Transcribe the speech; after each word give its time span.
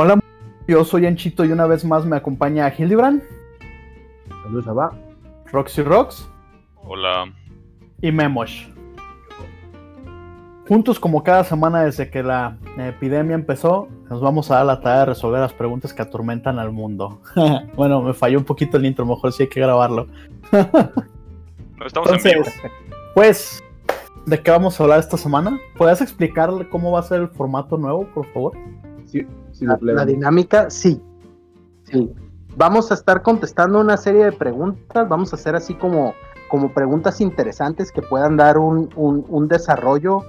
Hola, 0.00 0.16
yo 0.68 0.84
soy 0.84 1.06
Anchito 1.06 1.44
y 1.44 1.50
una 1.50 1.66
vez 1.66 1.84
más 1.84 2.06
me 2.06 2.14
acompaña 2.14 2.72
Hildebrand, 2.72 3.20
Saludos, 4.44 4.68
Abba. 4.68 4.96
Roxy 5.46 5.82
Rox 5.82 6.30
Hola. 6.76 7.24
y 8.00 8.12
Memosh. 8.12 8.68
Juntos 10.68 11.00
como 11.00 11.24
cada 11.24 11.42
semana 11.42 11.82
desde 11.82 12.08
que 12.12 12.22
la 12.22 12.58
epidemia 12.78 13.34
empezó, 13.34 13.88
nos 14.08 14.20
vamos 14.20 14.52
a 14.52 14.58
dar 14.58 14.66
la 14.66 14.80
tarea 14.80 15.00
de 15.00 15.06
resolver 15.06 15.40
las 15.40 15.52
preguntas 15.52 15.92
que 15.92 16.02
atormentan 16.02 16.60
al 16.60 16.70
mundo. 16.70 17.20
bueno, 17.74 18.00
me 18.00 18.14
falló 18.14 18.38
un 18.38 18.44
poquito 18.44 18.76
el 18.76 18.86
intro, 18.86 19.04
mejor 19.04 19.32
sí 19.32 19.42
hay 19.42 19.48
que 19.48 19.58
grabarlo. 19.58 20.06
No 20.52 21.86
estamos 21.86 22.08
en 22.12 22.18
vivo. 22.18 22.36
Entonces, 22.36 22.72
pues, 23.16 23.64
¿de 24.26 24.40
qué 24.40 24.50
vamos 24.52 24.78
a 24.78 24.84
hablar 24.84 25.00
esta 25.00 25.16
semana? 25.16 25.58
¿Puedes 25.76 26.00
explicar 26.00 26.50
cómo 26.68 26.92
va 26.92 27.00
a 27.00 27.02
ser 27.02 27.22
el 27.22 27.28
formato 27.30 27.76
nuevo, 27.76 28.06
por 28.14 28.26
favor? 28.32 28.52
Sí, 29.06 29.26
sí, 29.58 29.66
La, 29.80 30.04
dinámica, 30.04 30.70
sí. 30.70 31.00
Sí. 31.84 32.12
Vamos 32.56 32.90
a 32.90 32.94
estar 32.94 33.22
contestando 33.22 33.80
una 33.80 33.96
serie 33.96 34.24
de 34.24 34.32
preguntas. 34.32 35.08
Vamos 35.08 35.32
a 35.32 35.36
hacer 35.36 35.54
así 35.54 35.74
como, 35.74 36.14
como 36.48 36.72
preguntas 36.72 37.20
interesantes 37.20 37.92
que 37.92 38.02
puedan 38.02 38.36
dar 38.36 38.58
un, 38.58 38.88
un- 38.96 39.24
un 39.28 39.48
desarrollo 39.48 40.22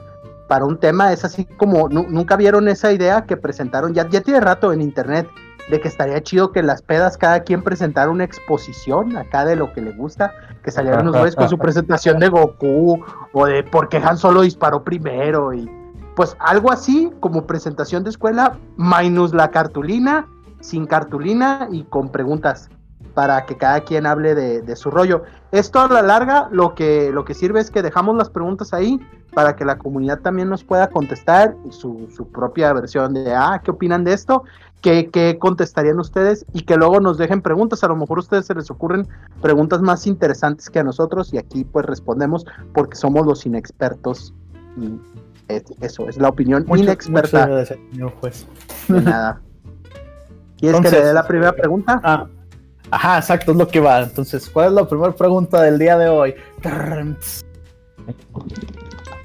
para 0.47 0.65
un 0.65 0.77
tema. 0.79 1.11
Es 1.13 1.25
así 1.25 1.45
como, 1.45 1.89
nu- 1.89 2.07
nunca 2.09 2.35
vieron 2.35 2.67
esa 2.67 2.91
idea 2.91 3.25
que 3.25 3.35
presentaron, 3.37 3.93
ya, 3.93 4.07
ya 4.09 4.21
tiene 4.21 4.39
rato 4.39 4.71
en 4.73 4.81
internet, 4.81 5.27
de 5.69 5.79
que 5.79 5.87
estaría 5.87 6.21
chido 6.23 6.51
que 6.51 6.63
las 6.63 6.81
pedas 6.81 7.15
cada 7.17 7.41
quien 7.41 7.61
presentara 7.61 8.09
una 8.09 8.23
exposición 8.23 9.15
acá 9.17 9.45
de 9.45 9.55
lo 9.55 9.71
que 9.71 9.81
le 9.81 9.91
gusta, 9.91 10.33
que 10.63 10.71
salieran 10.71 11.05
los 11.05 11.15
güeyes 11.15 11.35
con 11.35 11.47
su 11.49 11.57
presentación 11.59 12.19
de 12.19 12.29
Goku 12.29 13.03
o 13.33 13.45
de 13.45 13.63
por 13.63 13.87
qué 13.89 13.97
Han 13.97 14.17
Solo 14.17 14.41
disparó 14.41 14.83
primero 14.83 15.53
y 15.53 15.69
pues 16.15 16.35
algo 16.39 16.71
así 16.71 17.11
como 17.19 17.45
presentación 17.45 18.03
de 18.03 18.09
escuela, 18.09 18.57
minus 18.77 19.33
la 19.33 19.51
cartulina, 19.51 20.27
sin 20.59 20.85
cartulina 20.85 21.67
y 21.71 21.83
con 21.83 22.09
preguntas 22.09 22.69
para 23.13 23.45
que 23.45 23.57
cada 23.57 23.81
quien 23.81 24.05
hable 24.05 24.35
de, 24.35 24.75
su 24.75 24.91
rollo. 24.91 25.23
Esto 25.51 25.79
a 25.79 25.87
la 25.87 26.01
larga 26.01 26.47
lo 26.51 26.75
que, 26.75 27.11
lo 27.11 27.25
que 27.25 27.33
sirve 27.33 27.59
es 27.59 27.71
que 27.71 27.81
dejamos 27.81 28.15
las 28.15 28.29
preguntas 28.29 28.73
ahí 28.73 28.99
para 29.33 29.55
que 29.55 29.65
la 29.65 29.77
comunidad 29.77 30.19
también 30.19 30.49
nos 30.49 30.63
pueda 30.63 30.89
contestar 30.89 31.55
su, 31.69 32.07
su 32.15 32.27
propia 32.29 32.71
versión 32.73 33.13
de, 33.13 33.33
ah, 33.33 33.61
¿qué 33.63 33.71
opinan 33.71 34.03
de 34.03 34.13
esto? 34.13 34.43
¿Qué, 34.81 35.09
¿Qué 35.09 35.37
contestarían 35.37 35.99
ustedes? 35.99 36.45
Y 36.53 36.61
que 36.61 36.77
luego 36.77 37.01
nos 37.01 37.17
dejen 37.17 37.41
preguntas. 37.41 37.83
A 37.83 37.89
lo 37.89 37.97
mejor 37.97 38.19
a 38.19 38.21
ustedes 38.21 38.45
se 38.45 38.55
les 38.55 38.71
ocurren 38.71 39.07
preguntas 39.41 39.81
más 39.81 40.07
interesantes 40.07 40.69
que 40.69 40.79
a 40.79 40.83
nosotros 40.83 41.33
y 41.33 41.37
aquí 41.37 41.65
pues 41.65 41.85
respondemos 41.85 42.45
porque 42.73 42.95
somos 42.95 43.25
los 43.25 43.45
inexpertos 43.45 44.33
y 44.77 44.97
es- 45.49 45.63
eso 45.81 46.07
es 46.07 46.17
la 46.17 46.29
opinión 46.29 46.65
inexperta 46.75 47.47
muchas 47.47 47.49
gracias, 47.49 47.79
señor 47.91 48.11
juez. 48.21 48.47
de 48.87 49.01
nada. 49.01 49.41
¿Quieres 50.57 50.81
que 50.81 50.87
Entonces, 50.87 50.99
le 51.01 51.05
dé 51.07 51.13
la 51.13 51.27
primera 51.27 51.51
pregunta? 51.53 52.01
Ah, 52.03 52.27
ajá, 52.91 53.17
exacto, 53.17 53.51
es 53.51 53.57
lo 53.57 53.67
que 53.67 53.79
va. 53.79 54.01
Entonces, 54.01 54.49
¿cuál 54.49 54.67
es 54.67 54.73
la 54.73 54.87
primera 54.87 55.11
pregunta 55.13 55.61
del 55.61 55.77
día 55.79 55.97
de 55.97 56.09
hoy? 56.09 56.35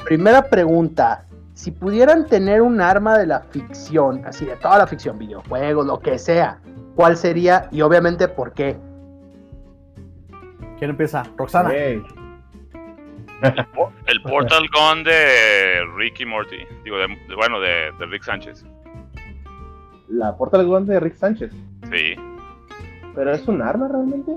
Primera 0.05 0.43
pregunta. 0.49 1.27
Si 1.55 1.71
pudieran 1.71 2.27
tener 2.27 2.61
un 2.63 2.81
arma 2.81 3.17
de 3.19 3.27
la 3.27 3.41
ficción, 3.41 4.23
así 4.27 4.45
de 4.45 4.57
toda 4.57 4.79
la 4.79 4.87
ficción, 4.87 5.19
videojuegos, 5.19 5.87
lo 5.87 5.99
que 6.01 6.19
sea, 6.19 6.61
¿cuál 6.95 7.17
sería 7.17 7.69
y 7.71 7.81
obviamente 7.81 8.29
por 8.29 8.53
qué? 8.53 8.77
¿Quién 10.79 10.91
empieza? 10.91 11.23
Roxana. 11.37 11.71
El 14.07 14.23
Portal 14.23 14.67
Gun 14.73 15.03
de 15.05 15.85
Ricky 15.97 16.25
Morty. 16.27 16.59
Digo, 16.85 16.97
de, 16.99 17.07
de- 17.09 17.35
bueno, 17.37 17.59
de, 17.61 17.91
de 17.99 18.07
Rick 18.07 18.23
Sánchez. 18.25 18.65
La 20.09 20.37
Portal 20.37 20.67
Gun 20.67 20.87
de 20.87 21.01
Rick 21.01 21.15
Sánchez. 21.17 21.53
Sí. 21.91 22.15
¿Pero 23.15 23.33
es 23.33 23.47
un 23.49 23.63
arma 23.63 23.89
realmente? 23.89 24.33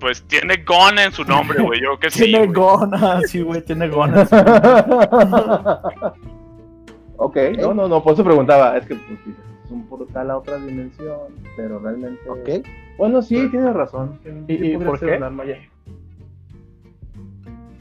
Pues 0.00 0.22
tiene 0.24 0.64
Gun 0.66 0.98
en 0.98 1.12
su 1.12 1.24
nombre, 1.24 1.62
güey. 1.62 1.80
Yo 1.82 1.98
que 1.98 2.10
sí. 2.10 2.24
tiene 2.24 2.46
güey. 2.46 2.52
gonas, 2.52 3.30
sí, 3.30 3.40
güey, 3.42 3.62
tiene 3.62 3.88
gonas. 3.88 4.30
ok, 7.16 7.36
no, 7.58 7.74
no, 7.74 7.88
no, 7.88 8.02
por 8.02 8.14
eso 8.14 8.24
preguntaba. 8.24 8.76
Es 8.76 8.86
que 8.86 8.94
pues, 8.96 9.18
es 9.64 9.70
un 9.70 9.86
portal 9.88 10.30
a 10.30 10.38
otra 10.38 10.56
dimensión, 10.58 11.18
pero 11.56 11.78
realmente. 11.78 12.28
¿Ok? 12.28 12.66
Bueno, 12.98 13.22
sí, 13.22 13.48
tienes 13.50 13.72
razón. 13.74 14.18
¿Y- 14.48 14.56
sí 14.56 14.66
y 14.66 14.72
podría 14.74 14.86
por 14.88 14.98
ser 14.98 15.08
qué? 15.10 15.16
un 15.16 15.22
arma 15.22 15.44
ya. 15.44 15.58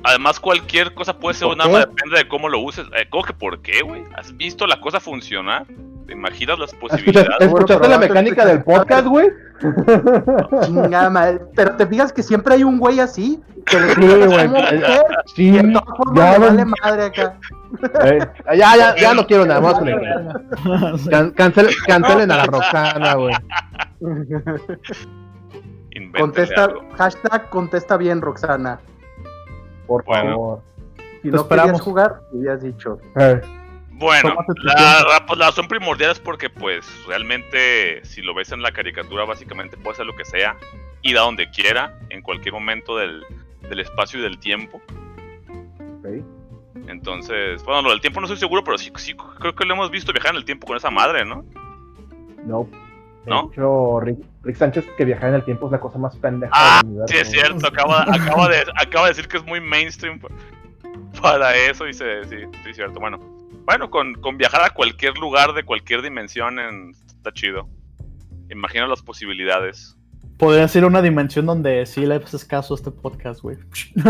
Además, 0.04 0.40
cualquier 0.40 0.94
cosa 0.94 1.18
puede 1.18 1.36
ser 1.36 1.48
¿Por 1.48 1.56
un 1.56 1.62
arma, 1.62 1.80
depende 1.80 2.18
de 2.18 2.28
cómo 2.28 2.50
lo 2.50 2.60
uses. 2.60 2.86
Eh, 2.98 3.08
¿Cómo 3.10 3.24
que 3.24 3.34
por 3.34 3.62
qué, 3.62 3.82
güey? 3.84 4.04
¿Has 4.18 4.36
visto 4.36 4.68
la 4.68 4.80
cosa 4.82 5.00
funcionar? 5.00 5.66
¿Te 6.06 6.12
imaginas 6.14 6.60
las 6.60 6.74
¿Escuchas- 6.74 6.98
posibilidades? 7.00 7.42
¿Escuchaste 7.48 7.78
pero 7.80 7.90
la 7.90 7.98
mecánica 7.98 8.46
de- 8.46 8.52
del 8.56 8.64
podcast, 8.64 9.08
güey? 9.08 9.30
Chingada 10.66 11.10
madre. 11.10 11.40
Pero 11.56 11.76
te 11.78 11.88
fijas 11.88 12.12
que 12.12 12.22
siempre 12.22 12.56
hay 12.56 12.64
un 12.66 12.78
güey 12.80 13.00
así 13.00 13.42
que 13.66 13.80
le 13.80 13.96
Sí, 13.96 14.02
güey, 14.02 14.24
fue, 14.50 14.50
Sí, 15.36 15.48
y 15.48 15.52
de 15.52 15.72
todas 15.72 15.98
formas 15.98 16.40
le 16.42 16.48
vale 16.48 16.66
madre 16.66 17.04
acá. 17.06 17.38
Eh, 18.04 18.20
ya, 18.58 18.76
ya, 18.76 18.96
ya 18.98 19.14
no 19.14 19.26
quiero 19.26 19.46
nada 19.46 19.62
más 19.62 19.80
con 19.80 19.88
el 19.88 19.96
Can- 21.10 21.34
cancel- 21.34 21.74
cancelen 21.88 22.30
a 22.32 22.36
la 22.38 22.46
Roxana, 22.46 23.14
güey. 23.16 23.34
Contesta, 26.18 26.66
algo. 26.66 26.82
hashtag 26.98 27.50
contesta 27.50 27.98
bien, 27.98 28.22
Roxana. 28.22 28.80
Por 29.88 30.04
Bueno. 30.06 30.32
favor. 30.32 30.62
Si 31.22 31.30
no 31.30 31.38
esperamos. 31.38 31.72
querías 31.72 31.82
jugar, 31.82 32.22
hubieras 32.32 32.62
dicho. 32.64 33.00
Eh, 33.16 33.42
Bueno, 33.92 34.36
la, 34.64 34.74
la- 35.08 35.26
pues, 35.26 35.38
la 35.40 35.46
razón 35.48 35.68
primordial 35.68 36.12
es 36.12 36.20
porque, 36.20 36.50
pues, 36.50 36.86
realmente, 37.08 38.04
si 38.04 38.22
lo 38.22 38.34
ves 38.34 38.52
en 38.52 38.62
la 38.62 38.72
caricatura, 38.72 39.24
básicamente 39.24 39.78
puede 39.78 39.94
hacer 39.94 40.06
lo 40.06 40.16
que 40.16 40.26
sea, 40.26 40.58
ir 41.04 41.18
a 41.18 41.22
donde 41.22 41.50
quiera, 41.52 41.98
en 42.10 42.22
cualquier 42.22 42.54
momento 42.54 42.98
del, 42.98 43.24
del 43.70 43.80
espacio 43.80 44.20
y 44.20 44.24
del 44.24 44.40
tiempo. 44.40 44.82
Entonces, 46.88 47.64
bueno, 47.64 47.84
lo 47.84 47.90
del 47.92 48.02
tiempo 48.02 48.20
no 48.20 48.26
estoy 48.26 48.40
seguro, 48.40 48.64
pero 48.64 48.78
sí, 48.78 48.92
sí 48.98 49.14
creo 49.40 49.56
que 49.56 49.66
lo 49.66 49.74
hemos 49.74 49.90
visto 49.92 50.12
viajar 50.12 50.32
en 50.32 50.38
el 50.38 50.46
tiempo 50.46 50.68
con 50.68 50.76
esa 50.76 50.90
madre, 50.92 51.24
¿no? 51.24 51.46
No. 52.46 52.68
De 53.26 53.30
¿No? 53.30 53.50
hecho, 53.52 54.00
Rick, 54.02 54.20
Rick 54.44 54.58
Sánchez 54.58 54.86
que 54.98 55.06
viajar 55.06 55.30
en 55.30 55.36
el 55.36 55.44
tiempo 55.46 55.68
es 55.68 55.72
la 55.72 55.80
cosa 55.80 55.98
más 55.98 56.16
pendeja 56.18 56.52
Ah, 56.54 56.80
del 56.84 56.92
universo. 56.92 57.14
Sí, 57.16 57.22
es 57.22 57.32
cierto, 57.32 57.68
acaba, 57.68 58.04
acaba, 58.14 58.50
de, 58.50 58.64
acaba 58.76 59.06
de 59.08 59.12
decir 59.14 59.28
que 59.28 59.38
es 59.38 59.46
muy 59.46 59.60
mainstream 59.62 60.20
pa- 60.20 60.28
para 61.22 61.56
eso 61.56 61.88
y 61.88 61.94
se, 61.94 62.24
sí, 62.26 62.36
sí, 62.64 62.70
es 62.70 62.76
cierto. 62.76 63.00
Bueno, 63.00 63.18
bueno 63.66 63.90
con, 63.90 64.14
con 64.16 64.38
viajar 64.38 64.62
a 64.64 64.70
cualquier 64.72 65.18
lugar 65.18 65.54
de 65.54 65.64
cualquier 65.64 66.02
dimensión 66.02 66.60
en- 66.60 66.92
está 67.08 67.32
chido. 67.32 67.70
Imagina 68.50 68.86
las 68.88 69.02
posibilidades. 69.02 69.98
Podría 70.38 70.68
ser 70.68 70.84
una 70.86 71.02
dimensión 71.02 71.46
donde 71.46 71.86
sí 71.86 72.06
le 72.06 72.16
haces 72.16 72.44
caso 72.44 72.74
a 72.74 72.78
este 72.78 72.92
podcast, 72.92 73.42
güey. 73.42 73.58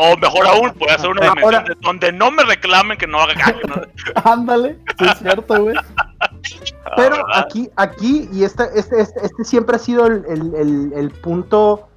O 0.00 0.16
mejor 0.16 0.46
aún, 0.46 0.70
puede 0.74 0.96
ser 0.96 1.10
una 1.10 1.22
dimensión 1.22 1.44
Ahora- 1.54 1.64
de- 1.68 1.74
donde 1.80 2.12
no 2.12 2.30
me 2.30 2.44
reclamen 2.44 2.96
que 2.96 3.06
no 3.08 3.18
haga. 3.18 3.34
Ándale, 4.24 4.78
sí 4.96 5.04
es 5.04 5.18
cierto, 5.18 5.60
güey. 5.64 5.74
Pero 6.96 7.16
¿verdad? 7.16 7.44
aquí, 7.46 7.68
aquí, 7.76 8.28
y 8.32 8.44
este, 8.44 8.64
este, 8.76 9.00
este, 9.00 9.26
este 9.26 9.44
siempre 9.44 9.74
ha 9.76 9.78
sido 9.80 10.06
el, 10.06 10.24
el- 10.28 10.54
el- 10.54 10.92
el 10.94 11.10
punto 11.10 11.88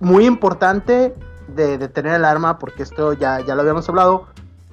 muy 0.00 0.26
importante 0.26 1.14
de, 1.48 1.78
de 1.78 1.88
tener 1.88 2.14
el 2.14 2.24
arma, 2.24 2.58
porque 2.58 2.82
esto 2.82 3.12
ya, 3.12 3.40
ya 3.46 3.54
lo 3.54 3.60
habíamos 3.62 3.88
hablado. 3.88 4.26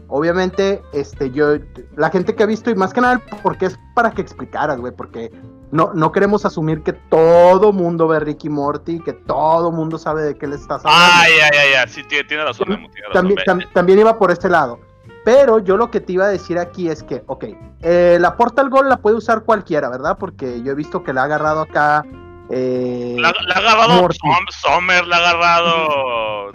Obviamente, 0.08 0.82
este, 0.94 1.30
yo, 1.32 1.58
la 1.96 2.10
gente 2.10 2.34
que 2.36 2.42
ha 2.44 2.48
visto, 2.48 2.70
y 2.72 2.76
más 2.76 2.92
que 2.94 3.02
nada, 3.02 3.22
porque 3.44 3.68
es 3.68 3.80
para 3.94 4.12
que 4.12 4.22
explicaras, 4.22 4.80
güey, 4.80 4.94
porque 4.94 5.32
no, 5.74 5.92
no 5.94 6.12
queremos 6.12 6.46
asumir 6.46 6.84
que 6.84 6.94
todo 6.94 7.74
mundo 7.74 8.08
ve 8.08 8.20
Ricky 8.20 8.50
Morty, 8.50 9.00
que 9.00 9.12
todo 9.14 9.72
mundo 9.72 9.98
sabe 9.98 10.22
de 10.24 10.38
qué 10.38 10.48
le 10.48 10.56
estás 10.56 10.86
hablando. 10.86 11.06
Ay, 11.16 11.32
ay, 11.44 11.58
ay, 11.60 11.74
ay, 11.82 11.90
sí, 11.90 12.04
tiene, 12.04 12.24
tiene 12.28 12.44
razón, 12.46 12.70
Memo, 12.70 12.90
tiene 12.92 13.08
razón. 13.08 13.14
también, 13.14 13.38
ve. 13.38 13.44
tam- 13.46 13.74
también 13.74 14.00
iba 14.00 14.18
por 14.18 14.32
este 14.32 14.50
lado. 14.50 14.80
Pero 15.26 15.60
yo 15.60 15.78
lo 15.78 15.90
que 15.90 16.00
te 16.02 16.14
iba 16.14 16.26
a 16.26 16.30
decir 16.30 16.58
aquí 16.60 16.90
es 16.90 17.02
que, 17.02 17.24
ok, 17.28 17.46
eh, 17.82 18.18
la 18.20 18.36
Portal 18.36 18.70
Gold 18.70 18.90
la 18.90 18.98
puede 18.98 19.16
usar 19.16 19.44
cualquiera, 19.44 19.90
¿verdad? 19.90 20.18
Porque 20.20 20.62
yo 20.64 20.72
he 20.74 20.76
visto 20.76 21.02
que 21.04 21.12
la 21.14 21.22
ha 21.22 21.26
agarrado 21.26 21.62
acá. 21.62 22.04
eh, 22.50 23.16
La, 23.20 23.32
la 23.48 23.56
ha 23.56 23.58
agarrado 23.60 24.02
Morty. 24.02 24.18
Som- 24.20 24.52
Sommer, 24.52 25.08
la 25.08 25.16
ha 25.18 25.30
agarrado. 25.30 26.52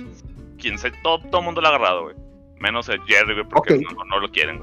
Quien 0.58 0.78
sea, 0.78 0.90
todo, 1.02 1.19
todo 1.31 1.42
mundo 1.42 1.60
la 1.60 1.69
ha 1.69 1.75
agarrado, 1.76 2.02
güey. 2.04 2.16
Menos 2.60 2.88
el 2.88 3.00
Jerry, 3.04 3.34
güey, 3.34 3.48
porque 3.48 3.78
no, 3.81 4.04
no 4.04 4.20
lo 4.20 4.28
quieren. 4.31 4.58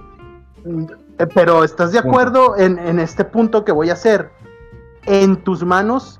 güey. 0.63 0.85
eh, 1.19 1.27
pero 1.33 1.63
¿estás 1.63 1.91
de 1.91 1.99
acuerdo 1.99 2.57
en, 2.57 2.77
en 2.79 2.99
este 2.99 3.23
punto 3.25 3.63
que 3.65 3.71
voy 3.71 3.89
a 3.89 3.93
hacer? 3.93 4.29
En 5.05 5.37
tus 5.43 5.63
manos, 5.63 6.19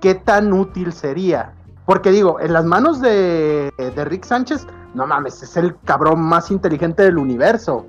¿qué 0.00 0.14
tan 0.14 0.52
útil 0.52 0.92
sería? 0.92 1.52
Porque 1.86 2.10
digo, 2.10 2.40
en 2.40 2.52
las 2.52 2.64
manos 2.64 3.00
de, 3.00 3.70
de 3.76 4.04
Rick 4.04 4.24
Sánchez, 4.24 4.66
no 4.94 5.06
mames, 5.06 5.42
es 5.42 5.56
el 5.56 5.76
cabrón 5.84 6.20
más 6.22 6.50
inteligente 6.50 7.02
del 7.02 7.18
universo. 7.18 7.86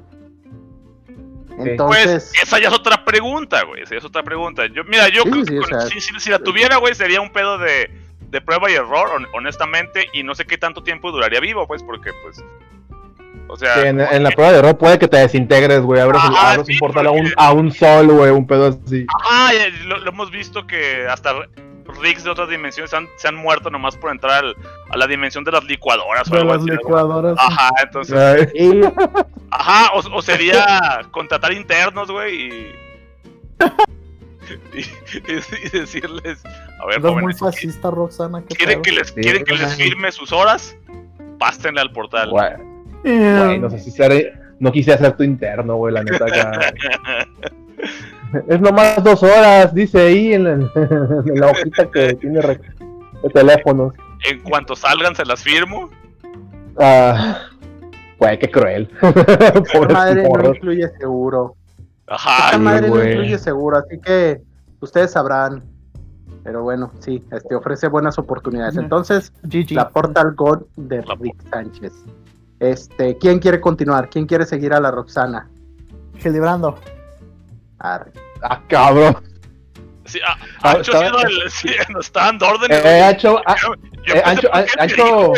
Entonces, 1.57 2.31
Pues 2.33 2.43
esa 2.43 2.59
ya 2.59 2.67
es 2.67 2.73
otra 2.73 3.05
pregunta, 3.05 3.63
güey. 3.63 3.83
Esa 3.83 3.91
ya 3.95 3.99
es 3.99 4.05
otra 4.05 4.23
pregunta. 4.23 4.65
Yo, 4.67 4.83
mira, 4.83 5.07
yo 5.07 5.23
Sí, 5.23 5.29
creo 5.31 5.45
sí, 5.45 5.51
que 5.53 5.59
o 5.59 5.61
con- 5.61 5.69
sea- 5.69 5.81
si, 5.89 6.01
si- 6.01 6.19
si 6.19 6.29
la 6.29 6.39
tuviera, 6.39 6.77
güey, 6.77 6.93
sería 6.95 7.21
un 7.21 7.31
pedo 7.31 7.57
de, 7.57 7.89
de 8.29 8.41
prueba 8.41 8.69
y 8.69 8.73
error, 8.73 9.07
hon- 9.15 9.27
honestamente. 9.33 10.07
Y 10.13 10.23
no 10.23 10.35
sé 10.35 10.45
qué 10.45 10.57
tanto 10.57 10.83
tiempo 10.83 11.11
duraría 11.13 11.39
vivo, 11.39 11.65
pues, 11.65 11.81
porque, 11.83 12.11
pues. 12.23 12.43
O 13.47 13.55
sea, 13.57 13.75
Sí, 13.75 13.87
en, 13.87 13.99
en 14.01 14.23
la 14.23 14.31
prueba 14.31 14.51
de 14.51 14.61
rol 14.61 14.75
puede 14.77 14.97
que 14.99 15.07
te 15.07 15.17
desintegres, 15.17 15.81
güey. 15.81 16.01
Abres, 16.01 16.21
Ajá, 16.23 16.51
abres 16.51 16.67
sí, 16.67 16.73
un 16.73 16.79
portal 16.79 17.07
a 17.07 17.11
un, 17.11 17.17
porque- 17.19 17.33
a 17.37 17.51
un 17.53 17.71
sol, 17.71 18.07
güey. 18.07 18.31
Un 18.31 18.47
pedo 18.47 18.67
así. 18.85 19.05
Ajá, 19.23 19.51
lo, 19.85 19.97
lo 19.99 20.09
hemos 20.09 20.31
visto 20.31 20.65
que 20.67 21.05
hasta 21.07 21.33
rigs 22.01 22.23
de 22.23 22.31
otras 22.31 22.49
dimensiones 22.49 22.93
han- 22.93 23.07
se 23.17 23.27
han 23.27 23.35
muerto 23.35 23.69
nomás 23.69 23.95
por 23.95 24.11
entrar 24.11 24.43
al- 24.43 24.55
a 24.89 24.97
la 24.97 25.05
dimensión 25.07 25.43
de 25.43 25.51
las 25.51 25.63
licuadoras 25.65 26.27
o 26.29 26.33
De 26.35 26.41
algo 26.41 26.53
las 26.53 26.63
así. 26.63 26.71
licuadoras. 26.71 27.35
Ajá, 27.39 27.69
entonces. 27.83 28.49
Ay, 28.59 28.81
Ajá, 29.51 29.91
o, 29.93 29.99
o 30.17 30.21
sería 30.21 31.01
contratar 31.11 31.53
internos, 31.53 32.09
güey, 32.11 32.35
y, 32.35 32.75
y, 34.73 34.79
y- 34.79 35.65
y 35.65 35.69
decirles, 35.79 36.43
a 36.81 36.85
ver, 36.87 36.95
Eres 36.99 37.03
muy 37.03 37.11
jóvenes, 37.21 37.39
fascista, 37.39 37.91
Roxana. 37.91 38.43
¿qué 38.47 38.55
¿quieren 38.55 38.81
que 38.81 38.91
les, 38.91 39.07
Sí, 39.09 39.21
quieren 39.21 39.43
que 39.45 39.53
les 39.55 39.75
firme 39.75 40.11
sus 40.11 40.31
horas? 40.31 40.75
Pástenle 41.39 41.81
al 41.81 41.91
portal. 41.91 42.31
Güey, 43.05 43.59
no 43.59 43.69
sé 43.69 43.79
si 43.79 43.91
ser, 43.91 44.33
no 44.59 44.71
quise 44.71 44.97
ser 44.97 45.15
tu 45.15 45.23
interno, 45.23 45.75
güey, 45.75 45.93
la 45.93 46.03
neta. 46.03 46.25
acá. 46.25 46.59
es 48.47 48.59
nomás 48.61 49.03
dos 49.03 49.21
horas, 49.23 49.73
dice 49.73 49.99
ahí 50.07 50.33
en 50.33 50.43
la, 50.43 50.51
en 51.25 51.39
la 51.39 51.47
hojita 51.47 51.89
que 51.91 52.13
tiene 52.15 52.41
re- 52.41 52.59
de 53.23 53.29
teléfonos. 53.29 53.93
En 54.29 54.39
cuanto 54.41 54.75
salgan, 54.75 55.15
se 55.15 55.25
las 55.25 55.43
firmo. 55.43 55.89
Ah, 56.77 57.41
güey, 58.19 58.37
qué 58.39 58.49
cruel. 58.49 58.89
esta 59.01 59.61
Pobres 59.73 59.93
madre 59.93 60.23
no 60.27 60.53
incluye 60.53 60.89
seguro. 60.99 61.55
Ajá, 62.07 62.45
Esta 62.47 62.57
madre 62.57 62.89
no 62.89 63.03
incluye 63.03 63.37
seguro, 63.37 63.77
así 63.77 63.99
que 63.99 64.41
ustedes 64.79 65.11
sabrán. 65.11 65.63
Pero 66.43 66.61
bueno, 66.61 66.91
sí, 66.99 67.23
este 67.31 67.55
ofrece 67.55 67.87
buenas 67.87 68.19
oportunidades. 68.19 68.77
Entonces, 68.77 69.33
GG. 69.43 69.71
la 69.71 69.89
Portal 69.89 70.33
God 70.35 70.63
de 70.75 71.01
Rick 71.19 71.41
Sánchez. 71.49 71.91
Este, 72.59 73.17
¿quién 73.17 73.39
quiere 73.39 73.59
continuar? 73.59 74.09
¿Quién 74.09 74.25
quiere 74.25 74.45
seguir 74.45 74.73
a 74.73 74.79
la 74.79 74.91
Roxana? 74.91 75.49
Gelibrando. 76.17 76.75
Arre. 77.79 78.11
Ah, 78.41 78.61
cabrón. 78.67 79.17
sí, 80.05 80.19
ah, 80.25 80.35
Ah, 80.63 80.71
Ancho 80.71 80.93
ha 80.97 81.05
estaba- 81.05 81.19
sido 81.27 81.43
el. 81.43 81.49
Sí, 81.51 81.69
nos 81.93 82.05
está 82.05 82.25
dando 82.25 82.47
órdenes. 82.47 82.85
Eh, 82.85 83.01
Ancho, 83.03 83.39
ah, 83.45 83.55
Yo- 83.61 83.73
yo 84.05 84.13
eh, 84.15 84.21
Ancho- 84.25 84.49
¿por 84.51 84.63
qué 84.65 84.71
te 84.71 84.81
Ancho- 84.81 85.05
digo? 85.05 85.33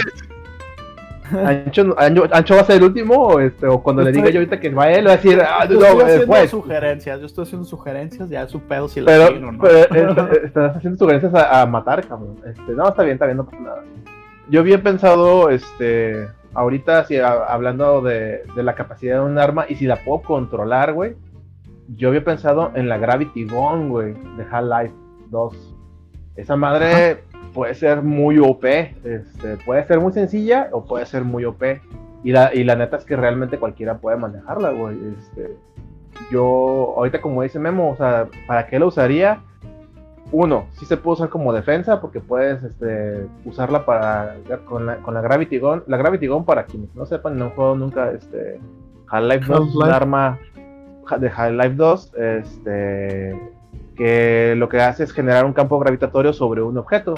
Ancho, 1.45 1.95
Ancho, 1.97 2.23
Ancho 2.31 2.55
va 2.55 2.61
a 2.61 2.65
ser 2.65 2.77
el 2.77 2.83
último 2.83 3.15
o, 3.15 3.39
este, 3.41 3.67
o 3.67 3.83
cuando 3.83 4.01
le 4.01 4.13
diga 4.13 4.29
yo 4.29 4.39
ahorita 4.39 4.61
que 4.61 4.69
va 4.69 4.89
él, 4.89 5.07
va 5.07 5.11
a 5.13 5.17
decir, 5.17 5.41
ah, 5.41 5.65
Yo 5.65 5.77
no, 5.77 5.85
estoy 5.85 5.99
eh, 5.99 6.03
haciendo 6.05 6.27
pues. 6.27 6.49
sugerencias, 6.51 7.19
yo 7.19 7.25
estoy 7.25 7.43
haciendo 7.43 7.65
sugerencias, 7.67 8.29
ya 8.29 8.43
es 8.43 8.51
su 8.51 8.61
pedo 8.61 8.87
si 8.87 9.01
Pero, 9.01 9.27
siguen 9.27 9.43
o 9.43 9.51
no. 9.51 9.59
pero, 9.61 9.77
eh, 10.33 10.41
estás 10.45 10.77
haciendo 10.77 10.97
sugerencias 10.97 11.33
a, 11.33 11.61
a 11.63 11.65
matar, 11.65 12.07
cabrón. 12.07 12.37
Este, 12.45 12.71
no, 12.71 12.87
está 12.87 13.03
bien, 13.03 13.15
está 13.15 13.25
bien, 13.25 13.37
no 13.37 13.45
pasa 13.45 13.61
nada. 13.61 13.83
Yo 14.49 14.61
había 14.61 14.81
pensado, 14.81 15.49
este, 15.49 16.29
ahorita, 16.53 17.05
si 17.05 17.17
a- 17.17 17.45
hablando 17.45 18.01
de, 18.01 18.43
de 18.55 18.63
la 18.63 18.75
capacidad 18.75 19.15
de 19.19 19.25
un 19.25 19.37
arma 19.39 19.65
y 19.67 19.75
si 19.75 19.85
la 19.85 19.97
puedo 20.03 20.21
controlar, 20.21 20.93
güey. 20.93 21.15
Yo 21.95 22.09
había 22.09 22.23
pensado 22.23 22.71
en 22.75 22.89
la 22.89 22.97
Gravity 22.97 23.45
Gun, 23.45 23.89
güey, 23.89 24.13
de 24.13 24.45
Half-Life 24.51 24.93
2. 25.29 25.75
Esa 26.35 26.55
madre 26.57 27.23
puede 27.53 27.73
ser 27.75 28.01
muy 28.03 28.37
OP, 28.39 28.65
este, 28.65 29.57
puede 29.65 29.85
ser 29.87 29.99
muy 30.01 30.11
sencilla 30.11 30.67
o 30.73 30.85
puede 30.85 31.05
ser 31.05 31.23
muy 31.23 31.45
OP. 31.45 31.63
Y 32.23 32.31
la, 32.33 32.53
y 32.53 32.63
la 32.65 32.75
neta 32.75 32.97
es 32.97 33.05
que 33.05 33.15
realmente 33.15 33.57
cualquiera 33.57 33.99
puede 33.99 34.17
manejarla, 34.17 34.71
güey. 34.71 34.97
Este, 35.17 35.55
yo, 36.29 36.93
ahorita 36.97 37.21
como 37.21 37.41
dice 37.43 37.57
Memo, 37.59 37.91
o 37.91 37.95
sea, 37.95 38.27
¿para 38.47 38.67
qué 38.67 38.79
la 38.79 38.85
usaría? 38.87 39.41
Uno, 40.31 40.65
sí 40.73 40.85
se 40.85 40.97
puede 40.97 41.13
usar 41.15 41.29
como 41.29 41.53
defensa 41.53 42.01
porque 42.01 42.19
puedes 42.19 42.61
este, 42.63 43.25
usarla 43.45 43.85
para 43.85 44.35
con 44.65 44.85
la, 44.85 44.97
con 44.97 45.13
la 45.13 45.21
Gravity 45.21 45.57
Gun. 45.59 45.83
La 45.87 45.95
Gravity 45.97 46.27
Gun, 46.27 46.43
para 46.43 46.65
quienes 46.65 46.93
no 46.95 47.05
sepan, 47.05 47.37
no 47.37 47.47
he 47.47 47.49
jugado 47.51 47.75
nunca 47.75 48.11
este, 48.11 48.59
Half-Life 49.09 49.45
2, 49.47 49.69
es 49.69 49.75
un 49.75 49.83
arma 49.93 50.37
de 51.19 51.29
Half-Life 51.29 51.75
2 51.75 52.13
este, 52.17 53.39
que 53.95 54.53
lo 54.57 54.67
que 54.67 54.81
hace 54.81 55.03
es 55.05 55.11
generar 55.13 55.45
un 55.45 55.53
campo 55.53 55.79
gravitatorio 55.79 56.33
sobre 56.33 56.61
un 56.61 56.77
objeto. 56.77 57.15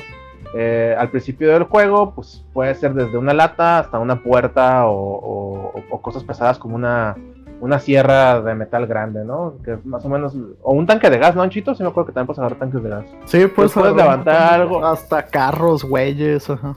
Eh, 0.56 0.96
al 0.98 1.10
principio 1.10 1.52
del 1.52 1.64
juego, 1.64 2.14
pues 2.16 2.46
puede 2.54 2.74
ser 2.76 2.94
desde 2.94 3.18
una 3.18 3.34
lata 3.34 3.80
hasta 3.80 4.00
una 4.00 4.22
puerta 4.24 4.88
o, 4.88 4.94
o- 4.94 5.74
o 5.92 6.02
cosas 6.02 6.24
pesadas 6.24 6.58
como 6.58 6.76
una, 6.76 7.16
una 7.62 7.80
sierra 7.80 8.42
de 8.42 8.56
metal 8.56 8.88
grande, 8.88 9.26
¿no? 9.26 9.56
Que 9.64 9.74
es 9.74 9.86
más 9.86 10.04
o 10.06 10.10
menos. 10.10 10.36
O 10.62 10.74
un 10.74 10.86
tanque 10.88 11.10
de 11.10 11.18
gas, 11.18 11.36
¿no, 11.36 11.42
Anchito? 11.42 11.76
Sí 11.76 11.84
me 11.84 11.90
acuerdo 11.90 12.08
que 12.08 12.14
también 12.14 12.28
puedes 12.28 12.40
agarrar 12.40 12.60
tanques 12.60 12.82
de 12.84 12.90
gas. 12.90 13.06
Sí, 13.26 13.48
pues 13.54 13.74
puedes 13.74 13.96
levantar 13.96 14.54
algo. 14.54 14.86
Hasta 14.86 15.24
carros, 15.26 15.84
güeyes, 15.84 16.50
ajá. 16.50 16.76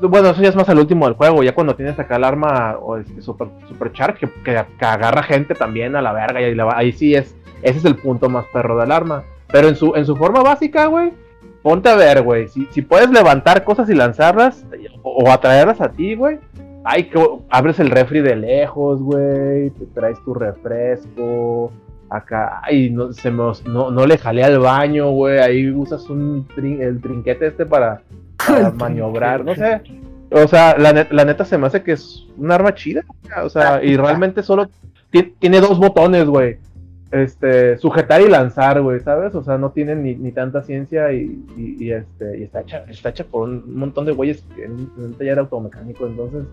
Bueno, 0.00 0.30
eso 0.30 0.42
ya 0.42 0.48
es 0.48 0.56
más 0.56 0.68
al 0.68 0.80
último 0.80 1.04
del 1.06 1.14
juego, 1.14 1.44
ya 1.44 1.54
cuando 1.54 1.76
tienes 1.76 1.96
acá 1.96 2.16
el 2.16 2.24
arma 2.24 2.76
o 2.80 2.96
este, 2.96 3.22
super, 3.22 3.46
supercharge 3.68 4.18
que, 4.18 4.32
que, 4.42 4.64
que 4.78 4.84
agarra 4.84 5.22
gente 5.22 5.54
también 5.54 5.94
a 5.94 6.02
la 6.02 6.12
verga 6.12 6.40
y 6.40 6.44
ahí, 6.44 6.54
la 6.56 6.64
va- 6.64 6.76
ahí 6.76 6.90
sí 6.90 7.14
es, 7.14 7.36
ese 7.62 7.78
es 7.78 7.84
el 7.84 7.94
punto 7.94 8.28
más 8.28 8.44
perro 8.52 8.76
del 8.78 8.90
arma. 8.90 9.22
Pero 9.52 9.68
en 9.68 9.76
su, 9.76 9.94
en 9.94 10.04
su 10.04 10.16
forma 10.16 10.42
básica, 10.42 10.86
güey, 10.86 11.12
ponte 11.62 11.88
a 11.88 11.94
ver, 11.94 12.22
güey, 12.22 12.48
si, 12.48 12.66
si 12.72 12.82
puedes 12.82 13.10
levantar 13.10 13.62
cosas 13.62 13.88
y 13.90 13.94
lanzarlas 13.94 14.66
o, 15.04 15.24
o 15.24 15.30
atraerlas 15.30 15.80
a 15.80 15.90
ti, 15.90 16.16
güey, 16.16 16.40
ay, 16.84 17.04
que 17.04 17.18
abres 17.50 17.78
el 17.80 17.90
refri 17.90 18.20
de 18.20 18.36
lejos, 18.36 19.00
güey, 19.02 19.70
te 19.70 19.86
traes 19.94 20.18
tu 20.24 20.34
refresco, 20.34 21.72
acá, 22.10 22.60
ay, 22.64 22.90
no, 22.90 23.12
se 23.12 23.30
me, 23.30 23.42
no, 23.66 23.90
no 23.90 24.06
le 24.06 24.18
jalé 24.18 24.44
al 24.44 24.58
baño, 24.58 25.10
güey, 25.10 25.38
ahí 25.38 25.70
usas 25.70 26.08
un 26.10 26.46
trin- 26.48 26.80
el 26.80 27.00
trinquete 27.00 27.46
este 27.46 27.66
para, 27.66 28.02
maniobrar, 28.74 29.44
no 29.44 29.54
sé. 29.54 29.80
O 30.30 30.48
sea, 30.48 30.76
la, 30.78 30.92
net- 30.92 31.10
la 31.10 31.24
neta 31.24 31.44
se 31.44 31.58
me 31.58 31.66
hace 31.66 31.82
que 31.82 31.92
es 31.92 32.26
un 32.38 32.50
arma 32.50 32.74
chida, 32.74 33.02
o 33.44 33.48
sea, 33.48 33.82
y 33.84 33.96
realmente 33.96 34.42
solo 34.42 34.68
ti- 35.10 35.34
tiene 35.38 35.60
dos 35.60 35.78
botones, 35.78 36.24
güey. 36.26 36.56
Este, 37.12 37.76
sujetar 37.76 38.22
y 38.22 38.28
lanzar, 38.28 38.80
güey, 38.80 38.98
¿sabes? 39.00 39.34
O 39.34 39.44
sea, 39.44 39.58
no 39.58 39.70
tiene 39.72 39.94
ni, 39.94 40.14
ni 40.14 40.32
tanta 40.32 40.62
ciencia 40.62 41.12
y, 41.12 41.44
este, 41.90 42.38
y 42.38 42.42
está 42.42 42.62
hecha, 42.62 42.84
está 42.88 43.10
hecha 43.10 43.24
por 43.24 43.50
un 43.50 43.76
montón 43.76 44.06
de 44.06 44.12
güeyes 44.12 44.42
en, 44.56 44.90
en 44.96 45.04
un 45.04 45.14
taller 45.14 45.38
automecánico, 45.38 46.06
entonces, 46.06 46.44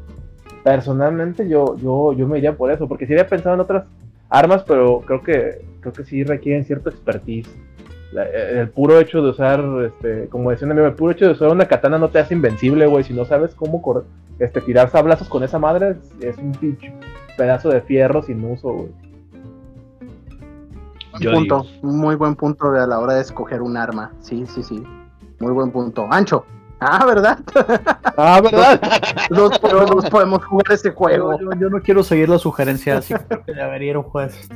personalmente 0.61 1.47
yo, 1.47 1.77
yo, 1.77 2.11
yo 2.11 2.27
me 2.27 2.39
iría 2.39 2.57
por 2.57 2.71
eso, 2.71 2.89
porque 2.89 3.07
sí 3.07 3.13
había 3.13 3.27
pensado 3.27 3.55
en 3.55 3.61
otras 3.61 3.85
armas, 4.27 4.65
pero 4.67 4.99
creo 5.05 5.21
que, 5.21 5.61
creo 5.79 5.93
que 5.93 6.03
sí 6.03 6.25
requieren 6.25 6.65
cierto 6.65 6.89
expertise. 6.89 7.49
El 8.11 8.67
puro 8.69 8.99
hecho 8.99 9.21
de 9.21 9.29
usar, 9.29 9.63
este, 9.85 10.27
como 10.27 10.51
decía 10.51 10.65
un 10.65 10.73
amigo, 10.73 10.87
el 10.87 10.95
puro 10.95 11.13
hecho 11.13 11.25
de 11.25 11.31
usar 11.31 11.49
una 11.49 11.69
katana 11.69 11.97
no 11.97 12.09
te 12.09 12.19
hace 12.19 12.33
invencible, 12.33 12.85
güey, 12.85 13.05
si 13.05 13.13
no 13.13 13.23
sabes 13.23 13.55
cómo 13.55 13.81
este, 14.39 14.59
tirar 14.59 14.89
sablazos 14.89 15.29
con 15.29 15.43
esa 15.43 15.57
madre, 15.57 15.91
es, 15.91 16.25
es 16.25 16.37
un 16.37 16.51
pinche 16.51 16.91
pedazo 17.37 17.69
de 17.69 17.79
fierro 17.79 18.23
sin 18.23 18.43
uso, 18.43 18.73
güey. 18.73 19.08
Yo 21.19 21.31
punto, 21.31 21.65
muy 21.81 22.15
buen 22.15 22.35
punto 22.35 22.71
a 22.71 22.85
la 22.87 22.99
hora 22.99 23.13
de 23.15 23.21
escoger 23.21 23.61
un 23.61 23.77
arma. 23.77 24.11
Sí, 24.21 24.45
sí, 24.47 24.63
sí. 24.63 24.83
Muy 25.39 25.51
buen 25.53 25.71
punto. 25.71 26.07
Ancho. 26.11 26.45
Ah, 26.79 27.05
¿verdad? 27.05 27.39
Ah, 28.17 28.41
¿verdad? 28.41 28.81
Los 29.29 29.57
podemos, 29.59 30.09
podemos 30.09 30.43
jugar 30.45 30.65
ese 30.71 30.91
juego. 30.91 31.39
Yo, 31.39 31.49
yo 31.57 31.69
no 31.69 31.81
quiero 31.81 32.03
seguir 32.03 32.27
la 32.27 32.37
sugerencia, 32.37 32.97
así 32.97 33.13
que 33.13 33.23
creo 33.25 33.45
que 33.45 33.53
debería 33.53 33.91
ir 33.91 33.97
un 33.97 34.03
juez. 34.03 34.49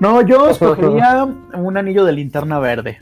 No, 0.00 0.20
yo 0.20 0.50
escogería 0.50 1.24
un 1.54 1.76
anillo 1.78 2.04
de 2.04 2.12
linterna 2.12 2.58
verde. 2.58 2.98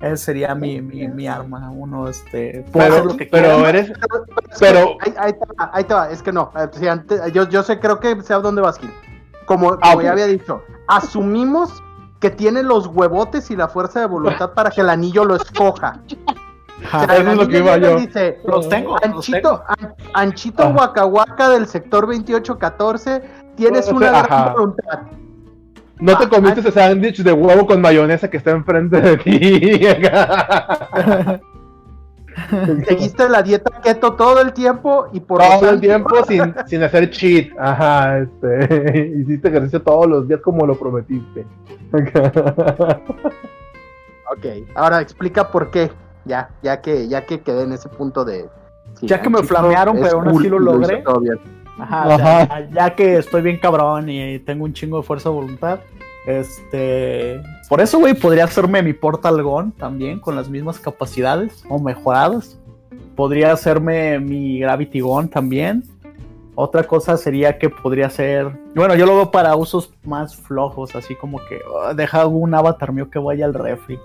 Ese 0.00 0.16
sería 0.16 0.54
mi, 0.54 0.80
mi, 0.80 1.08
mi 1.08 1.26
arma. 1.26 1.70
Uno, 1.70 2.08
este. 2.08 2.64
pero, 2.72 3.04
lo 3.04 3.16
que 3.16 3.26
pero 3.26 3.66
eres, 3.66 3.90
Es 3.90 4.58
Pero- 4.58 4.96
Ahí, 5.00 5.14
ahí 5.18 5.32
te 5.32 5.38
va, 5.58 5.70
ahí 5.72 5.84
te 5.84 5.94
va. 5.94 6.10
Es 6.10 6.22
que 6.22 6.32
no. 6.32 6.50
eh, 6.58 6.68
si 6.72 6.86
antes- 6.88 7.32
yo, 7.32 7.48
yo 7.48 7.62
sé, 7.62 7.78
creo 7.80 7.98
que 8.00 8.20
sé 8.22 8.32
a 8.34 8.38
dónde 8.38 8.60
vas, 8.62 8.78
Gil. 8.78 8.90
Como, 9.46 9.68
como 9.70 9.78
Ah, 9.82 10.02
ya 10.02 10.12
había 10.12 10.26
dicho, 10.26 10.62
asumimos 10.88 11.82
que 12.26 12.30
tiene 12.36 12.64
los 12.64 12.88
huevotes 12.88 13.52
y 13.52 13.56
la 13.56 13.68
fuerza 13.68 14.00
de 14.00 14.06
voluntad 14.06 14.50
para 14.52 14.70
que 14.70 14.80
el 14.80 14.90
anillo 14.90 15.24
lo 15.24 15.36
escoja. 15.36 16.00
O 16.92 17.00
sea, 17.06 17.18
Eso 17.18 17.30
es 17.30 17.36
lo 17.36 17.46
que 17.46 17.58
iba 17.58 17.76
yo. 17.78 17.96
Dice, 18.00 18.40
Los 18.44 18.68
tengo, 18.68 18.96
los 18.96 19.24
tengo. 19.24 19.62
Anchito, 19.62 19.64
Anchito 20.12 20.62
Ah. 20.64 21.04
Waka 21.06 21.50
del 21.50 21.66
sector 21.68 22.04
2814, 22.06 23.22
tienes 23.54 23.88
una 23.92 24.08
Ajá. 24.10 24.26
gran 24.26 24.52
voluntad. 24.54 24.98
no 26.00 26.18
te 26.18 26.24
Ah, 26.24 26.28
comiste 26.28 26.58
ese 26.60 26.72
sándwich 26.72 27.22
de 27.22 27.32
huevo 27.32 27.64
con 27.64 27.80
mayonesa 27.80 28.28
que 28.28 28.38
está 28.38 28.50
enfrente 28.50 29.00
de 29.00 29.16
ti. 29.18 29.80
Seguiste 32.86 33.28
la 33.30 33.42
dieta 33.42 33.80
keto 33.82 34.12
todo 34.12 34.42
el 34.42 34.52
tiempo 34.52 35.06
y 35.12 35.20
por 35.20 35.40
todo 35.40 35.70
el 35.70 35.80
tiempo 35.80 36.22
sin, 36.28 36.54
sin 36.66 36.82
hacer 36.82 37.08
cheat. 37.10 37.48
Ajá, 37.58 38.18
este. 38.18 39.12
Hiciste 39.22 39.48
ejercicio 39.48 39.80
todos 39.80 40.06
los 40.06 40.28
días 40.28 40.40
como 40.42 40.66
lo 40.66 40.78
prometiste. 40.78 41.46
Ok, 44.28 44.44
ahora 44.74 45.00
explica 45.00 45.50
por 45.50 45.70
qué. 45.70 45.90
Ya, 46.24 46.50
ya 46.62 46.80
que, 46.80 47.08
ya 47.08 47.24
que 47.24 47.40
quedé 47.40 47.62
en 47.62 47.72
ese 47.72 47.88
punto 47.88 48.24
de. 48.24 48.48
sí, 48.94 49.06
Ya 49.06 49.22
que 49.22 49.30
me 49.30 49.42
flamearon, 49.42 49.96
pero 50.00 50.18
aún 50.18 50.28
así 50.28 50.48
lo 50.48 50.58
logré. 50.58 51.04
Ajá, 51.78 52.16
ya, 52.16 52.68
ya 52.70 52.94
que 52.94 53.18
estoy 53.18 53.42
bien 53.42 53.58
cabrón 53.58 54.08
y 54.08 54.38
tengo 54.40 54.64
un 54.64 54.72
chingo 54.72 54.96
de 54.96 55.02
fuerza 55.04 55.28
de 55.28 55.34
voluntad. 55.34 55.80
Este. 56.26 57.40
Por 57.68 57.80
eso, 57.80 57.98
güey, 57.98 58.14
podría 58.14 58.44
hacerme 58.44 58.82
mi 58.82 58.92
Portal 58.92 59.42
Gun 59.42 59.72
también 59.72 60.18
con 60.18 60.34
las 60.34 60.48
mismas 60.48 60.80
capacidades 60.80 61.62
o 61.68 61.78
mejoradas. 61.78 62.58
Podría 63.14 63.52
hacerme 63.52 64.18
mi 64.18 64.58
Gravity 64.58 65.00
Gun 65.00 65.28
también. 65.28 65.84
Otra 66.58 66.84
cosa 66.84 67.18
sería 67.18 67.58
que 67.58 67.68
podría 67.68 68.08
ser. 68.08 68.50
Bueno, 68.74 68.94
yo 68.94 69.04
lo 69.04 69.14
veo 69.14 69.30
para 69.30 69.54
usos 69.54 69.92
más 70.04 70.34
flojos, 70.34 70.96
así 70.96 71.14
como 71.14 71.38
que 71.44 71.60
oh, 71.70 71.92
deja 71.92 72.26
un 72.26 72.54
avatar 72.54 72.92
mío 72.92 73.10
que 73.10 73.18
vaya 73.18 73.44
al 73.44 73.52
refri. 73.52 73.98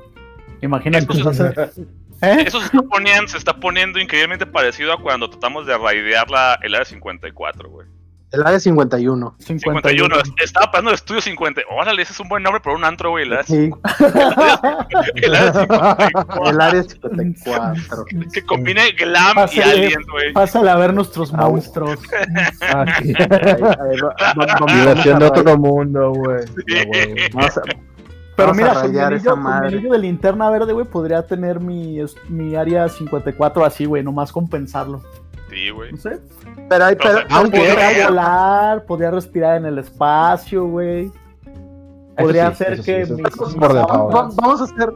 Imagínate. 0.61 1.05
Eso, 1.05 1.31
entonces, 1.31 1.77
¿eh? 2.21 2.43
eso 2.45 2.59
se, 2.59 2.65
está 2.65 2.81
poniendo, 2.81 3.27
se 3.29 3.37
está 3.37 3.53
poniendo 3.53 3.99
increíblemente 3.99 4.45
parecido 4.45 4.91
a 4.91 5.01
cuando 5.01 5.29
tratamos 5.29 5.65
de 5.65 5.77
raidear 5.77 6.29
la, 6.29 6.59
el 6.61 6.75
área 6.75 6.83
54, 6.83 7.69
güey. 7.69 7.87
El 8.31 8.47
área 8.47 8.59
51. 8.59 9.35
51. 9.39 10.15
Estaba 10.41 10.67
pasando 10.71 10.91
el 10.91 10.95
estudio 10.95 11.19
50. 11.21 11.61
Órale, 11.69 12.01
ese 12.01 12.13
es 12.13 12.19
un 12.21 12.29
buen 12.29 12.41
nombre 12.43 12.61
para 12.61 12.75
un 12.77 12.83
antro, 12.85 13.09
güey. 13.11 13.25
El 13.25 13.33
área 13.33 13.43
Sí, 13.43 13.69
el 15.15 15.35
área 15.35 15.53
54. 15.53 16.49
el 16.49 16.61
área 16.61 16.83
54. 16.83 18.05
Que 18.31 18.41
combine 18.45 18.91
glam 18.97 19.31
y 19.31 19.35
Pásale, 19.35 19.63
aliens, 19.71 20.07
güey. 20.09 20.33
Pásale 20.33 20.69
a 20.69 20.75
ver 20.77 20.93
nuestros 20.93 21.33
Ah, 21.33 21.47
monstruos. 21.49 21.99
Ah, 22.61 22.85
sí. 23.01 23.13
Ahí- 23.17 23.27
ahí 23.29 23.99
va- 24.01 24.15
va- 24.19 24.33
vamos 24.59 24.71
a 24.71 24.75
Diversión 24.79 25.19
de 25.19 25.25
otro 25.25 25.57
mundo, 25.57 26.11
güey. 26.13 26.47
Sí. 26.47 26.53
Pero 28.37 28.53
mira, 28.53 28.73
con 29.23 29.39
madre. 29.43 29.67
anillo 29.67 29.91
de 29.91 29.99
linterna 29.99 30.49
verde, 30.49 30.71
güey, 30.73 30.85
podría 30.85 31.27
tener 31.27 31.59
mi, 31.59 31.99
mi 32.29 32.55
área 32.55 32.87
54 32.87 33.65
así, 33.65 33.85
güey, 33.85 34.03
nomás 34.03 34.31
compensarlo. 34.31 35.01
Sí, 35.51 35.69
güey. 35.69 35.91
No 35.91 35.97
sé. 35.97 36.19
Pero, 36.69 36.85
hay- 36.85 36.95
pero, 36.95 37.19
Aunque- 37.29 37.59
Podría 37.59 38.07
volar, 38.07 38.85
podría 38.85 39.11
respirar 39.11 39.57
en 39.57 39.65
el 39.65 39.77
espacio, 39.77 40.65
güey. 40.65 41.11
Podría 42.17 42.47
sí, 42.47 42.63
hacer 42.63 42.77
sí, 42.77 42.83
que 42.83 42.99
mis- 43.05 43.11
mis 43.11 43.55
por 43.55 43.73
vamos 43.73 44.61
a 44.61 44.63
hacer 44.63 44.93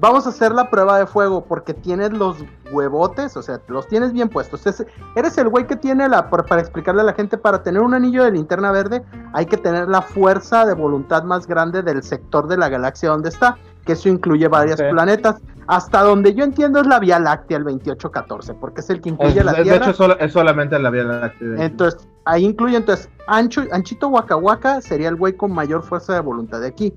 vamos 0.00 0.26
a 0.26 0.30
hacer 0.30 0.52
la 0.52 0.68
prueba 0.68 0.98
de 0.98 1.06
fuego 1.06 1.44
porque 1.44 1.72
tienes 1.72 2.12
los 2.12 2.36
huevotes, 2.70 3.36
o 3.38 3.42
sea, 3.42 3.60
los 3.68 3.86
tienes 3.88 4.12
bien 4.12 4.28
puestos. 4.28 4.66
Es- 4.66 4.84
eres 5.16 5.38
el 5.38 5.48
güey 5.48 5.66
que 5.66 5.76
tiene 5.76 6.08
la 6.08 6.28
para, 6.28 6.44
para 6.44 6.60
explicarle 6.60 7.00
a 7.00 7.04
la 7.04 7.12
gente 7.14 7.38
para 7.38 7.62
tener 7.62 7.80
un 7.80 7.94
anillo 7.94 8.24
de 8.24 8.32
linterna 8.32 8.70
verde 8.72 9.02
hay 9.32 9.46
que 9.46 9.56
tener 9.56 9.88
la 9.88 10.02
fuerza 10.02 10.66
de 10.66 10.74
voluntad 10.74 11.22
más 11.22 11.46
grande 11.46 11.82
del 11.82 12.02
sector 12.02 12.48
de 12.48 12.56
la 12.58 12.68
galaxia 12.68 13.08
donde 13.10 13.30
está, 13.30 13.56
que 13.86 13.92
eso 13.92 14.08
incluye 14.08 14.46
varios 14.48 14.80
planetas. 14.82 15.36
Hasta 15.66 16.02
donde 16.02 16.34
yo 16.34 16.44
entiendo 16.44 16.80
es 16.80 16.86
la 16.86 16.98
Vía 16.98 17.18
Láctea 17.18 17.58
el 17.58 17.64
2814, 17.64 18.54
porque 18.54 18.80
es 18.80 18.90
el 18.90 19.00
que 19.00 19.10
incluye 19.10 19.38
Es- 19.40 19.44
la 19.44 19.52
de 19.52 19.62
Tierra. 19.62 19.84
hecho, 19.86 19.94
solo- 19.94 20.18
es 20.18 20.32
solamente 20.32 20.78
la 20.78 20.90
Vía 20.90 21.04
Láctea. 21.04 21.48
Entonces, 21.64 22.06
ahí 22.24 22.44
incluye, 22.44 22.76
entonces, 22.76 23.08
Ancho, 23.26 23.62
Anchito 23.72 24.08
Waka 24.08 24.80
sería 24.80 25.08
el 25.08 25.16
güey 25.16 25.32
con 25.34 25.52
mayor 25.52 25.82
fuerza 25.82 26.12
de 26.14 26.20
voluntad 26.20 26.60
de 26.60 26.68
aquí. 26.68 26.94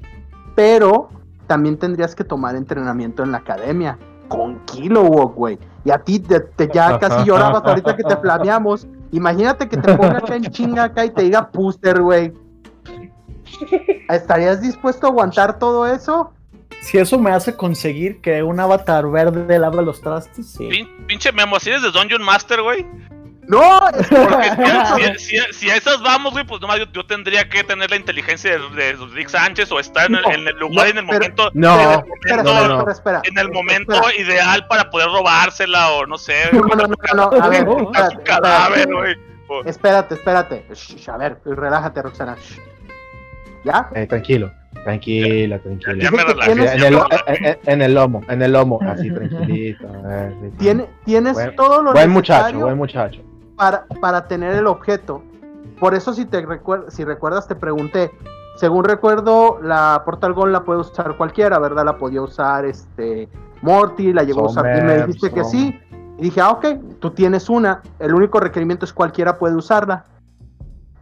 Pero 0.55 1.09
también 1.47 1.77
tendrías 1.77 2.15
que 2.15 2.23
tomar 2.23 2.55
entrenamiento 2.55 3.23
en 3.23 3.31
la 3.31 3.37
academia. 3.37 3.97
Con 4.27 4.59
Kilowog, 4.65 5.33
güey. 5.35 5.57
Y 5.85 5.91
a 5.91 5.99
ti 5.99 6.19
te, 6.19 6.41
te- 6.41 6.67
ya 6.73 6.99
casi 6.99 7.23
llorabas 7.25 7.63
ahorita 7.63 7.95
que 7.95 8.03
te 8.03 8.17
flameamos. 8.21 8.87
Imagínate 9.11 9.69
que 9.69 9.77
te 9.77 9.95
ponga 9.95 10.17
acá 10.17 10.35
en 10.35 10.43
chinga 10.43 10.83
acá 10.85 11.05
y 11.05 11.11
te 11.11 11.21
diga 11.23 11.49
puster, 11.49 12.01
güey. 12.01 12.33
¿Estarías 14.09 14.61
dispuesto 14.61 15.07
a 15.07 15.09
aguantar 15.09 15.57
todo 15.59 15.87
eso? 15.87 16.31
Si 16.89 16.97
eso 16.97 17.19
me 17.19 17.31
hace 17.31 17.55
conseguir 17.55 18.21
que 18.21 18.41
un 18.43 18.59
avatar 18.59 19.09
verde 19.09 19.59
lave 19.59 19.81
los 19.83 20.01
trastes, 20.01 20.53
sí. 20.53 20.69
Pin- 20.69 21.05
pinche 21.05 21.31
Memo, 21.33 21.59
si 21.59 21.69
eres 21.69 21.81
de 21.81 21.91
Dungeon 21.91 22.23
Master, 22.23 22.61
güey. 22.61 22.85
No, 23.47 23.87
es 23.89 24.07
que- 24.07 24.15
Porque 24.15 25.15
si, 25.17 25.37
si- 25.37 25.37
si- 25.37 25.53
si 25.53 25.69
a 25.69 25.75
esas 25.77 26.01
vamos, 26.01 26.33
güey, 26.33 26.45
pues 26.45 26.59
nomás 26.61 26.79
yo, 26.79 26.85
yo 26.93 27.05
tendría 27.05 27.47
que 27.47 27.63
tener 27.63 27.89
la 27.89 27.95
inteligencia 27.95 28.51
de, 28.57 28.69
de 28.75 28.93
Rick 29.13 29.29
Sánchez 29.29 29.71
o 29.71 29.79
estar 29.79 30.05
en 30.07 30.15
el, 30.15 30.21
No, 30.21 30.31
en 30.31 30.47
el 30.47 30.55
lugar 30.57 30.87
y 30.87 30.91
en 30.91 30.97
el 30.99 31.05
no, 31.05 31.11
pero- 31.11 31.19
momento. 31.19 31.51
No, 31.53 31.73
en 31.73 31.79
el 31.79 31.89
espera, 31.89 31.97
momento, 31.97 32.15
espera, 32.25 32.43
no, 32.43 32.67
no. 32.67 32.75
espera, 32.77 32.91
espera. 32.91 33.21
en 33.23 33.37
el 33.37 33.51
momento 33.51 33.93
Espera. 33.93 34.15
ideal 34.21 34.67
para 34.67 34.89
poder 34.89 35.07
robársela 35.07 35.91
o 35.91 36.05
no 36.05 36.17
sé. 36.17 36.35
No, 36.53 36.59
no, 36.61 36.75
no, 36.75 36.87
no, 36.87 37.29
no, 37.31 37.43
a 37.43 37.47
ver, 37.49 37.67
espérate, 37.67 38.23
cadáver, 38.23 38.79
espérate. 38.79 38.93
güey. 39.47 39.61
Espérate, 39.65 40.13
espérate. 40.15 40.65
Shh, 40.73 41.09
a 41.09 41.17
ver, 41.17 41.37
relájate, 41.45 42.01
Roxana. 42.01 42.35
Shh. 42.41 42.59
¿Ya? 43.63 43.89
Eh, 43.95 44.07
tranquilo, 44.07 44.51
tranquila, 44.91 45.59
tranquila. 45.59 46.03
ya 46.03 46.11
me 46.11 46.17
Dice 46.17 46.25
que 46.25 46.33
relajé. 46.33 46.51
tienes- 46.53 46.71
en, 46.73 46.79
ya 46.79 46.87
el, 46.87 46.93
me 46.93 46.99
lo- 46.99 47.03
relajé. 47.07 47.37
en- 47.37 47.45
en- 47.45 47.57
en 47.65 47.81
el 47.81 47.93
lomo, 47.93 48.21
en 48.29 48.41
el 48.41 48.51
lomo, 48.53 48.79
así 48.81 49.11
tranquilito. 49.11 49.87
eh, 50.09 50.35
sí. 50.41 50.49
Tiene, 50.57 50.89
tienes 51.05 51.33
Buen- 51.33 51.55
todo 51.55 51.83
lo 51.83 51.91
Buen 51.93 52.09
muchacho, 52.09 52.39
necesario 52.43 52.65
buen 52.65 52.77
muchacho. 52.77 53.21
para, 53.55 53.85
para 54.01 54.27
tener 54.27 54.55
el 54.55 54.67
objeto. 54.67 55.21
Por 55.79 55.93
eso, 55.93 56.13
si 56.13 56.25
te 56.25 56.41
recuer- 56.45 56.89
si 56.89 57.03
recuerdas, 57.03 57.47
te 57.47 57.55
pregunté. 57.55 58.11
Según 58.55 58.85
recuerdo, 58.85 59.59
la 59.61 60.01
Portal 60.03 60.33
Gun 60.33 60.51
la 60.51 60.63
puede 60.63 60.79
usar 60.79 61.15
cualquiera, 61.15 61.59
¿verdad? 61.59 61.85
La 61.85 61.97
podía 61.97 62.21
usar 62.23 62.65
este 62.65 63.29
Morty, 63.61 64.13
la 64.13 64.23
llegó 64.23 64.41
a 64.41 64.45
usar 64.49 64.77
y 64.77 64.81
me 64.81 64.97
dijiste 65.05 65.31
que 65.31 65.43
sí. 65.43 65.79
Y 66.17 66.21
dije, 66.23 66.41
ah, 66.41 66.49
ok, 66.49 66.65
tú 66.99 67.11
tienes 67.11 67.47
una. 67.49 67.81
El 67.99 68.15
único 68.15 68.39
requerimiento 68.39 68.85
es 68.85 68.93
cualquiera 68.93 69.37
puede 69.37 69.55
usarla. 69.55 70.05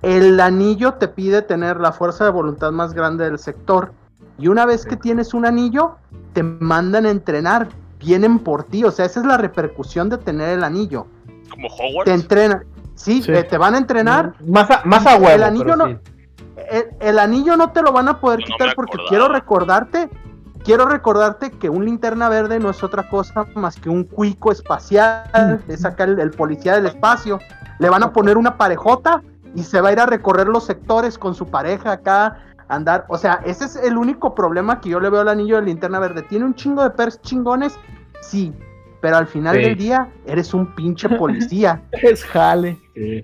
El 0.06 0.40
anillo 0.40 0.94
te 0.94 1.08
pide 1.08 1.42
tener 1.42 1.80
la 1.80 1.92
fuerza 1.92 2.26
de 2.26 2.30
voluntad 2.30 2.72
más 2.72 2.94
grande 2.94 3.26
del 3.26 3.40
sector. 3.40 3.92
Y 4.38 4.50
una 4.50 4.66
vez 4.66 4.82
Sí. 4.82 4.90
que 4.90 4.98
tienes 4.98 5.34
un 5.34 5.46
anillo, 5.46 5.96
te 6.34 6.44
mandan 6.44 7.06
a 7.06 7.10
entrenar. 7.10 7.70
Vienen 8.00 8.38
por 8.40 8.66
ti. 8.66 8.84
O 8.84 8.92
sea, 8.92 9.06
esa 9.06 9.20
es 9.22 9.26
la 9.26 9.38
repercusión 9.38 10.10
de 10.10 10.18
tener 10.20 10.50
el 10.50 10.64
anillo. 10.64 11.08
Como 11.50 11.68
Te 11.70 11.74
Hogwarts. 11.84 12.12
entrenan. 12.12 12.64
Sí, 12.94 13.24
Sí. 13.24 13.32
Te, 13.32 13.44
te 13.46 13.58
van 13.58 13.74
a 13.74 13.78
entrenar. 13.80 14.34
Más 14.48 14.70
a, 14.70 14.82
más 14.86 15.06
a 15.08 15.16
El 15.16 15.24
huevo. 15.24 15.44
anillo 15.46 15.64
pero 15.66 15.76
no- 15.78 15.88
sí. 15.88 15.98
El, 16.70 16.86
el 17.00 17.20
anillo 17.20 17.58
no 17.58 17.72
te 17.72 17.82
lo 17.82 17.92
van 17.92 18.08
a 18.08 18.20
poder 18.20 18.40
No, 18.42 18.46
quitar 18.46 18.76
porque 18.76 18.98
quiero 19.10 19.28
recordarte. 19.28 20.10
Quiero 20.64 20.86
recordarte 20.86 21.52
que 21.52 21.70
un 21.70 21.84
linterna 21.86 22.28
verde 22.30 22.60
no 22.60 22.70
es 22.70 22.84
otra 22.84 23.08
cosa 23.10 23.46
más 23.56 23.76
que 23.76 23.90
un 23.90 24.04
cuico 24.04 24.52
espacial. 24.52 25.62
Es 25.68 25.84
acá 25.86 26.04
el, 26.06 26.20
el 26.20 26.32
policía 26.32 26.76
del 26.76 26.86
espacio. 26.88 27.40
Le 27.80 27.90
van 27.90 28.04
a 28.04 28.12
poner 28.14 28.38
una 28.38 28.58
parejota 28.58 29.22
y 29.56 29.64
se 29.64 29.82
va 29.82 29.90
a 29.90 29.92
ir 29.94 30.00
a 30.00 30.06
recorrer 30.06 30.48
los 30.48 30.66
sectores 30.66 31.18
con 31.18 31.34
su 31.34 31.48
pareja 31.48 31.94
acá. 31.94 32.40
Andar, 32.68 33.06
o 33.10 33.18
sea, 33.18 33.42
ese 33.46 33.66
es 33.66 33.76
el 33.76 33.96
único 33.98 34.34
problema 34.34 34.82
que 34.82 34.90
yo 34.90 35.00
le 35.00 35.10
veo 35.10 35.22
al 35.22 35.28
anillo 35.30 35.56
de 35.58 35.62
linterna 35.64 36.00
verde. 36.00 36.24
Tiene 36.24 36.46
un 36.46 36.56
chingo 36.56 36.84
de 36.84 36.90
pers 36.90 37.22
chingones, 37.22 37.78
sí, 38.22 38.54
pero 39.02 39.18
al 39.18 39.28
final 39.28 39.56
Sí. 39.56 39.62
del 39.62 39.78
día 39.78 40.10
eres 40.26 40.54
un 40.54 40.74
pinche 40.76 41.08
policía. 41.10 41.82
Es 41.92 42.24
jale. 42.26 42.80
Sí. 42.96 43.24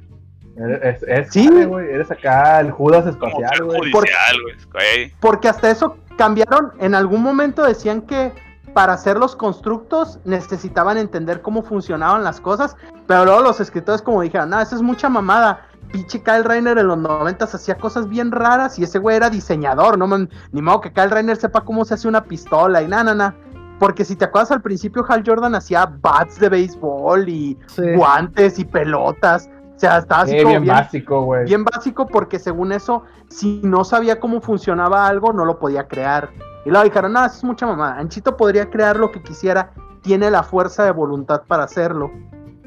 Es, 0.83 1.01
es, 1.03 1.31
Sí. 1.31 1.47
jale, 1.47 1.65
güey, 1.65 1.89
eres 1.89 2.11
acá 2.11 2.59
el 2.59 2.69
Judas 2.71 3.07
espacial, 3.07 3.63
güey. 3.63 3.91
Güey. 3.91 5.11
Porque 5.19 5.49
hasta 5.49 5.71
eso 5.71 5.97
cambiaron. 6.17 6.73
En 6.77 6.93
algún 6.93 7.23
momento 7.23 7.63
decían 7.63 8.01
que 8.01 8.31
para 8.75 8.93
hacer 8.93 9.17
los 9.17 9.35
constructos 9.35 10.19
necesitaban 10.23 10.97
entender 10.97 11.41
cómo 11.41 11.63
funcionaban 11.63 12.23
las 12.23 12.39
cosas. 12.39 12.77
Pero 13.07 13.25
luego 13.25 13.41
los 13.41 13.59
escritores, 13.59 14.01
como 14.03 14.21
dijeron, 14.21 14.51
no, 14.51 14.61
eso 14.61 14.75
es 14.75 14.81
mucha 14.83 15.09
mamada. 15.09 15.65
Pinche 15.91 16.21
Kyle 16.21 16.43
Reiner 16.43 16.77
en 16.77 16.87
los 16.87 16.97
90 16.97 17.45
hacía 17.45 17.75
cosas 17.75 18.07
bien 18.07 18.31
raras 18.31 18.79
y 18.79 18.83
ese 18.83 18.97
güey 18.99 19.17
era 19.17 19.29
diseñador, 19.29 19.97
no 19.97 20.07
man, 20.07 20.29
ni 20.51 20.61
modo 20.61 20.81
que 20.81 20.93
Kyle 20.93 21.09
Reiner 21.11 21.35
sepa 21.37 21.61
cómo 21.61 21.83
se 21.85 21.95
hace 21.95 22.07
una 22.07 22.23
pistola 22.23 22.81
y 22.81 22.87
nada, 22.87 23.13
nada. 23.13 23.35
Porque 23.79 24.05
si 24.05 24.15
te 24.15 24.25
acuerdas 24.25 24.51
al 24.51 24.61
principio, 24.61 25.03
Hal 25.09 25.23
Jordan 25.25 25.55
hacía 25.55 25.85
bats 26.01 26.39
de 26.39 26.49
béisbol 26.49 27.27
y 27.27 27.57
Sí. 27.67 27.81
guantes 27.95 28.59
y 28.59 28.65
pelotas. 28.65 29.49
O 29.75 29.79
sea, 29.81 29.97
estaba 29.97 30.21
así 30.21 30.33
Sí, 30.33 30.37
como 30.37 30.49
bien, 30.49 30.63
bien, 30.63 30.75
básico, 30.75 31.21
güey. 31.23 31.45
bien 31.45 31.63
básico 31.65 32.05
porque 32.05 32.37
según 32.37 32.71
eso, 32.71 33.03
si 33.29 33.59
no 33.63 33.83
sabía 33.83 34.19
cómo 34.19 34.39
funcionaba 34.39 35.07
algo, 35.07 35.33
no 35.33 35.43
lo 35.45 35.57
podía 35.57 35.87
crear. 35.87 36.29
Y 36.63 36.69
luego 36.69 36.83
dijeron, 36.85 37.13
no, 37.13 37.25
eso 37.25 37.37
es 37.37 37.43
mucha 37.43 37.65
mamá. 37.65 37.95
Anchito 37.97 38.37
podría 38.37 38.69
crear 38.69 38.97
lo 38.97 39.11
que 39.11 39.23
quisiera, 39.23 39.71
tiene 40.03 40.29
la 40.29 40.43
fuerza 40.43 40.83
de 40.83 40.91
voluntad 40.91 41.41
para 41.47 41.63
hacerlo. 41.63 42.11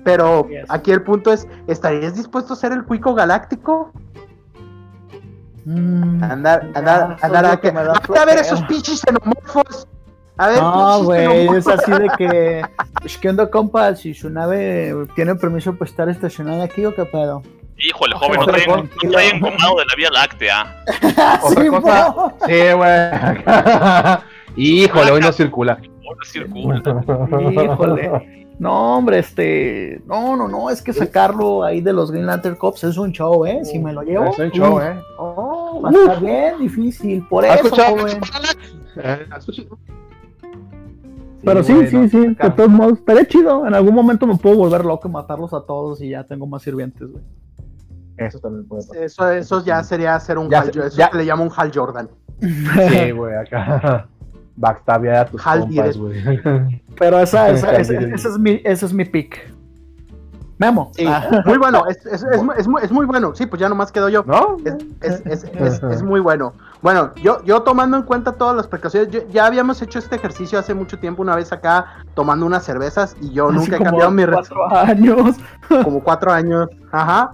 Pero 0.04 0.46
Yes. 0.48 0.66
aquí 0.68 0.90
el 0.92 1.02
punto 1.02 1.32
es, 1.32 1.48
¿estarías 1.66 2.14
dispuesto 2.14 2.52
a 2.52 2.56
ser 2.56 2.72
el 2.72 2.84
cuico 2.84 3.14
galáctico? 3.14 3.90
Mm, 5.64 6.22
Andar, 6.22 6.70
andar, 6.74 7.16
andar 7.22 7.46
a, 7.46 7.56
que 7.58 7.68
a 7.68 8.24
ver, 8.26 8.38
esos 8.38 8.60
pinches 8.64 9.00
xenomorfos. 9.00 9.88
A 10.36 10.48
ver, 10.48 10.60
No, 10.60 11.04
güey, 11.04 11.46
es 11.56 11.66
así 11.66 11.90
de 11.90 12.08
que. 12.18 12.62
Es 13.04 13.18
que 13.18 13.28
onda, 13.28 13.50
compa, 13.50 13.94
si 13.96 14.14
su 14.14 14.30
nave 14.30 14.94
tiene 15.14 15.34
permiso 15.34 15.74
para 15.76 15.90
estar 15.90 16.08
estacionada 16.08 16.64
aquí 16.64 16.84
o 16.86 16.94
qué 16.94 17.04
pedo. 17.04 17.42
Híjole, 17.76 18.14
joven, 18.14 18.40
no 18.40 18.46
traen, 18.46 18.90
no 19.02 19.10
traen 19.10 19.40
gomado 19.40 19.76
de 19.76 19.84
la 19.84 19.94
Vía 19.96 20.08
Láctea. 20.10 20.84
Otra 21.42 21.62
Sí, 21.62 21.68
cosa-. 21.68 22.14
Sí, 22.46 22.72
güey. 22.76 24.54
Híjole, 24.84 25.10
hoy 25.10 25.20
no 25.20 25.32
circula. 25.32 25.72
Ahora 26.06 26.24
circula. 26.24 26.82
Híjole. 27.64 28.43
No, 28.58 28.98
hombre, 28.98 29.18
este. 29.18 30.00
No, 30.06 30.36
no, 30.36 30.46
no, 30.46 30.70
es 30.70 30.80
que 30.80 30.92
sacarlo 30.92 31.64
ahí 31.64 31.80
de 31.80 31.92
los 31.92 32.10
Green 32.12 32.26
Lantern 32.26 32.54
Cops 32.54 32.84
es 32.84 32.96
un 32.96 33.10
show, 33.12 33.44
¿eh? 33.44 33.64
Si 33.64 33.78
me 33.80 33.92
lo 33.92 34.02
llevo. 34.02 34.26
Es 34.26 34.38
un 34.38 34.50
show, 34.52 34.80
¿eh? 34.80 35.00
Oh, 35.18 35.82
Va 35.84 35.88
a 35.90 35.92
estar 35.92 36.20
bien 36.20 36.58
difícil, 36.60 37.26
por 37.28 37.44
¿Has 37.44 37.60
eso, 37.64 37.74
joven. 37.74 38.20
Eh. 38.96 39.26
Pero 41.44 41.62
sí, 41.62 41.86
sí, 41.88 42.08
sí, 42.08 42.18
de 42.28 42.50
todos 42.56 42.70
modos, 42.70 42.98
estaría 43.00 43.26
chido. 43.26 43.66
En 43.66 43.74
algún 43.74 43.94
momento 43.94 44.26
me 44.26 44.36
puedo 44.36 44.56
volver 44.56 44.84
loco 44.84 45.08
y 45.08 45.10
matarlos 45.10 45.52
a 45.52 45.60
todos 45.62 46.00
y 46.00 46.10
ya 46.10 46.24
tengo 46.24 46.46
más 46.46 46.62
sirvientes, 46.62 47.06
güey. 47.10 47.22
Eso 48.16 48.38
también 48.38 48.66
puede 48.66 48.82
pasar. 48.86 49.02
Eso, 49.02 49.30
eso 49.30 49.64
ya 49.64 49.82
sería 49.82 50.14
hacer 50.14 50.38
un 50.38 50.48
Ya 50.48 50.60
Hal, 50.60 50.72
se- 50.72 50.86
eso 50.86 50.96
ya- 50.96 51.10
le 51.12 51.26
llama 51.26 51.42
un 51.42 51.50
Hal 51.54 51.70
Jordan. 51.74 52.08
Sí, 52.40 53.10
güey, 53.10 53.34
acá. 53.36 54.08
Backstabia 54.56 55.22
a 55.22 55.26
tus 55.26 55.44
Hal 55.46 55.60
compas, 55.60 55.96
güey. 55.96 56.22
Pero 56.98 57.18
esa, 57.18 57.48
es 57.50 58.38
mi, 58.38 58.60
ese 58.64 58.86
es 58.86 58.92
mi 58.92 59.04
pick. 59.04 59.52
Memo. 60.56 60.92
Sí, 60.94 61.04
Ah, 61.06 61.42
muy 61.46 61.58
bueno, 61.58 61.84
es, 61.88 61.96
es, 62.06 62.22
es, 62.22 62.40
es 62.58 62.68
muy- 62.68 62.80
es 62.82 62.92
muy 62.92 63.06
bueno. 63.06 63.34
Sí, 63.34 63.44
pues 63.46 63.58
ya 63.60 63.68
nomás 63.68 63.90
quedo 63.90 64.08
yo. 64.08 64.22
¿No? 64.24 64.56
Es, 64.64 64.74
es, 65.00 65.22
es, 65.26 65.44
es, 65.60 65.82
es 65.82 66.02
muy 66.02 66.20
bueno. 66.20 66.52
Bueno, 66.80 67.12
yo, 67.16 67.42
yo 67.44 67.62
tomando 67.62 67.96
en 67.96 68.04
cuenta 68.04 68.32
todas 68.32 68.54
las 68.54 68.68
precauciones, 68.68 69.10
yo- 69.10 69.26
ya 69.30 69.46
habíamos 69.46 69.82
hecho 69.82 69.98
este 69.98 70.14
ejercicio 70.14 70.56
hace 70.58 70.72
mucho 70.72 70.98
tiempo, 71.00 71.22
una 71.22 71.34
vez 71.34 71.52
acá, 71.52 71.86
tomando 72.14 72.46
unas 72.46 72.62
cervezas, 72.64 73.16
y 73.20 73.32
yo 73.32 73.48
así 73.48 73.56
nunca 73.56 73.74
he 73.74 73.78
como 73.78 73.90
cambiado 73.90 74.10
mi 74.12 74.24
respuesta. 74.24 74.54
cuatro 74.54 74.78
años. 74.92 75.36
como 75.82 76.04
cuatro 76.04 76.32
años. 76.32 76.68
Ajá. 76.92 77.32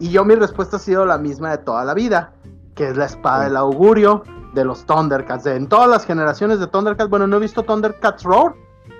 Y 0.00 0.10
yo 0.10 0.24
mi 0.24 0.34
respuesta 0.34 0.76
ha 0.76 0.80
sido 0.80 1.06
la 1.06 1.18
misma 1.18 1.52
de 1.52 1.58
toda 1.58 1.84
la 1.84 1.94
vida, 1.94 2.32
que 2.76 2.88
es 2.90 2.96
la 2.96 3.06
espada 3.06 3.44
del 3.44 3.56
augurio 3.56 4.22
de 4.54 4.64
los 4.64 4.84
Thundercats. 4.86 5.42
De- 5.44 5.56
en 5.56 5.66
todas 5.68 5.88
las 5.88 6.04
generaciones 6.06 6.60
de 6.60 6.68
Thundercats, 6.68 7.10
bueno, 7.10 7.26
no 7.26 7.38
he 7.38 7.40
visto 7.40 7.64
Thundercats 7.64 8.22
Roar, 8.22 8.54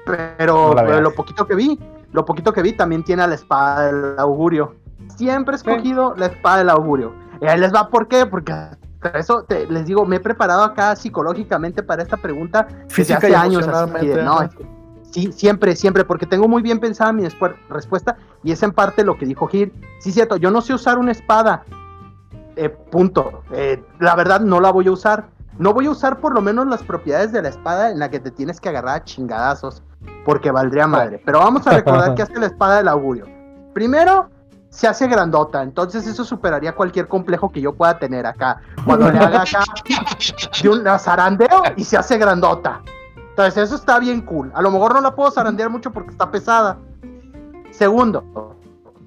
pero 0.04 0.74
No 0.96 1.00
lo 1.02 1.14
poquito 1.14 1.46
que 1.46 1.54
vi, 1.54 1.78
lo 2.12 2.24
poquito 2.24 2.52
que 2.52 2.62
vi 2.62 2.72
también 2.72 3.04
tiene 3.04 3.22
a 3.22 3.26
la 3.26 3.34
espada 3.34 3.86
del 3.92 4.18
augurio. 4.18 4.74
Siempre 5.16 5.54
he 5.54 5.56
escogido 5.56 6.14
la 6.16 6.26
espada 6.26 6.58
del 6.58 6.70
augurio. 6.70 7.12
Y 7.40 7.46
ahí 7.46 7.58
les 7.60 7.72
va, 7.72 7.88
¿por 7.88 8.08
qué? 8.08 8.26
Porque 8.26 8.52
eso 9.14 9.44
te- 9.44 9.66
les 9.66 9.86
digo, 9.86 10.04
me 10.04 10.16
he 10.16 10.20
preparado 10.20 10.62
acá 10.64 10.96
psicológicamente 10.96 11.82
para 11.82 12.02
esta 12.02 12.16
pregunta 12.16 12.66
desde 13.02 13.14
hace 13.28 13.36
años. 13.42 13.64
así 13.98 14.06
de, 14.08 14.14
no, 14.24 14.42
es 14.42 14.54
que- 14.54 14.66
sí, 15.10 15.32
siempre, 15.32 15.76
siempre, 15.76 16.04
porque 16.04 16.26
tengo 16.26 16.48
muy 16.48 16.62
bien 16.62 16.80
pensada 16.80 17.12
mi 17.12 17.26
respuesta 17.68 18.16
y 18.42 18.52
es 18.52 18.62
en 18.62 18.72
parte 18.72 19.04
lo 19.04 19.16
que 19.16 19.26
dijo 19.26 19.46
Gil. 19.46 19.72
Sí, 20.00 20.12
cierto, 20.12 20.36
yo 20.36 20.50
no 20.50 20.60
sé 20.60 20.72
usar 20.74 20.98
una 20.98 21.12
espada. 21.12 21.62
Eh, 22.56 22.68
punto. 22.68 23.42
Eh, 23.52 23.82
la 24.00 24.16
verdad, 24.16 24.40
no 24.40 24.60
la 24.60 24.70
voy 24.72 24.88
a 24.88 24.92
usar. 24.92 25.26
No 25.58 25.72
voy 25.72 25.86
a 25.86 25.90
usar 25.90 26.18
por 26.20 26.34
lo 26.34 26.42
menos 26.42 26.66
las 26.66 26.82
propiedades 26.82 27.32
de 27.32 27.40
la 27.42 27.48
espada 27.48 27.90
en 27.90 27.98
la 27.98 28.10
que 28.10 28.20
te 28.20 28.30
tienes 28.30 28.60
que 28.60 28.68
agarrar 28.68 28.96
a 28.96 29.04
chingadazos, 29.04 29.82
porque 30.24 30.50
valdría 30.50 30.86
madre. 30.86 31.22
Pero 31.24 31.38
vamos 31.38 31.66
a 31.66 31.70
recordar 31.70 32.14
que 32.14 32.22
hace 32.22 32.38
la 32.38 32.46
espada 32.46 32.78
del 32.78 32.88
augurio. 32.88 33.26
Primero, 33.72 34.28
se 34.68 34.86
hace 34.86 35.06
grandota, 35.06 35.62
entonces 35.62 36.06
eso 36.06 36.24
superaría 36.24 36.74
cualquier 36.74 37.08
complejo 37.08 37.50
que 37.50 37.62
yo 37.62 37.74
pueda 37.74 37.98
tener 37.98 38.26
acá. 38.26 38.60
Cuando 38.84 39.10
le 39.10 39.18
haga 39.18 39.42
acá 39.42 39.64
de 40.62 40.68
un 40.68 40.84
zarandeo 40.98 41.62
y 41.76 41.84
se 41.84 41.96
hace 41.96 42.18
grandota. 42.18 42.82
Entonces 43.30 43.64
eso 43.64 43.76
está 43.76 43.98
bien 43.98 44.20
cool. 44.22 44.52
A 44.54 44.60
lo 44.60 44.70
mejor 44.70 44.94
no 44.94 45.00
la 45.00 45.14
puedo 45.14 45.30
zarandear 45.30 45.70
mucho 45.70 45.90
porque 45.90 46.10
está 46.10 46.30
pesada. 46.30 46.76
Segundo, 47.70 48.45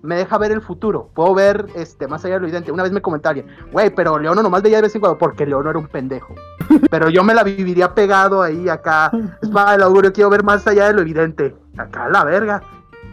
me 0.01 0.15
deja 0.15 0.37
ver 0.37 0.51
el 0.51 0.61
futuro. 0.61 1.09
Puedo 1.13 1.33
ver 1.33 1.65
este 1.75 2.07
más 2.07 2.23
allá 2.25 2.35
de 2.35 2.39
lo 2.41 2.45
evidente. 2.47 2.71
Una 2.71 2.83
vez 2.83 2.91
me 2.91 3.01
comentó 3.01 3.29
alguien, 3.29 3.47
güey, 3.71 3.89
pero 3.89 4.17
Leono 4.17 4.41
nomás 4.41 4.61
veía 4.61 4.77
de 4.77 4.83
vez 4.83 4.95
en 4.95 5.01
cuando 5.01 5.17
porque 5.17 5.45
Leono 5.45 5.69
era 5.69 5.79
un 5.79 5.87
pendejo. 5.87 6.35
Pero 6.91 7.09
yo 7.09 7.23
me 7.23 7.33
la 7.33 7.43
viviría 7.43 7.93
pegado 7.95 8.41
ahí 8.41 8.69
acá. 8.69 9.11
Es 9.41 9.49
para 9.49 9.75
el 9.75 9.81
augurio, 9.81 10.13
quiero 10.13 10.29
ver 10.29 10.43
más 10.43 10.67
allá 10.67 10.87
de 10.87 10.93
lo 10.93 11.01
evidente. 11.01 11.55
Acá 11.77 12.07
la 12.09 12.23
verga. 12.23 12.61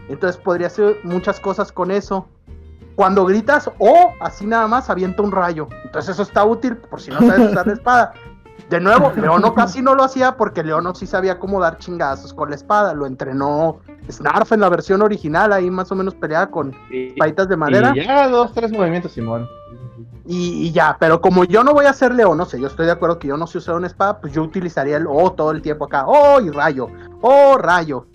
Entonces 0.09 0.39
podría 0.41 0.67
hacer 0.67 0.97
muchas 1.03 1.39
cosas 1.39 1.71
con 1.71 1.91
eso. 1.91 2.27
Cuando 2.95 3.25
gritas 3.25 3.69
o 3.79 4.13
así 4.19 4.45
nada 4.45 4.67
más 4.67 4.89
avienta 4.89 5.21
un 5.21 5.31
rayo. 5.31 5.67
Entonces 5.85 6.11
eso 6.11 6.23
está 6.23 6.45
útil 6.45 6.77
por 6.77 7.01
si 7.01 7.11
no 7.11 7.19
sabes 7.19 7.51
usar 7.51 7.67
la 7.67 7.73
espada. 7.73 8.13
De 8.69 8.79
nuevo, 8.79 9.11
Leono 9.15 9.53
casi 9.53 9.81
no 9.81 9.95
lo 9.95 10.03
hacía 10.03 10.35
porque 10.35 10.63
Leono 10.63 10.93
sí 10.93 11.07
sabía 11.07 11.39
cómo 11.39 11.59
dar 11.61 11.77
chingazos 11.77 12.33
con 12.33 12.49
la 12.49 12.55
espada. 12.55 12.93
Lo 12.93 13.05
entrenó 13.05 13.79
Snarf 14.09 14.51
en 14.51 14.59
la 14.61 14.69
versión 14.69 15.01
original, 15.01 15.53
ahí 15.53 15.69
más 15.69 15.91
o 15.91 15.95
menos 15.95 16.15
peleaba 16.15 16.47
con 16.47 16.73
Y, 16.91 17.11
paitas 17.17 17.47
de 17.47 17.57
madera. 17.57 17.93
y 17.95 18.03
ya 18.05 18.27
dos, 18.27 18.53
tres 18.53 18.71
movimientos, 18.71 19.11
Simón. 19.13 19.47
Y, 20.25 20.67
y 20.67 20.71
ya, 20.73 20.97
pero 20.99 21.21
como 21.21 21.45
yo 21.45 21.63
no 21.63 21.73
voy 21.73 21.85
a 21.85 21.91
hacer 21.91 22.13
León, 22.13 22.37
no 22.37 22.45
sé, 22.45 22.59
yo 22.59 22.67
estoy 22.67 22.85
de 22.85 22.91
acuerdo 22.91 23.17
que 23.17 23.29
yo 23.29 23.37
no 23.37 23.47
sé 23.47 23.59
usar 23.59 23.75
una 23.75 23.87
espada, 23.87 24.19
pues 24.19 24.33
yo 24.33 24.43
utilizaría 24.43 24.97
el 24.97 25.07
O 25.07 25.31
todo 25.31 25.51
el 25.51 25.61
tiempo 25.61 25.85
acá. 25.85 26.05
Oh, 26.05 26.41
y 26.41 26.49
rayo. 26.49 26.89
Oh, 27.21 27.57
rayo. 27.57 28.07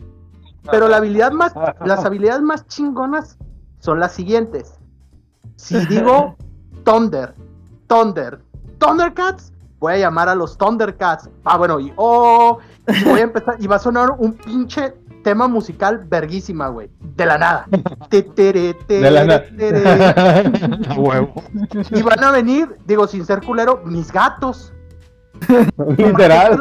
Pero 0.71 0.88
la 0.88 0.99
habilidad 0.99 1.32
más, 1.32 1.54
las 1.85 2.04
habilidades 2.04 2.42
más 2.42 2.66
chingonas 2.66 3.38
son 3.80 3.98
las 3.98 4.12
siguientes. 4.12 4.79
Si 5.57 5.85
digo 5.87 6.37
Thunder, 6.85 7.35
Thunder, 7.88 8.40
Thundercats, 8.79 9.53
voy 9.83 9.95
a 9.95 9.99
llamar 9.99 10.29
a 10.29 10.35
los 10.37 10.57
Thundercats. 10.57 11.29
Ah, 11.45 11.59
bueno, 11.59 11.81
y 11.81 11.92
oh, 11.97 12.59
y 12.87 13.05
voy 13.05 13.18
a 13.18 13.25
empezar, 13.25 13.57
y 13.59 13.66
va 13.66 13.77
a 13.77 13.81
sonar 13.81 14.12
un 14.16 14.33
pinche 14.33 14.95
tema 15.25 15.49
musical 15.49 16.05
verguísima, 16.09 16.68
güey. 16.68 16.88
De 17.01 17.27
la 17.27 17.37
nada. 17.37 17.66
De 18.11 19.11
la 19.11 19.25
nada. 19.25 19.45
A 20.88 20.95
huevo. 20.95 21.35
Y 21.90 22.03
van 22.03 22.23
a 22.23 22.31
venir, 22.31 22.77
digo, 22.87 23.09
sin 23.09 23.27
ser 23.27 23.42
culero, 23.42 23.83
mis 23.85 24.12
gatos. 24.12 24.73
Literal. 25.97 26.61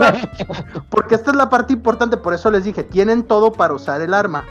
Porque 0.89 1.13
esta 1.13 1.29
es 1.29 1.37
la 1.37 1.47
parte 1.47 1.73
importante, 1.73 2.17
por 2.17 2.33
eso 2.33 2.49
les 2.49 2.63
dije, 2.63 2.83
tienen 2.83 3.21
todo 3.21 3.53
para 3.53 3.75
usar 3.75 4.01
el 4.01 4.15
arma. 4.15 4.45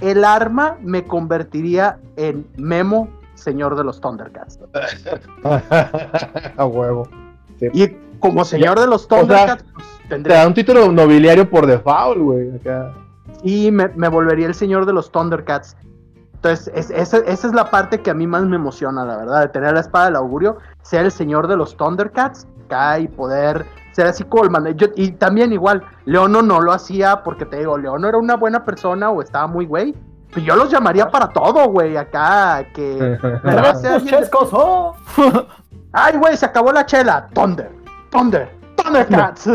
El 0.00 0.24
arma 0.24 0.78
me 0.80 1.04
convertiría 1.04 1.98
en 2.16 2.46
Memo, 2.56 3.10
señor 3.34 3.76
de 3.76 3.84
los 3.84 4.00
Thundercats. 4.00 4.58
A 6.56 6.64
huevo. 6.64 7.06
Y 7.72 7.88
como 8.20 8.44
señor 8.44 8.78
de 8.80 8.86
los 8.86 9.02
sea, 9.06 9.20
Thundercats, 9.20 9.64
pues, 9.74 9.86
Te 10.02 10.08
tendría 10.08 10.38
da 10.38 10.46
un 10.46 10.54
título 10.54 10.90
nobiliario 10.92 11.48
por 11.48 11.66
default, 11.66 12.18
güey. 12.20 12.56
Acá. 12.56 12.92
y 13.42 13.70
me, 13.70 13.88
me 13.88 14.08
volvería 14.08 14.46
el 14.46 14.54
señor 14.54 14.86
de 14.86 14.92
los 14.92 15.10
Thundercats. 15.12 15.76
Entonces, 16.34 16.70
es- 16.74 16.90
esa, 16.90 17.18
esa 17.18 17.46
es 17.48 17.54
la 17.54 17.70
parte 17.70 18.00
que 18.00 18.10
a 18.10 18.14
mí 18.14 18.26
más 18.26 18.42
me 18.44 18.56
emociona, 18.56 19.04
la 19.04 19.16
verdad, 19.16 19.40
de 19.40 19.48
tener 19.48 19.72
la 19.74 19.80
espada 19.80 20.06
del 20.06 20.16
augurio, 20.16 20.58
ser 20.82 21.04
el 21.04 21.10
señor 21.12 21.48
de 21.48 21.56
los 21.56 21.76
Thundercats, 21.76 22.46
acá 22.66 22.98
y 22.98 23.08
poder 23.08 23.64
ser 23.92 24.06
así 24.06 24.24
como 24.24 24.44
el 24.44 24.76
yo- 24.76 24.88
y 24.94 25.12
también 25.12 25.52
igual, 25.52 25.82
Leono 26.04 26.42
no 26.42 26.60
lo 26.60 26.72
hacía 26.72 27.22
porque 27.24 27.46
te 27.46 27.58
digo, 27.58 27.78
Leono 27.78 28.08
era 28.08 28.18
una 28.18 28.36
buena 28.36 28.64
persona 28.64 29.10
o 29.10 29.22
estaba 29.22 29.46
muy 29.46 29.64
güey. 29.66 29.94
Pues 30.32 30.44
yo 30.44 30.54
los 30.54 30.70
llamaría 30.70 31.08
para 31.08 31.28
todo, 31.28 31.68
güey, 31.68 31.96
acá, 31.96 32.64
que... 32.74 33.18
oh. 34.52 34.94
Ay, 35.92 36.18
güey, 36.18 36.36
se 36.36 36.44
acabó 36.44 36.72
la 36.72 36.84
chela. 36.84 37.26
Thunder, 37.32 37.70
Thunder, 38.16 38.48
Thundercats. 38.76 39.48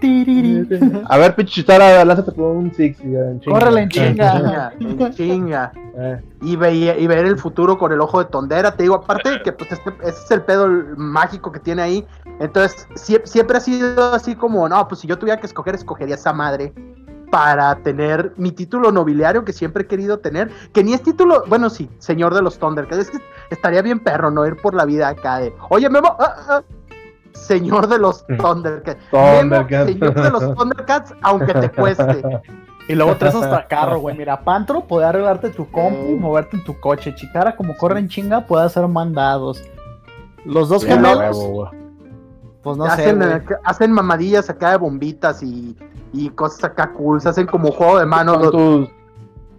Tiriri. 0.00 0.66
A 1.08 1.18
ver, 1.18 1.34
pinche 1.36 1.52
chitara, 1.52 2.04
lánzate 2.04 2.32
por 2.32 2.56
un 2.56 2.72
six. 2.74 2.98
Córrele 3.44 3.82
en 3.82 3.88
chinga. 3.90 4.32
chinga, 4.32 4.72
en 4.80 5.12
chinga. 5.12 5.72
Eh, 5.94 6.20
y, 6.40 6.56
veía- 6.56 6.98
y 6.98 7.06
ver 7.06 7.26
el 7.26 7.36
futuro 7.36 7.76
con 7.78 7.92
el 7.92 8.00
ojo 8.00 8.18
de 8.24 8.30
tondera. 8.30 8.74
Te 8.74 8.84
digo, 8.84 8.94
aparte 8.94 9.42
que 9.44 9.52
pues 9.52 9.72
este, 9.72 9.90
ese 10.02 10.24
es 10.24 10.30
el 10.30 10.40
pedo 10.42 10.68
mágico 10.96 11.52
que 11.52 11.60
tiene 11.60 11.82
ahí. 11.82 12.06
Entonces, 12.40 12.88
sie- 12.94 13.20
siempre 13.26 13.58
ha 13.58 13.60
sido 13.60 14.14
así 14.14 14.34
como, 14.34 14.66
no, 14.68 14.88
pues 14.88 15.02
si 15.02 15.06
yo 15.06 15.18
tuviera 15.18 15.38
que 15.38 15.46
escoger, 15.46 15.74
escogería 15.74 16.14
esa 16.14 16.32
madre 16.32 16.72
para 17.32 17.76
tener 17.76 18.34
mi 18.36 18.52
título 18.52 18.92
nobiliario 18.92 19.42
que 19.42 19.54
siempre 19.54 19.84
he 19.84 19.86
querido 19.86 20.18
tener. 20.18 20.50
Que 20.74 20.84
ni 20.84 20.92
es 20.92 21.02
título, 21.02 21.44
bueno, 21.48 21.70
sí, 21.70 21.88
señor 21.98 22.34
de 22.34 22.42
los 22.42 22.58
Thundercats. 22.58 22.98
Es 23.00 23.10
que 23.10 23.18
estaría 23.48 23.80
bien 23.80 24.00
perro 24.00 24.30
no 24.30 24.46
ir 24.46 24.58
por 24.58 24.74
la 24.74 24.84
vida 24.84 25.08
acá 25.08 25.38
de, 25.38 25.54
oye, 25.70 25.88
Memo, 25.88 26.14
ah, 26.20 26.34
ah, 26.50 26.62
señor 27.32 27.86
de 27.86 27.98
los 27.98 28.26
Thundercats. 28.26 29.00
Memo, 29.10 29.40
Thundercats. 29.40 29.92
señor 29.92 30.14
de 30.14 30.30
los 30.30 30.54
Thundercats, 30.54 31.14
aunque 31.22 31.54
te 31.54 31.70
cueste. 31.70 32.22
Y 32.88 32.96
luego 32.96 33.16
traes 33.16 33.36
hasta 33.36 33.68
carro, 33.68 34.00
güey. 34.00 34.16
Mira, 34.18 34.40
Pantro 34.42 34.80
puede 34.80 35.06
arreglarte 35.06 35.50
tu 35.50 35.70
compu 35.70 36.10
y 36.10 36.14
moverte 36.16 36.56
en 36.56 36.64
tu 36.64 36.78
coche. 36.80 37.14
Chitara, 37.14 37.54
como 37.54 37.76
corre 37.76 38.00
en 38.00 38.08
chinga, 38.08 38.44
puede 38.44 38.66
hacer 38.66 38.88
mandados. 38.88 39.62
Los 40.44 40.68
dos 40.68 40.84
gemelos, 40.84 41.70
pues 42.60 42.76
no 42.76 42.84
sé, 42.86 42.90
hacen, 42.90 43.18
güey. 43.18 43.30
eh, 43.30 43.42
hacen 43.62 43.92
mamadillas 43.92 44.50
acá 44.50 44.72
de 44.72 44.78
bombitas 44.78 45.44
y, 45.44 45.76
y 46.12 46.28
cosas 46.30 46.64
acá 46.64 46.92
cool, 46.92 47.20
se 47.20 47.28
hacen 47.28 47.46
como 47.46 47.70
juego 47.72 47.98
de 47.98 48.06
manos. 48.06 48.34
Son 48.34 48.42
Los- 48.42 48.52
tus, 48.52 48.88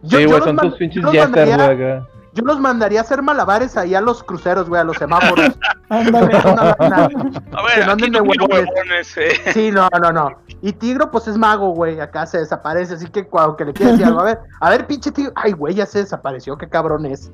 yo, 0.04 0.18
sí, 0.18 0.24
yo 0.24 0.30
güey, 0.30 0.30
los 0.40 0.44
son 0.44 0.56
man- 0.56 0.70
tus 0.70 0.78
pinches 0.78 1.02
yo 1.04 1.12
los 1.12 1.16
mandaría- 1.30 1.56
güey, 1.58 1.70
acá. 1.94 2.08
yo 2.34 2.44
los 2.46 2.60
mandaría 2.60 3.00
a 3.00 3.04
hacer 3.04 3.22
malabares 3.22 3.78
ahí 3.78 3.96
a 3.96 4.02
los 4.02 4.24
cruceros, 4.24 4.68
güey, 4.70 4.82
a 4.82 4.84
los 4.84 4.98
semáforos. 4.98 5.52
Ándale. 5.90 6.28
Que 6.30 6.38
ver, 6.38 7.86
no 7.86 7.92
anden 7.92 8.12
de 8.12 8.22
huevones. 8.22 9.18
eh. 9.18 9.52
Sí, 9.54 9.72
no, 9.72 9.88
no, 10.02 10.12
no. 10.12 10.30
Y 10.62 10.74
Tigro, 10.74 11.12
pues 11.12 11.28
es 11.28 11.38
mago, 11.38 11.70
güey, 11.72 12.00
acá 12.00 12.26
se 12.26 12.38
desaparece, 12.40 12.94
así 12.96 13.08
que 13.08 13.26
cuando 13.28 13.56
que 13.58 13.66
le 13.66 13.74
quiere 13.74 13.92
decir 13.94 14.06
algo, 14.08 14.22
a 14.22 14.24
ver, 14.24 14.40
a 14.60 14.70
ver, 14.70 14.88
pinche 14.88 15.12
Tigro, 15.12 15.32
ay, 15.36 15.52
güey, 15.52 15.76
ya 15.76 15.86
se 15.86 16.00
desapareció, 16.00 16.58
qué 16.58 16.68
cabrón 16.70 17.06
es. 17.06 17.32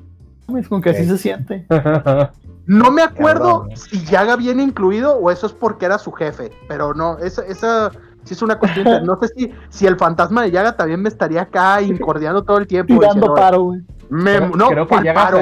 Es 0.56 0.68
como 0.68 0.80
que 0.80 0.90
así 0.90 1.06
se 1.06 1.16
siente. 1.18 1.66
No 2.66 2.92
me 2.92 3.02
acuerdo 3.02 3.62
Cabrón, 3.62 3.76
si 3.76 4.04
Yaga 4.04 4.36
viene 4.36 4.62
incluido 4.62 5.16
o 5.16 5.30
eso 5.32 5.46
es 5.46 5.52
porque 5.52 5.86
era 5.86 5.98
su 5.98 6.12
jefe, 6.12 6.52
pero 6.68 6.94
no, 6.94 7.18
esa, 7.18 7.42
esa 7.46 7.90
sí 8.24 8.34
es 8.34 8.42
una 8.42 8.58
cuestión. 8.58 9.04
No 9.04 9.18
sé 9.20 9.28
si, 9.28 9.52
si 9.68 9.86
el 9.86 9.96
fantasma 9.96 10.42
de 10.42 10.50
Yaga 10.50 10.76
también 10.76 11.00
me 11.02 11.08
estaría 11.08 11.42
acá 11.42 11.80
incordiando 11.82 12.42
todo 12.42 12.58
el 12.58 12.66
tiempo. 12.66 12.94
Tirando 12.94 13.14
diciendo, 13.14 13.34
paro, 13.34 13.62
güey. 13.62 13.80
no, 14.10 14.68
creo 14.68 14.86
que 14.86 14.88
¿cuál 14.88 15.04
ya 15.04 15.14
paro. 15.14 15.40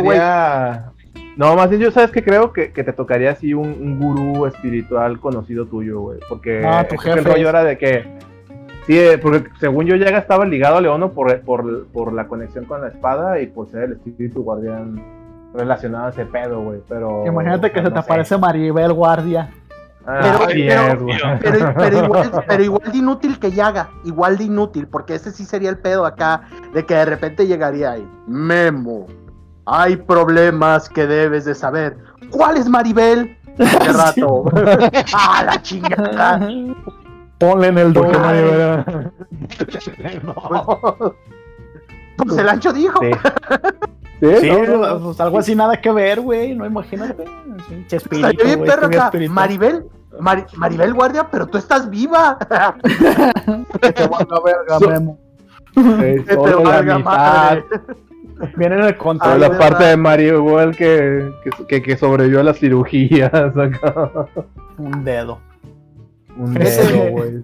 No, 1.39 1.55
más 1.55 1.71
bien 1.71 1.81
yo 1.81 1.93
sabes 1.93 2.11
que 2.11 2.25
creo 2.25 2.53
que, 2.53 2.73
que 2.73 2.83
te 2.83 2.93
tocaría 2.93 3.31
así 3.31 3.55
un, 3.55 3.69
un 3.69 4.01
gurú 4.01 4.47
espiritual 4.47 5.21
conocido 5.21 5.67
tuyo, 5.67 6.01
güey. 6.01 6.19
Porque 6.29 6.63
Ah, 6.67 6.85
tu 6.89 6.97
el 7.09 7.25
rollo 7.25 7.49
era 7.49 7.63
de 7.63 7.79
que. 7.79 8.19
Sí, 8.89 8.99
eh, 8.99 9.19
porque 9.19 9.49
según 9.61 9.87
yo 9.87 9.95
ya 9.95 10.09
estaba 10.19 10.45
ligado 10.47 10.79
a 10.79 10.81
Leono 10.81 11.13
por, 11.13 11.41
por, 11.43 11.87
por 11.89 12.13
la 12.13 12.27
conexión 12.27 12.65
con 12.65 12.81
la 12.81 12.89
espada 12.89 13.41
y 13.41 13.47
por 13.47 13.71
ser 13.71 13.85
el 13.85 13.93
espíritu 13.93 14.43
guardián 14.43 15.01
relacionado 15.55 16.07
a 16.07 16.11
ese 16.11 16.27
pedo, 16.27 16.61
güey. 16.61 16.81
Pero. 16.89 17.25
Imagínate 17.25 17.71
que 17.71 17.83
se 17.83 17.89
te 17.89 17.93
sé. 17.93 17.99
aparece 18.01 18.37
Maribel 18.37 18.93
Guardia. 18.93 19.51
Pero- 20.23 20.45
Así 20.45 20.65
pero- 20.67 20.99
güey. 21.05 21.19
Pero, 21.41 21.75
pero 21.77 22.05
igual, 22.05 22.31
pero 22.49 22.63
igual 22.63 22.93
de 22.93 22.99
inútil 22.99 23.39
que 23.39 23.53
Yaga, 23.53 23.91
igual 24.05 24.39
de 24.39 24.45
inútil, 24.45 24.87
porque 24.89 25.15
ese 25.15 25.31
sí 25.33 25.45
sería 25.45 25.69
el 25.71 25.79
pedo 25.79 26.07
acá, 26.07 26.43
de 26.73 26.87
que 26.87 26.95
de 26.95 27.05
repente 27.05 27.47
llegaría 27.47 27.91
ahí, 27.93 28.09
Memo, 28.27 29.07
hay 29.67 29.97
problemas 29.97 30.89
que 30.89 31.07
debes 31.07 31.45
de 31.45 31.55
saber. 31.55 31.99
¿Cuál 32.31 32.57
es 32.57 32.69
Maribel? 32.69 33.37
¿Qué 33.59 33.65
rato? 33.93 34.45
¡Ah, 35.15 35.43
la 35.45 35.61
chingada! 35.63 36.41
Ponle 37.39 37.69
en 37.69 37.79
el 37.79 37.93
¿Por 37.93 38.07
qué 38.07 38.13
doble. 38.15 38.27
Mario 38.27 38.55
era- 38.55 38.85
Pues 42.17 42.39
el 42.39 42.49
ancho 42.49 42.73
dijo. 42.73 42.99
Sí. 43.01 43.11
Sí, 44.21 44.27
Sí, 44.41 44.51
no, 44.51 45.01
pues, 45.05 45.21
algo 45.21 45.39
así 45.39 45.55
nada 45.55 45.81
que 45.81 45.93
ver, 45.93 46.21
güey. 46.21 46.55
No 46.55 46.67
imagínate. 46.67 47.25
Sí, 47.69 47.85
Chespirito, 47.87 48.45
bien 48.45 48.59
güey, 48.59 48.71
perro 48.71 48.87
acá. 48.87 49.11
Maribel, 49.31 49.85
Mari- 50.21 50.45
Maribel 50.57 50.93
Guardia, 50.95 51.29
pero 51.31 51.47
tú 51.47 51.59
estás 51.59 51.89
viva. 51.89 52.37
Que 53.81 53.93
te 53.93 54.07
valga 54.09 54.37
verga, 54.45 54.81
Memo. 54.89 55.19
Que 55.75 56.25
te 56.27 56.35
valga 56.37 56.99
mitad. 56.99 57.05
madre. 57.05 57.65
Viene 58.57 58.77
en 58.77 58.83
el 58.85 58.97
control. 58.97 59.33
Ay, 59.35 59.41
la 59.41 59.49
verdad. 59.49 59.69
parte 59.69 59.85
de 59.85 59.97
Mario 59.97 60.39
igual 60.39 60.77
que, 60.77 61.33
que, 61.43 61.51
que, 61.67 61.83
que 61.83 61.97
sobrevivió 61.97 62.41
a 62.41 62.45
las 62.45 62.59
cirugías 62.59 63.33
acá. 63.57 64.11
Un 64.79 65.05
dedo. 65.05 65.41
Un 66.37 66.55
dedo, 66.55 67.11
güey. 67.11 67.43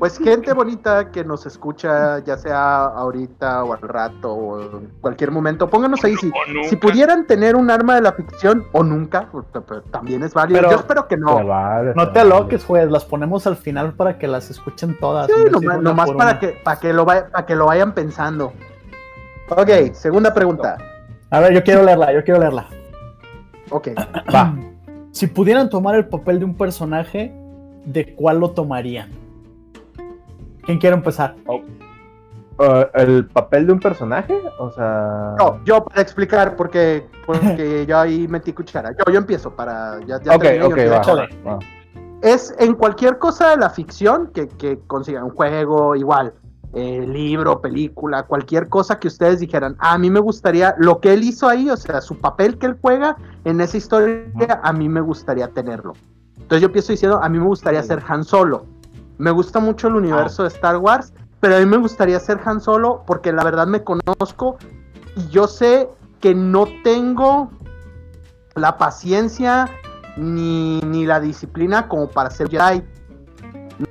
Pues 0.00 0.18
gente 0.18 0.54
bonita 0.54 1.10
que 1.12 1.22
nos 1.24 1.44
escucha, 1.44 2.20
ya 2.24 2.38
sea 2.38 2.84
ahorita 2.86 3.62
o 3.64 3.74
al 3.74 3.82
rato 3.82 4.32
o 4.32 4.60
en 4.78 4.88
cualquier 5.02 5.30
momento, 5.30 5.68
pónganos 5.68 6.02
ahí 6.02 6.16
si, 6.16 6.32
si 6.70 6.76
pudieran 6.76 7.26
tener 7.26 7.54
un 7.54 7.70
arma 7.70 7.96
de 7.96 8.00
la 8.00 8.12
ficción 8.12 8.64
o 8.72 8.82
nunca, 8.82 9.28
pues, 9.30 9.44
también 9.90 10.22
es 10.22 10.32
válido. 10.32 10.58
Pero- 10.58 10.70
Yo 10.70 10.76
espero 10.78 11.06
que 11.06 11.18
no. 11.18 11.46
vale, 11.46 11.92
No 11.94 12.10
te 12.12 12.20
vale. 12.20 12.32
aloques, 12.34 12.64
juez. 12.64 12.90
Las 12.90 13.04
ponemos 13.04 13.46
al 13.46 13.56
final 13.56 13.92
para 13.92 14.16
que 14.18 14.26
las 14.26 14.48
escuchen 14.50 14.96
todas. 14.98 15.26
Sí, 15.26 15.34
nomás, 15.82 16.10
para 16.12 16.38
que, 16.38 16.58
para 16.64 16.80
que 16.80 16.94
lo 16.94 17.04
vaya- 17.04 17.28
para 17.30 17.44
que 17.44 17.54
lo 17.54 17.66
vayan 17.66 17.92
pensando. 17.92 18.54
Ok, 19.50 19.92
segunda 19.92 20.32
pregunta. 20.32 20.78
A 21.30 21.40
ver, 21.40 21.52
yo 21.52 21.62
quiero 21.62 21.82
leerla, 21.82 22.10
yo 22.14 22.24
quiero 22.24 22.40
leerla. 22.40 22.66
Ok, 23.68 23.88
Va. 24.34 24.54
Si 25.12 25.26
pudieran 25.26 25.68
tomar 25.68 25.94
el 25.94 26.06
papel 26.08 26.38
de 26.38 26.46
un 26.46 26.54
personaje, 26.56 27.34
¿de 27.84 28.14
cuál 28.14 28.38
lo 28.40 28.52
tomarían? 28.52 29.10
¿Quién 30.70 30.78
quiere 30.78 30.94
empezar? 30.94 31.34
Uh, 31.48 32.84
¿El 32.94 33.26
papel 33.26 33.66
de 33.66 33.72
un 33.72 33.80
personaje? 33.80 34.40
O 34.60 34.70
sea. 34.70 35.34
no, 35.36 35.64
yo 35.64 35.84
para 35.84 36.00
explicar, 36.00 36.54
porque, 36.54 37.08
porque 37.26 37.84
yo 37.88 37.98
ahí 37.98 38.28
metí 38.28 38.52
cuchara. 38.52 38.92
Yo, 38.92 39.12
yo 39.12 39.18
empiezo 39.18 39.50
para. 39.50 39.98
Ya, 40.06 40.22
ya 40.22 40.36
ok, 40.36 40.42
terminé, 40.42 40.64
ok, 40.66 41.04
va. 41.44 41.58
es 42.22 42.54
en 42.60 42.74
cualquier 42.74 43.18
cosa 43.18 43.50
de 43.50 43.56
la 43.56 43.70
ficción 43.70 44.28
que, 44.28 44.46
que 44.46 44.78
consigan, 44.86 45.24
un 45.24 45.30
juego, 45.30 45.96
igual, 45.96 46.34
eh, 46.74 47.04
libro, 47.04 47.60
película, 47.60 48.22
cualquier 48.22 48.68
cosa 48.68 49.00
que 49.00 49.08
ustedes 49.08 49.40
dijeran, 49.40 49.74
"Ah, 49.80 49.94
a 49.94 49.98
mí 49.98 50.08
me 50.08 50.20
gustaría, 50.20 50.76
lo 50.78 51.00
que 51.00 51.12
él 51.12 51.24
hizo 51.24 51.48
ahí, 51.48 51.68
o 51.68 51.76
sea, 51.76 52.00
su 52.00 52.16
papel 52.20 52.58
que 52.58 52.66
él 52.66 52.78
juega 52.80 53.16
en 53.42 53.60
esa 53.60 53.76
historia, 53.76 54.60
a 54.62 54.72
mí 54.72 54.88
me 54.88 55.00
gustaría 55.00 55.48
tenerlo. 55.48 55.94
Entonces 56.36 56.60
yo 56.60 56.66
empiezo 56.66 56.92
diciendo, 56.92 57.18
a 57.20 57.28
mí 57.28 57.40
me 57.40 57.46
gustaría 57.46 57.82
ser 57.82 58.00
Han 58.06 58.22
Solo. 58.22 58.66
Me 59.20 59.30
gusta 59.30 59.60
mucho 59.60 59.88
el 59.88 59.96
universo 59.96 60.44
de 60.44 60.48
Star 60.48 60.78
Wars, 60.78 61.12
pero 61.40 61.54
a 61.54 61.58
mí 61.58 61.66
me 61.66 61.76
gustaría 61.76 62.18
ser 62.18 62.40
Han 62.42 62.58
Solo 62.58 63.02
porque 63.06 63.34
la 63.34 63.44
verdad 63.44 63.66
me 63.66 63.84
conozco 63.84 64.56
y 65.14 65.28
yo 65.28 65.46
sé 65.46 65.90
que 66.20 66.34
no 66.34 66.66
tengo 66.82 67.50
la 68.54 68.78
paciencia 68.78 69.68
ni, 70.16 70.80
ni 70.80 71.04
la 71.04 71.20
disciplina 71.20 71.86
como 71.86 72.08
para 72.08 72.30
ser 72.30 72.48
Jedi. 72.48 72.82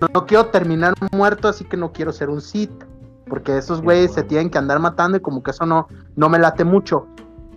No, 0.01 0.07
no 0.11 0.25
quiero 0.25 0.47
terminar 0.47 0.95
muerto, 1.11 1.47
así 1.47 1.63
que 1.63 1.77
no 1.77 1.91
quiero 1.91 2.11
ser 2.11 2.29
un 2.29 2.41
Sith. 2.41 2.83
Porque 3.27 3.55
esos 3.55 3.83
güeyes 3.83 4.11
se 4.11 4.23
tienen 4.23 4.49
que 4.49 4.57
andar 4.57 4.79
matando 4.79 5.17
y 5.17 5.19
como 5.19 5.43
que 5.43 5.51
eso 5.51 5.63
no, 5.63 5.87
no 6.15 6.27
me 6.29 6.39
late 6.39 6.63
mucho. 6.63 7.05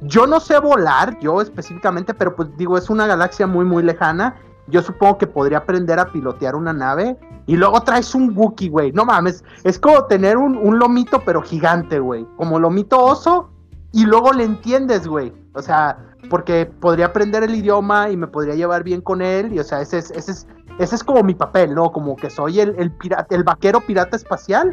Yo 0.02 0.26
no 0.26 0.40
sé 0.40 0.58
volar, 0.58 1.18
yo 1.20 1.40
específicamente, 1.40 2.12
pero 2.12 2.37
pues 2.37 2.54
digo, 2.58 2.76
es 2.76 2.90
una 2.90 3.06
galaxia 3.06 3.46
muy, 3.46 3.64
muy 3.64 3.82
lejana. 3.82 4.37
Yo 4.66 4.82
supongo 4.82 5.16
que 5.16 5.26
podría 5.26 5.58
aprender 5.58 5.98
a 5.98 6.12
pilotear 6.12 6.54
una 6.54 6.74
nave. 6.74 7.16
Y 7.46 7.57
luego 7.57 7.81
traes 7.83 8.14
un 8.14 8.37
Wookiee, 8.37 8.68
güey. 8.68 8.92
No 8.92 9.05
mames, 9.05 9.44
es 9.64 9.78
como 9.78 10.05
tener 10.05 10.37
un, 10.37 10.57
un 10.57 10.78
lomito, 10.78 11.20
pero 11.24 11.42
gigante, 11.42 11.98
güey. 11.98 12.26
Como 12.37 12.59
lomito 12.59 13.02
oso. 13.02 13.50
Y 13.92 14.05
luego 14.07 14.33
le 14.33 14.44
entiendes, 14.44 15.07
güey. 15.07 15.33
O 15.55 15.61
sea, 15.61 15.98
porque 16.31 16.66
podría 16.66 17.07
aprender 17.07 17.42
el 17.42 17.55
idioma 17.55 18.11
y 18.11 18.16
me 18.16 18.26
podría 18.26 18.55
llevar 18.55 18.85
bien 18.85 19.00
con 19.00 19.22
él. 19.22 19.52
Y 19.52 19.59
o 19.59 19.64
sea, 19.64 19.81
ese 19.81 19.98
es, 19.98 20.11
ese 20.12 20.33
es, 20.33 20.46
ese 20.78 20.94
es 20.94 21.05
como 21.05 21.22
mi 21.22 21.35
papel, 21.35 21.74
¿no? 21.74 21.92
Como 21.92 22.16
que 22.16 22.31
soy 22.31 22.61
el, 22.61 22.92
pirata, 22.92 23.35
el 23.35 23.44
vaquero 23.44 23.81
pirata 23.81 24.16
espacial. 24.16 24.72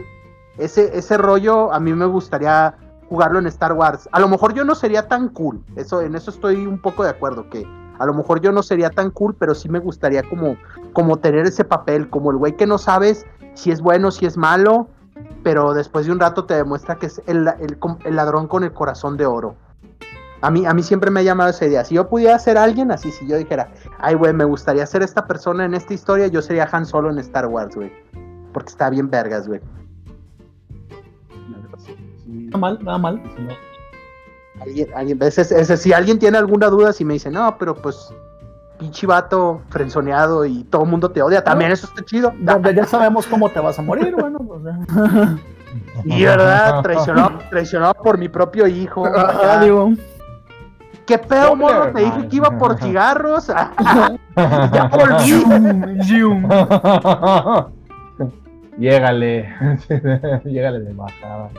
Ese, 0.58 0.97
ese 0.97 1.17
rollo 1.17 1.71
a 1.73 1.79
mí 1.79 1.93
me 1.93 2.05
gustaría 2.05 2.75
jugarlo 3.10 3.39
en 3.39 3.47
Star 3.47 3.73
Wars. 3.73 4.08
A 4.12 4.19
lo 4.19 4.27
mejor 4.27 4.53
yo 4.53 4.63
no 4.63 4.75
sería 4.75 5.08
tan 5.08 5.29
cool. 5.29 5.63
Eso, 5.75 6.01
en 6.01 6.15
eso 6.15 6.32
estoy 6.32 6.65
un 6.65 6.79
poco 6.79 7.03
de 7.03 7.10
acuerdo. 7.10 7.49
Que 7.49 7.65
a 7.99 8.05
lo 8.05 8.13
mejor 8.13 8.41
yo 8.41 8.51
no 8.51 8.63
sería 8.63 8.89
tan 8.89 9.12
cool, 9.12 9.35
pero 9.38 9.53
sí 9.53 9.69
me 9.69 9.79
gustaría 9.79 10.23
como, 10.23 10.55
como 10.93 11.17
tener 11.17 11.45
ese 11.45 11.65
papel, 11.65 12.09
como 12.09 12.31
el 12.31 12.38
güey 12.38 12.55
que 12.55 12.65
no 12.65 12.77
sabes 12.77 13.25
si 13.53 13.71
es 13.71 13.81
bueno, 13.81 14.09
si 14.09 14.25
es 14.25 14.38
malo, 14.38 14.88
pero 15.43 15.73
después 15.73 16.05
de 16.05 16.13
un 16.13 16.19
rato 16.19 16.45
te 16.45 16.53
demuestra 16.53 16.95
que 16.95 17.07
es 17.07 17.21
el, 17.27 17.43
ladrón 17.43 18.47
con 18.47 18.63
el 18.63 18.71
corazón 18.71 19.17
de 19.17 19.25
oro. 19.25 19.55
A 20.41 20.49
mí, 20.49 20.65
a 20.65 20.73
mí 20.73 20.81
siempre 20.81 21.12
me 21.12 21.19
ha 21.19 21.23
llamado 21.23 21.49
esa 21.49 21.65
idea. 21.65 21.83
Si 21.83 21.95
yo 21.95 22.07
pudiera 22.07 22.39
ser 22.39 22.57
alguien 22.57 22.91
así, 22.91 23.12
si 23.12 23.27
yo 23.27 23.35
dijera, 23.38 23.69
ay, 23.99 24.15
güey, 24.15 24.31
me 24.31 24.45
gustaría 24.45 24.85
ser 24.85 25.01
esta 25.01 25.27
persona 25.27 25.65
en 25.65 25.73
esta 25.73 25.93
historia, 25.93 26.27
yo 26.27 26.41
sería 26.41 26.69
Han 26.71 26.85
Solo 26.85 27.09
en 27.12 27.19
Star 27.19 27.47
Wars, 27.47 27.75
güey. 27.75 27.91
Porque 28.53 28.69
está 28.69 28.89
bien 28.89 29.09
vergas, 29.09 29.49
güey. 29.49 29.59
Nada 32.25 32.57
mal, 32.57 32.79
nada 32.81 32.97
mal. 32.97 33.21
Alguien, 34.61 34.87
alguien, 34.95 35.17
ese- 35.21 35.41
ese- 35.41 35.77
si 35.77 35.93
alguien 35.93 36.19
tiene 36.19 36.37
alguna 36.37 36.67
duda, 36.67 36.93
si 36.93 37.05
me 37.05 37.13
dice, 37.13 37.29
no, 37.31 37.57
pero 37.57 37.75
pues, 37.75 38.13
pinche 38.77 39.07
vato 39.07 39.61
frenzoneado 39.69 40.45
y 40.45 40.63
todo 40.65 40.83
el 40.83 40.89
mundo 40.89 41.11
te 41.11 41.21
odia, 41.21 41.43
también 41.43 41.71
eso 41.71 41.87
está 41.87 42.03
chido. 42.05 42.33
Ya, 42.41 42.59
ya- 42.71 42.85
sabemos 42.85 43.25
cómo 43.27 43.49
te 43.49 43.59
vas 43.59 43.77
a 43.79 43.81
morir, 43.81 44.13
bueno, 44.15 44.39
pues. 44.39 44.61
Y 46.05 46.23
verdad, 46.23 46.81
traicionado, 46.81 47.39
traicionado 47.49 47.93
por 47.93 48.17
mi 48.17 48.27
propio 48.27 48.67
hijo. 48.67 49.05
Ah, 49.05 49.59
digo, 49.61 49.91
¿Qué 51.05 51.17
pedo, 51.17 51.55
morro? 51.55 51.91
Te 51.91 52.01
dije 52.01 52.27
que 52.27 52.35
iba 52.35 52.57
por 52.57 52.77
cigarros. 52.79 53.47
ya 54.35 54.89
volví. 54.91 56.39
Llégale. 58.77 59.49
Llégale 60.45 60.79
de 60.79 60.93
bajada. 60.93 61.49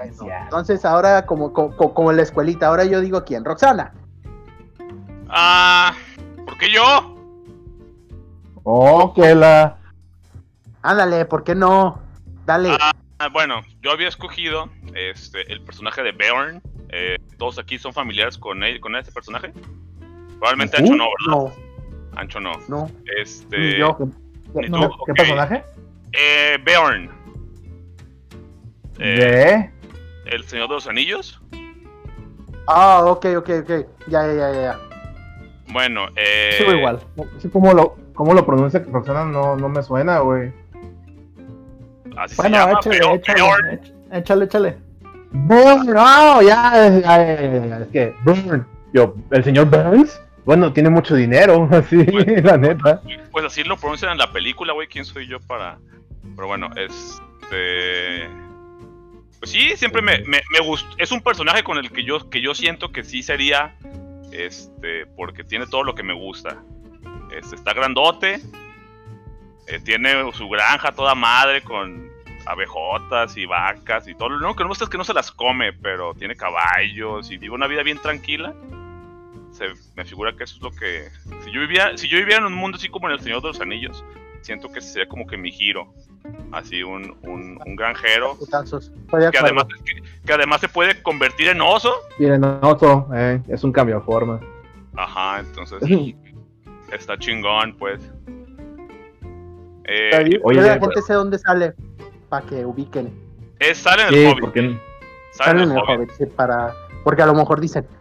Bueno, 0.00 0.34
entonces 0.44 0.84
ahora 0.84 1.26
como, 1.26 1.52
como, 1.52 1.76
como 1.94 2.10
en 2.10 2.16
la 2.16 2.22
escuelita, 2.22 2.66
ahora 2.68 2.84
yo 2.84 3.00
digo 3.00 3.24
quién, 3.24 3.44
Roxana. 3.44 3.92
Ah, 5.28 5.94
¿por 6.44 6.56
qué 6.58 6.70
yo? 6.72 7.16
Oh, 8.64 9.12
que 9.14 9.34
la. 9.34 9.76
Ándale, 10.82 11.24
¿por 11.26 11.44
qué 11.44 11.54
no? 11.54 12.00
Dale. 12.46 12.76
Ah, 12.80 13.28
bueno, 13.32 13.60
yo 13.82 13.90
había 13.92 14.08
escogido 14.08 14.70
este, 14.94 15.50
el 15.52 15.62
personaje 15.62 16.02
de 16.02 16.12
Beorn. 16.12 16.62
Eh, 16.88 17.16
todos 17.38 17.58
aquí 17.58 17.78
son 17.78 17.92
familiares 17.92 18.36
con 18.38 18.64
él, 18.64 18.80
con 18.80 18.96
ese 18.96 19.12
personaje. 19.12 19.52
Probablemente 20.38 20.78
Ancho 20.78 20.94
no, 20.96 21.04
¿verdad? 21.04 21.26
no, 21.28 21.52
Ancho 22.18 22.40
no. 22.40 22.52
no, 22.68 22.90
Este, 23.18 23.58
ni 23.58 23.76
yo. 23.76 23.96
ni 24.54 24.68
No, 24.68 24.88
tú, 24.88 24.96
¿Qué 25.06 25.12
personaje? 25.12 25.62
Eh, 26.12 26.58
Beorn. 26.64 27.10
Eh, 28.98 29.70
De. 29.70 29.70
El 30.30 30.44
Señor 30.44 30.68
de 30.68 30.74
los 30.74 30.86
Anillos. 30.86 31.40
Ah, 32.66 33.02
ok, 33.04 33.26
ok, 33.38 33.50
ok. 33.62 33.70
Ya, 34.08 34.26
ya, 34.26 34.34
ya, 34.34 34.52
ya. 34.52 34.78
Bueno, 35.72 36.06
eh, 36.16 36.54
Sigo 36.58 36.72
igual. 36.72 37.00
Sí, 37.38 37.48
¿Cómo 37.48 37.72
lo, 37.74 37.96
cómo 38.14 38.34
lo 38.34 38.44
pronuncia 38.46 38.82
Roxana? 38.90 39.24
No, 39.24 39.56
no 39.56 39.68
me 39.68 39.82
suena, 39.82 40.20
güey. 40.20 40.52
Así 42.16 42.34
se 42.34 42.42
Bueno, 42.42 42.56
llama, 42.58 42.78
échale, 42.80 42.98
Beo- 43.00 43.14
échale, 43.16 43.80
échale, 44.12 44.44
échale. 44.44 44.78
Burn, 45.32 45.86
no, 45.86 46.42
ya, 46.42 46.72
ya, 46.72 47.00
ya, 47.00 47.40
ya, 47.40 47.66
ya, 47.66 47.78
es 47.78 47.88
que 47.88 48.14
Burn. 48.24 48.66
Yo, 48.92 49.14
el 49.30 49.44
señor 49.44 49.66
Burns, 49.66 50.20
bueno, 50.44 50.72
tiene 50.72 50.90
mucho 50.90 51.14
dinero, 51.14 51.68
así, 51.72 51.96
la 52.42 52.56
neta. 52.56 53.00
Pues 53.30 53.44
así 53.44 53.62
lo 53.62 53.76
pronuncian 53.76 54.10
en 54.12 54.18
la 54.18 54.32
película, 54.32 54.72
güey. 54.72 54.88
¿Quién 54.88 55.04
soy 55.04 55.28
yo 55.28 55.38
para.? 55.40 55.78
Pero 56.34 56.48
bueno, 56.48 56.68
este. 56.76 58.28
Pues 59.40 59.50
sí, 59.52 59.76
siempre 59.76 60.02
me, 60.02 60.18
me, 60.26 60.40
me 60.52 60.60
gustó. 60.60 60.88
Es 60.98 61.10
un 61.12 61.22
personaje 61.22 61.64
con 61.64 61.78
el 61.78 61.90
que 61.90 62.04
yo, 62.04 62.30
que 62.30 62.40
yo 62.40 62.54
siento 62.54 62.92
que 62.92 63.02
sí 63.02 63.22
sería. 63.22 63.74
Este. 64.32 65.06
Porque 65.16 65.42
tiene 65.44 65.66
todo 65.66 65.82
lo 65.82 65.94
que 65.94 66.02
me 66.04 66.14
gusta. 66.14 66.62
Este, 67.32 67.56
está 67.56 67.72
grandote. 67.74 68.40
eh, 69.66 69.80
tiene 69.84 70.30
su 70.32 70.48
granja 70.48 70.92
toda 70.92 71.14
madre 71.14 71.62
con 71.62 72.10
abejotas 72.46 73.36
y 73.36 73.46
vacas 73.46 74.08
y 74.08 74.14
todo. 74.14 74.30
Lo 74.30 74.36
único 74.38 74.56
que 74.56 74.62
no 74.64 74.68
me 74.68 74.70
gusta 74.70 74.84
es 74.84 74.90
que 74.90 74.98
no 74.98 75.04
se 75.04 75.14
las 75.14 75.30
come, 75.30 75.72
pero 75.72 76.14
tiene 76.14 76.36
caballos 76.36 77.30
y 77.30 77.38
vive 77.38 77.54
una 77.54 77.66
vida 77.68 77.82
bien 77.82 77.98
tranquila. 77.98 78.54
se 79.52 79.66
me 79.96 80.04
figura 80.04 80.34
que 80.36 80.44
eso 80.44 80.56
es 80.56 80.62
lo 80.62 80.70
que 80.72 81.08
si 81.44 81.50
yo 81.52 81.60
vivía 81.60 81.96
si 81.96 82.08
yo 82.08 82.18
viviera 82.18 82.38
en 82.38 82.46
un 82.46 82.54
mundo 82.54 82.76
así 82.78 82.88
como 82.88 83.08
en 83.08 83.14
el 83.14 83.20
Señor 83.20 83.42
de 83.42 83.48
los 83.48 83.60
Anillos 83.60 84.04
siento 84.42 84.68
que 84.70 84.80
sería 84.80 85.08
como 85.08 85.26
que 85.26 85.36
mi 85.36 85.50
giro 85.50 85.92
así 86.52 86.82
un, 86.82 87.16
un, 87.22 87.58
un 87.64 87.76
granjero. 87.76 88.36
Que 89.10 89.38
además 89.38 89.64
que, 89.84 90.02
que 90.26 90.32
además 90.32 90.60
se 90.60 90.68
puede 90.68 91.02
convertir 91.02 91.48
en 91.48 91.60
oso. 91.60 91.92
Miren, 92.18 92.44
Oso, 92.44 93.08
eh, 93.14 93.40
es 93.48 93.64
un 93.64 93.72
cambio 93.72 93.96
de 94.00 94.02
forma. 94.04 94.40
ajá 94.96 95.40
entonces 95.40 95.78
está 96.92 97.18
chingón 97.18 97.74
pues. 97.78 98.00
Eh, 99.84 100.08
Pero 100.12 100.40
Oye, 100.44 100.60
de 100.60 100.66
la 100.68 100.74
pero- 100.74 100.86
gente 100.92 101.02
sé 101.02 101.14
dónde 101.14 101.38
sale 101.38 101.74
para 102.28 102.46
que 102.46 102.64
ubiquen. 102.64 103.12
es, 103.58 103.78
sale 103.78 104.02
en 104.02 104.08
el 104.08 104.14
Sí, 104.14 104.26
Hobbit. 104.26 104.40
porque 104.40 104.60
sale 104.60 104.80
Salen 105.60 105.70
en 105.70 105.76
el 105.76 105.82
Hobbit, 105.86 106.10
sí, 106.12 106.26
para... 106.26 106.74
Porque 107.02 107.22
a 107.22 107.26
lo 107.26 107.34
mejor 107.34 107.60
dicen, 107.60 107.86
"Ay, 107.90 107.96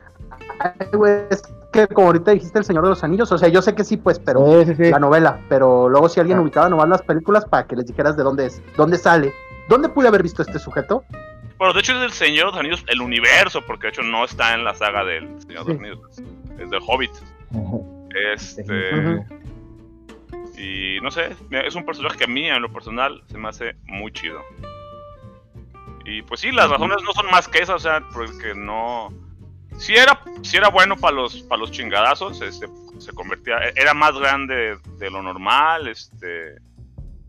güey, 0.94 1.22
es 1.30 1.42
que 1.72 1.88
como 1.88 2.08
ahorita 2.08 2.32
dijiste 2.32 2.58
El 2.60 2.66
Señor 2.66 2.84
de 2.84 2.90
los 2.90 3.04
Anillos, 3.04 3.32
o 3.32 3.38
sea, 3.38 3.48
yo 3.50 3.62
sé 3.62 3.76
que 3.76 3.84
sí, 3.84 3.98
pues, 3.98 4.20
pero 4.20 4.64
Sí, 4.64 4.74
sí, 4.76 4.76
sí. 4.86 4.90
la 4.92 5.00
novela, 5.00 5.40
pero 5.50 5.88
luego 5.90 6.10
si 6.10 6.20
alguien 6.20 6.38
Ah. 6.40 6.42
ubicaba 6.42 6.70
nomás 6.70 6.90
las 6.90 7.02
películas 7.02 7.46
para 7.46 7.66
que 7.68 7.76
les 7.76 7.86
dijeras 7.86 8.18
de 8.18 8.24
dónde 8.24 8.48
es, 8.48 8.62
dónde 8.76 8.98
sale, 8.98 9.34
dónde 9.70 9.90
pude 9.90 10.08
haber 10.08 10.24
visto 10.24 10.42
este 10.42 10.58
sujeto. 10.60 11.04
Bueno, 11.58 11.74
de 11.74 11.82
hecho 11.82 11.94
es 11.94 12.00
del 12.00 12.12
Señor 12.12 12.46
de 12.48 12.52
los 12.52 12.60
Anillos, 12.60 12.84
el 12.88 13.02
universo, 13.02 13.62
porque 13.68 13.88
de 13.88 13.90
hecho 13.90 14.02
no 14.02 14.24
está 14.26 14.54
en 14.54 14.64
la 14.64 14.74
saga 14.76 15.04
del 15.04 15.28
Señor 15.42 15.66
de 15.66 15.74
los. 15.74 15.82
Anillos, 15.82 16.00
es, 16.12 16.24
es 16.60 16.70
del 16.70 16.80
Hobbit. 16.88 17.12
Este. 18.34 19.24
Y 20.58 21.00
no 21.02 21.12
sé, 21.12 21.36
es 21.52 21.76
un 21.76 21.86
personaje 21.86 22.18
que 22.18 22.24
a 22.26 22.28
mí, 22.28 22.50
en 22.50 22.62
lo 22.62 22.72
personal, 22.72 23.22
se 23.28 23.38
me 23.38 23.48
hace 23.50 23.76
muy 23.86 24.12
chido. 24.12 24.40
Y 26.06 26.22
pues 26.24 26.40
sí, 26.42 26.52
las 26.52 26.70
razones 26.70 26.98
no 27.06 27.14
son 27.14 27.28
más 27.32 27.48
que 27.48 27.60
esas, 27.60 27.76
o 27.76 27.80
sea, 27.80 28.04
porque 28.14 28.54
no. 28.56 29.10
Si 29.78 29.96
era, 29.96 30.22
si 30.42 30.58
era 30.58 30.70
bueno 30.70 30.96
para 30.98 31.16
los, 31.16 31.42
para 31.44 31.60
los 31.62 31.72
chingadazos, 31.72 32.42
este, 32.42 32.68
se 32.98 33.14
convertía. 33.14 33.60
Era 33.76 33.94
más 33.94 34.18
grande 34.18 34.78
de 34.98 35.10
lo 35.10 35.22
normal, 35.22 35.88
este. 35.88 36.56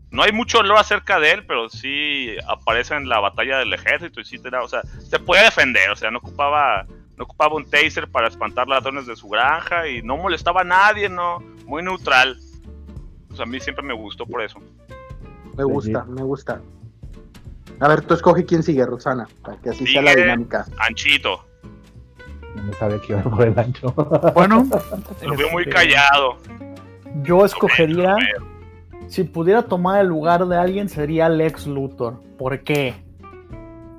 No 0.09 0.23
hay 0.23 0.33
mucho 0.33 0.61
lore 0.61 0.81
acerca 0.81 1.19
de 1.21 1.31
él, 1.31 1.45
pero 1.45 1.69
sí 1.69 2.35
aparece 2.45 2.95
en 2.95 3.07
la 3.07 3.21
batalla 3.21 3.59
del 3.59 3.71
ejército 3.71 4.19
y 4.19 4.25
sí 4.25 4.37
te 4.39 4.49
da- 4.49 4.61
o 4.61 4.67
sea, 4.67 4.81
se 4.83 5.19
puede 5.19 5.43
defender, 5.45 5.89
o 5.89 5.95
sea, 5.95 6.11
no 6.11 6.17
ocupaba, 6.17 6.85
no 7.15 7.23
ocupaba 7.23 7.55
un 7.55 7.69
taser 7.69 8.09
para 8.11 8.27
espantar 8.27 8.67
ladrones 8.67 9.05
de 9.07 9.15
su 9.15 9.29
granja 9.29 9.87
y 9.87 10.01
no 10.01 10.17
molestaba 10.17 10.61
a 10.61 10.65
nadie, 10.65 11.07
no, 11.07 11.39
muy 11.65 11.81
neutral. 11.81 12.37
O 13.31 13.35
sea, 13.37 13.43
a 13.43 13.47
mí 13.47 13.61
siempre 13.61 13.85
me 13.85 13.93
gustó 13.93 14.25
por 14.25 14.41
eso. 14.43 14.59
Me 15.55 15.63
gusta, 15.63 16.03
me 16.03 16.23
gusta. 16.23 16.61
A 17.79 17.87
ver, 17.87 18.01
tú 18.01 18.13
escoge 18.13 18.45
quién 18.45 18.63
sigue, 18.63 18.85
Rosana, 18.85 19.29
para 19.41 19.57
que 19.61 19.69
así 19.69 19.87
sea 19.87 20.01
la 20.01 20.11
dinámica. 20.23 20.65
Anchito, 20.77 21.47
No 22.55 22.73
sabía 22.73 22.99
que 22.99 23.13
iba 23.13 23.21
por 23.23 23.47
el 23.47 23.57
ancho. 23.57 23.93
Bueno, 24.33 24.67
lo 25.23 25.35
veo 25.35 25.51
muy 25.51 25.65
callado. 25.65 26.37
Yo 27.23 27.45
escogería, 27.45 28.15
si 29.07 29.23
pudiera 29.23 29.63
tomar 29.63 30.01
el 30.01 30.07
lugar 30.07 30.45
de 30.45 30.57
alguien, 30.57 30.89
sería 30.89 31.27
Lex 31.29 31.67
Luthor. 31.67 32.21
¿Por 32.37 32.59
qué? 32.63 32.95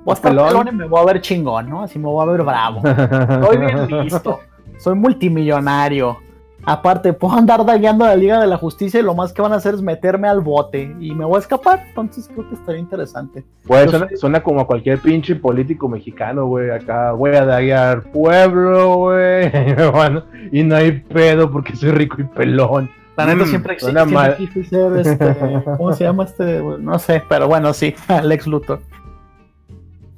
Voy 0.03 0.11
a 0.11 0.13
estar 0.15 0.31
Pelón. 0.31 0.47
pelón 0.47 0.67
y 0.67 0.71
me 0.71 0.87
voy 0.87 0.99
a 0.99 1.05
ver 1.05 1.21
chingón, 1.21 1.69
¿no? 1.69 1.83
Así 1.83 1.97
me 1.97 2.05
voy 2.05 2.27
a 2.27 2.31
ver 2.31 2.43
bravo. 2.43 2.81
Estoy 2.87 3.57
bien 3.57 3.87
listo. 4.03 4.39
Soy 4.77 4.95
multimillonario. 4.95 6.17
Aparte, 6.65 7.11
puedo 7.11 7.35
andar 7.35 7.65
dañando 7.65 8.05
a 8.05 8.09
la 8.09 8.15
Liga 8.15 8.39
de 8.39 8.47
la 8.47 8.55
Justicia 8.57 8.99
y 8.99 9.03
lo 9.03 9.13
más 9.13 9.33
que 9.33 9.41
van 9.41 9.51
a 9.51 9.57
hacer 9.57 9.73
es 9.73 9.81
meterme 9.81 10.29
al 10.29 10.39
bote 10.39 10.95
y 10.99 11.13
me 11.13 11.25
voy 11.25 11.35
a 11.35 11.39
escapar. 11.39 11.83
Entonces 11.89 12.29
creo 12.33 12.47
que 12.47 12.55
estaría 12.55 12.79
interesante. 12.79 13.43
Güey, 13.65 13.85
Yo 13.91 13.99
suena, 14.15 14.41
como 14.41 14.61
a 14.61 14.67
cualquier 14.67 14.99
pinche 14.99 15.35
político 15.35 15.89
mexicano, 15.89 16.45
güey. 16.45 16.69
Acá 16.69 17.11
voy 17.11 17.35
a 17.35 17.43
daguear 17.45 18.03
pueblo, 18.11 18.95
güey. 18.95 19.51
Y 20.51 20.63
no 20.63 20.75
hay 20.75 20.91
pedo 20.93 21.51
porque 21.51 21.75
soy 21.75 21.91
rico 21.91 22.17
y 22.21 22.23
pelón. 22.25 22.89
La 23.17 23.25
neta 23.25 23.43
Mm, 23.43 23.47
siempre, 23.47 23.73
existe, 23.73 23.91
suena 23.91 24.05
siempre 24.07 24.29
mal. 24.29 24.37
quise 24.37 24.63
ser 24.63 24.97
este. 24.97 25.35
¿Cómo 25.77 25.93
se 25.93 26.03
llama 26.03 26.23
este? 26.23 26.61
No 26.79 26.97
sé, 26.97 27.21
pero 27.27 27.47
bueno, 27.47 27.73
sí, 27.73 27.93
Lex 28.23 28.47
Luthor. 28.47 28.79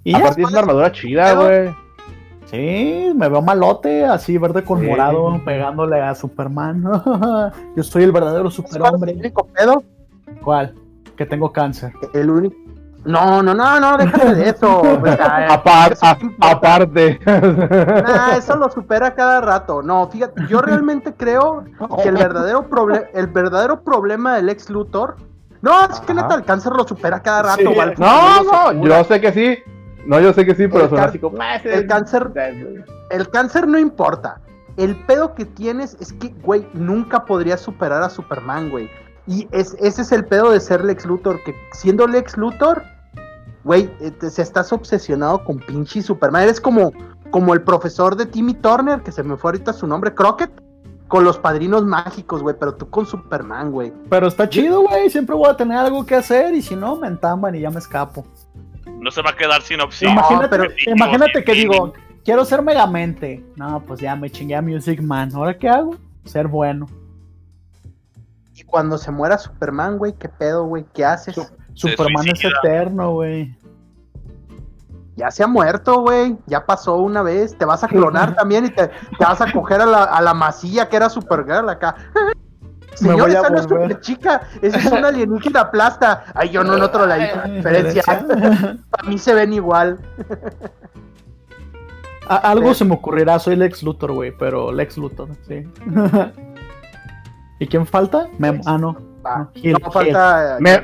Y 0.04 0.14
Aparte 0.16 0.44
es 0.44 0.50
una 0.50 0.60
armadura 0.60 0.92
chida, 0.92 1.34
güey. 1.34 1.76
Sí, 2.56 3.14
me 3.16 3.30
veo 3.30 3.42
malote, 3.42 4.06
así 4.06 4.38
verde 4.38 4.64
con 4.64 4.80
Sí. 4.82 4.88
morado, 4.88 5.40
pegándole 5.46 6.02
a 6.02 6.16
Superman. 6.16 6.84
Yo 7.76 7.84
soy 7.84 8.04
el 8.04 8.12
verdadero 8.12 8.44
¿Cuál 8.44 8.48
es 8.50 8.56
superhombre. 8.56 9.12
El 9.12 9.20
único 9.20 9.46
pedo, 9.48 9.84
¿Cuál? 10.44 10.74
Que 11.18 11.26
tengo 11.26 11.52
cáncer. 11.52 11.94
el 12.14 12.30
único. 12.30 12.56
No, 13.06 13.44
no, 13.44 13.54
no, 13.54 13.80
no, 13.80 13.98
déjate 13.98 14.34
de 14.34 14.50
eso. 14.50 14.82
Apar- 15.50 15.96
a- 16.02 16.18
importa. 16.20 16.52
aparte. 16.52 17.20
Nah, 17.26 18.36
eso 18.36 18.56
lo 18.56 18.70
supera 18.72 19.14
cada 19.14 19.42
rato. 19.42 19.84
No, 19.84 20.08
fíjate, 20.10 20.42
yo 20.50 20.60
realmente 20.62 21.14
creo 21.14 21.66
que 22.02 22.10
el 22.10 22.16
verdadero, 22.16 22.66
el 23.14 23.28
verdadero 23.28 23.82
problema 23.82 24.36
del 24.38 24.50
ex 24.50 24.70
Luthor. 24.72 25.18
No, 25.62 25.86
es 25.86 26.00
que 26.02 26.14
neta, 26.16 26.34
el 26.36 26.44
cáncer 26.46 26.74
lo 26.74 26.88
supera 26.88 27.22
cada 27.22 27.44
rato. 27.44 27.62
Sí. 27.72 27.92
No, 28.00 28.74
no, 28.74 28.86
yo 28.86 29.04
sé 29.04 29.22
que 29.22 29.32
sí. 29.32 29.58
No, 30.06 30.20
yo 30.20 30.34
sé 30.34 30.46
que 30.46 30.54
sí, 30.56 30.68
pero 30.68 30.90
can- 30.98 31.10
así 31.10 31.20
como. 31.20 31.38
"Ah, 31.42 31.56
el 31.56 31.88
cáncer- 31.88 32.32
El 33.10 33.30
cáncer 33.30 33.68
no 33.68 33.78
importa. 33.80 34.40
El 34.78 34.96
pedo 35.06 35.34
que 35.36 35.46
tienes 35.46 35.96
es 36.00 36.12
que, 36.14 36.30
güey, 36.44 36.68
nunca 36.74 37.26
podrías 37.26 37.62
superar 37.62 38.04
a 38.04 38.10
Superman, 38.10 38.70
güey. 38.70 38.90
Y 39.28 39.48
es, 39.52 39.76
ese 39.80 40.02
es 40.04 40.12
el 40.12 40.26
pedo 40.26 40.52
de 40.52 40.60
ser 40.60 40.84
Lex 40.84 41.06
Luthor, 41.06 41.42
que 41.44 41.56
siendo 41.72 42.08
Lex 42.08 42.38
Luthor, 42.38 42.84
güey, 43.64 43.90
eh, 44.02 44.12
te- 44.12 44.30
se 44.30 44.42
estás 44.42 44.72
obsesionado 44.74 45.44
con 45.44 45.58
pinche 45.60 46.02
Superman. 46.02 46.44
Eres 46.44 46.62
como, 46.62 46.92
como 47.32 47.54
el 47.54 47.62
profesor 47.62 48.16
de 48.16 48.26
Timmy 48.26 48.54
Turner, 48.54 49.02
que 49.02 49.12
se 49.12 49.24
me 49.24 49.38
fue 49.38 49.50
ahorita 49.50 49.74
su 49.74 49.88
nombre, 49.88 50.14
Crockett, 50.14 50.52
con 51.08 51.24
los 51.24 51.38
padrinos 51.38 51.86
mágicos, 51.86 52.42
güey, 52.44 52.56
pero 52.60 52.74
tú 52.76 52.90
con 52.90 53.06
Superman, 53.06 53.72
güey. 53.72 53.94
Pero 54.10 54.28
está 54.28 54.50
chido, 54.50 54.82
güey. 54.82 55.10
Siempre 55.10 55.36
voy 55.36 55.50
a 55.50 55.56
tener 55.56 55.78
algo 55.78 56.06
que 56.06 56.16
hacer 56.16 56.54
y 56.54 56.62
si 56.62 56.76
no, 56.76 56.96
me 56.96 57.08
entamban 57.08 57.56
y 57.56 57.62
ya 57.62 57.70
me 57.70 57.80
escapo. 57.80 58.26
No 59.00 59.12
se 59.12 59.22
va 59.22 59.32
a 59.32 59.36
quedar 59.36 59.62
sin 59.62 59.82
opción. 59.82 60.12
imagínate 60.14 60.50
pero- 60.50 60.72
imagínate 60.88 61.44
que 61.44 61.54
digo, 61.54 61.94
quiero 62.24 62.46
ser 62.46 62.62
megamente. 62.62 63.44
No, 63.56 63.80
pues 63.82 64.00
ya 64.00 64.16
me 64.16 64.30
chingué 64.30 64.56
a 64.56 64.62
Music 64.62 65.02
Man. 65.02 65.30
¿Ahora 65.36 65.58
qué 65.58 65.70
hago? 65.70 65.96
Ser 66.24 66.48
bueno. 66.48 66.88
Y 68.54 68.64
cuando 68.64 68.98
se 68.98 69.12
muera 69.12 69.38
Superman, 69.38 69.98
güey, 69.98 70.14
¿qué 70.14 70.30
pedo, 70.30 70.66
güey? 70.66 70.86
¿Qué 70.94 71.04
haces? 71.06 71.36
Su- 71.36 71.48
Superman 71.74 72.28
es 72.30 72.42
eterno, 72.44 73.12
güey. 73.12 73.56
Ya 75.18 75.30
se 75.32 75.44
ha 75.44 75.48
muerto, 75.48 76.02
güey. 76.02 76.38
Ya 76.46 76.66
pasó 76.66 76.96
una 76.98 77.22
vez. 77.22 77.58
Te 77.58 77.66
vas 77.66 77.84
a 77.84 77.88
clonar 77.90 78.36
también 78.36 78.66
y 78.66 78.70
te, 78.70 78.88
te 78.88 79.26
vas 79.26 79.42
a 79.42 79.52
coger 79.52 79.82
a 79.82 79.86
la, 79.86 80.04
a 80.06 80.22
la 80.22 80.34
masilla 80.34 80.88
que 80.90 80.96
era 80.96 81.10
Supergirl 81.10 81.70
acá. 81.70 81.96
Me 83.02 83.10
Señor, 83.10 83.30
esa 83.30 83.50
no 83.50 83.58
es 83.58 83.64
super 83.64 84.00
chica. 84.00 84.42
Esa 84.62 84.78
es 84.78 84.86
una 84.92 85.08
alienígena 85.10 85.70
plasta. 85.72 86.26
Ay, 86.34 86.50
yo 86.50 86.64
no 86.64 86.78
noto 86.78 87.06
la 87.06 87.16
diferencia. 87.48 88.04
Para 88.06 89.04
mí 89.08 89.18
se 89.18 89.34
ven 89.34 89.54
igual. 89.54 90.00
A- 92.28 92.38
algo 92.38 92.70
Sí. 92.74 92.80
se 92.80 92.86
me 92.86 92.96
ocurrirá, 92.96 93.38
soy 93.38 93.56
Lex 93.56 93.84
Luthor, 93.84 94.14
güey, 94.14 94.32
pero 94.36 94.72
Lex 94.72 94.98
Luthor, 94.98 95.30
sí. 95.48 95.64
¿Y 97.60 97.68
quién 97.68 97.86
falta? 97.86 98.28
Memo. 98.40 98.64
Ah, 98.66 98.78
no. 98.80 98.98
No, 99.24 99.52
Gil, 99.54 99.76
no 99.82 99.92
falta. 99.92 100.58
Me- 100.60 100.82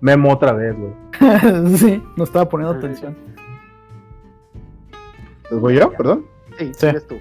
Memo 0.00 0.32
otra 0.32 0.52
vez, 0.52 0.74
güey. 0.76 0.92
sí, 1.78 2.02
no 2.16 2.24
estaba 2.24 2.46
poniendo 2.48 2.76
atención. 2.76 3.16
¿Les 5.50 5.60
voy 5.60 5.76
yo? 5.76 5.90
Perdón. 5.92 6.26
Sí, 6.58 6.72
Sí. 6.74 6.86
eres 6.86 7.06
tú. 7.06 7.16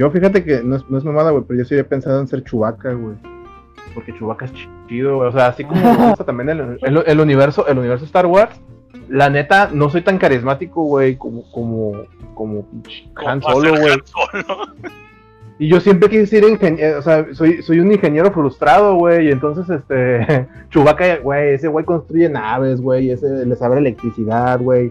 Yo 0.00 0.10
fíjate 0.10 0.42
que 0.42 0.62
no 0.62 0.76
es, 0.76 0.88
no 0.88 0.96
es 0.96 1.04
mamada, 1.04 1.30
güey, 1.30 1.44
pero 1.46 1.58
yo 1.58 1.64
sí 1.66 1.74
había 1.74 1.86
pensado 1.86 2.18
en 2.20 2.26
ser 2.26 2.42
Chubaca, 2.42 2.92
güey. 2.94 3.16
Porque 3.94 4.14
Chubaca 4.16 4.46
es 4.46 4.52
chido, 4.88 5.16
güey. 5.16 5.28
O 5.28 5.32
sea, 5.32 5.48
así 5.48 5.62
como 5.64 5.80
me 5.82 6.08
gusta 6.08 6.24
también 6.24 6.48
el, 6.48 6.78
el- 6.80 7.04
el 7.06 7.20
universo, 7.20 7.66
el 7.66 7.78
universo 7.78 8.06
Star 8.06 8.24
Wars. 8.26 8.58
La 9.08 9.28
neta, 9.28 9.68
no 9.72 9.90
soy 9.90 10.00
tan 10.02 10.16
carismático, 10.18 10.82
güey, 10.84 11.16
como, 11.16 11.42
como, 11.52 11.92
como 12.34 12.64
Han 13.26 13.42
Solo, 13.42 13.70
güey. 13.76 13.98
Y 15.58 15.68
yo 15.68 15.78
siempre 15.80 16.08
quise 16.08 16.26
ser 16.26 16.44
ingeniero, 16.44 17.00
o 17.00 17.02
sea, 17.02 17.26
soy, 17.34 17.60
soy 17.62 17.80
un 17.80 17.92
ingeniero 17.92 18.32
frustrado, 18.32 18.94
güey, 18.94 19.28
y 19.28 19.30
entonces, 19.30 19.68
este, 19.68 20.46
Chubaca, 20.70 21.16
güey, 21.18 21.54
ese 21.54 21.68
güey 21.68 21.84
construye 21.84 22.30
naves, 22.30 22.80
güey, 22.80 23.10
ese 23.10 23.44
le 23.44 23.56
sabe 23.56 23.76
electricidad, 23.78 24.58
güey. 24.60 24.90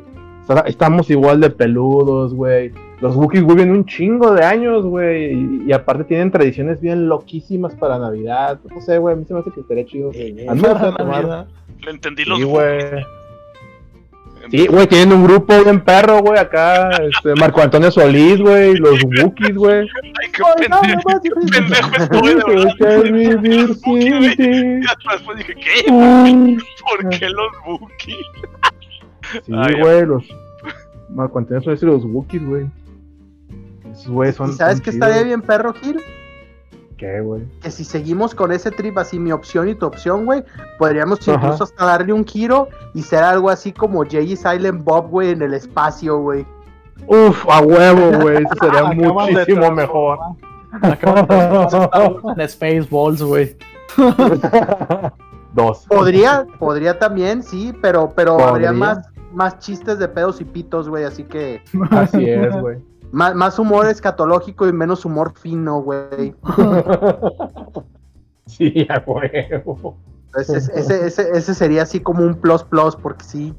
Estamos 0.65 1.09
igual 1.09 1.39
de 1.41 1.49
peludos, 1.49 2.33
güey. 2.35 2.71
Los 3.01 3.15
Wookiees 3.15 3.45
viven 3.45 3.71
un 3.71 3.85
chingo 3.85 4.33
de 4.33 4.43
años, 4.43 4.85
güey, 4.85 5.33
y, 5.33 5.63
y 5.67 5.71
aparte 5.71 6.03
tienen 6.03 6.31
tradiciones 6.31 6.81
bien 6.81 7.07
loquísimas 7.07 7.73
para 7.75 7.97
Navidad. 7.97 8.59
No 8.69 8.81
sé, 8.81 8.97
güey, 8.97 9.13
a 9.13 9.17
mí 9.17 9.25
se 9.25 9.33
me 9.33 9.39
hace 9.39 9.51
que 9.51 9.61
estaría 9.61 9.85
chido. 9.85 10.09
A 10.09 10.13
mí 10.13 10.61
me 10.61 10.69
gusta 10.69 10.95
tomar. 10.95 11.47
Le 11.81 11.91
entendí 11.91 12.25
los 12.25 12.39
Sí, 12.39 12.43
güey. 12.43 12.83
Wookiees. 12.83 13.05
Sí, 14.51 14.67
güey, 14.67 14.87
tienen 14.87 15.13
un 15.13 15.25
grupo 15.25 15.63
bien 15.63 15.81
perro, 15.81 16.21
güey, 16.21 16.39
acá, 16.39 16.89
este, 17.03 17.35
Marco 17.35 17.61
Antonio 17.61 17.91
Solís, 17.91 18.39
güey, 18.41 18.75
los 18.77 19.03
Wookiees, 19.03 19.55
güey. 19.55 19.81
Ay, 19.81 20.31
qué 20.33 20.43
pendejo, 20.57 21.21
qué 21.21 21.29
pendejo 21.51 21.95
estoy, 21.97 22.33
de 22.35 22.43
verdad. 22.45 22.73
Después 25.11 25.37
dije, 25.37 25.55
¿qué? 25.55 25.91
¿Por 25.91 27.09
qué 27.09 27.29
los 27.29 27.51
Wookiees? 27.67 28.25
Sí, 29.45 29.79
güey, 29.79 30.05
los. 30.05 30.23
Marco 31.09 31.39
Antonio 31.39 31.61
Solís 31.61 31.83
y 31.83 31.85
los 31.85 32.05
Wookiees, 32.05 32.45
güey. 32.45 32.67
Son. 33.99 34.49
¿Y 34.49 34.53
sabes 34.53 34.75
son 34.75 34.83
qué 34.83 34.89
estaría 34.89 35.23
bien, 35.23 35.41
perro 35.41 35.73
Gil? 35.73 36.01
¿Qué, 36.97 37.21
güey? 37.21 37.43
Que 37.61 37.71
si 37.71 37.85
seguimos 37.85 38.35
con 38.35 38.51
ese 38.51 38.71
trip 38.71 38.97
así, 38.97 39.19
mi 39.19 39.31
opción 39.31 39.69
y 39.69 39.75
tu 39.75 39.85
opción, 39.85 40.25
güey, 40.25 40.43
podríamos 40.77 41.19
Ajá. 41.21 41.33
incluso 41.33 41.63
hasta 41.63 41.85
darle 41.85 42.11
un 42.11 42.25
giro 42.25 42.67
y 42.93 43.01
ser 43.03 43.23
algo 43.23 43.49
así 43.49 43.71
como 43.71 44.03
Jay 44.05 44.33
y 44.33 44.35
Silent 44.35 44.83
Bob, 44.83 45.07
güey, 45.09 45.29
en 45.29 45.41
el 45.41 45.53
espacio, 45.53 46.17
güey. 46.17 46.45
Uf, 47.07 47.45
a 47.49 47.61
huevo, 47.61 48.19
güey. 48.19 48.43
Eso 48.43 48.53
sería 48.59 48.83
muchísimo 48.83 49.71
mejor. 49.71 50.19
Acaban 50.81 52.35
de 52.35 52.47
Spaceballs, 52.47 53.21
güey. 53.21 53.55
Dos. 55.53 55.85
Podría, 55.87 56.45
podría 56.59 56.99
también, 56.99 57.41
sí, 57.41 57.73
pero, 57.81 58.11
pero 58.15 58.39
habría 58.39 58.71
más, 58.71 58.99
más 59.33 59.57
chistes 59.59 59.97
de 59.99 60.07
pedos 60.07 60.41
y 60.41 60.43
pitos, 60.43 60.87
güey, 60.89 61.05
así 61.05 61.23
que 61.23 61.61
Así 61.89 62.29
es, 62.29 62.55
güey. 62.59 62.77
Más, 63.11 63.35
más 63.35 63.59
humor 63.59 63.87
escatológico 63.87 64.67
y 64.67 64.73
menos 64.73 65.05
humor 65.05 65.33
fino, 65.37 65.81
güey. 65.81 66.35
Sí, 68.49 68.87
a 68.89 69.03
huevo. 69.05 69.95
Entonces, 70.25 70.69
ese, 70.73 71.05
ese, 71.05 71.29
ese 71.33 71.53
sería 71.53 71.83
así 71.83 71.99
como 71.99 72.23
un 72.23 72.33
plus 72.33 72.63
plus, 72.63 72.95
porque 72.95 73.23
sí, 73.23 73.53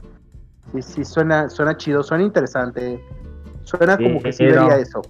sí, 0.73 0.83
sí, 0.83 1.05
suena, 1.05 1.49
suena 1.49 1.77
chido, 1.77 2.03
suena 2.03 2.25
interesante. 2.25 3.01
Suena 3.63 3.97
como 3.97 4.21
que 4.21 4.33
sí 4.33 4.45
sí, 4.45 4.53
no. 4.53 4.63
vería 4.63 4.79
eso. 4.79 5.03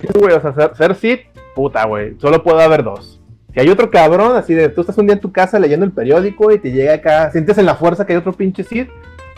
Sí, 0.00 0.06
güey, 0.14 0.34
o 0.34 0.40
sea, 0.40 0.54
ser, 0.54 0.76
ser 0.76 0.94
Sid, 0.94 1.18
puta, 1.54 1.84
güey. 1.84 2.16
Solo 2.20 2.42
puede 2.44 2.62
haber 2.62 2.84
dos. 2.84 3.20
Si 3.52 3.60
hay 3.60 3.68
otro 3.68 3.90
cabrón, 3.90 4.36
así 4.36 4.54
de 4.54 4.68
tú 4.68 4.80
estás 4.80 4.96
un 4.98 5.06
día 5.06 5.14
en 5.14 5.20
tu 5.20 5.32
casa 5.32 5.58
leyendo 5.58 5.84
el 5.84 5.92
periódico 5.92 6.50
y 6.52 6.58
te 6.58 6.70
llega 6.70 6.94
acá, 6.94 7.30
sientes 7.32 7.58
en 7.58 7.66
la 7.66 7.74
fuerza 7.74 8.06
que 8.06 8.12
hay 8.12 8.18
otro 8.18 8.32
pinche 8.32 8.64
Sid, 8.64 8.86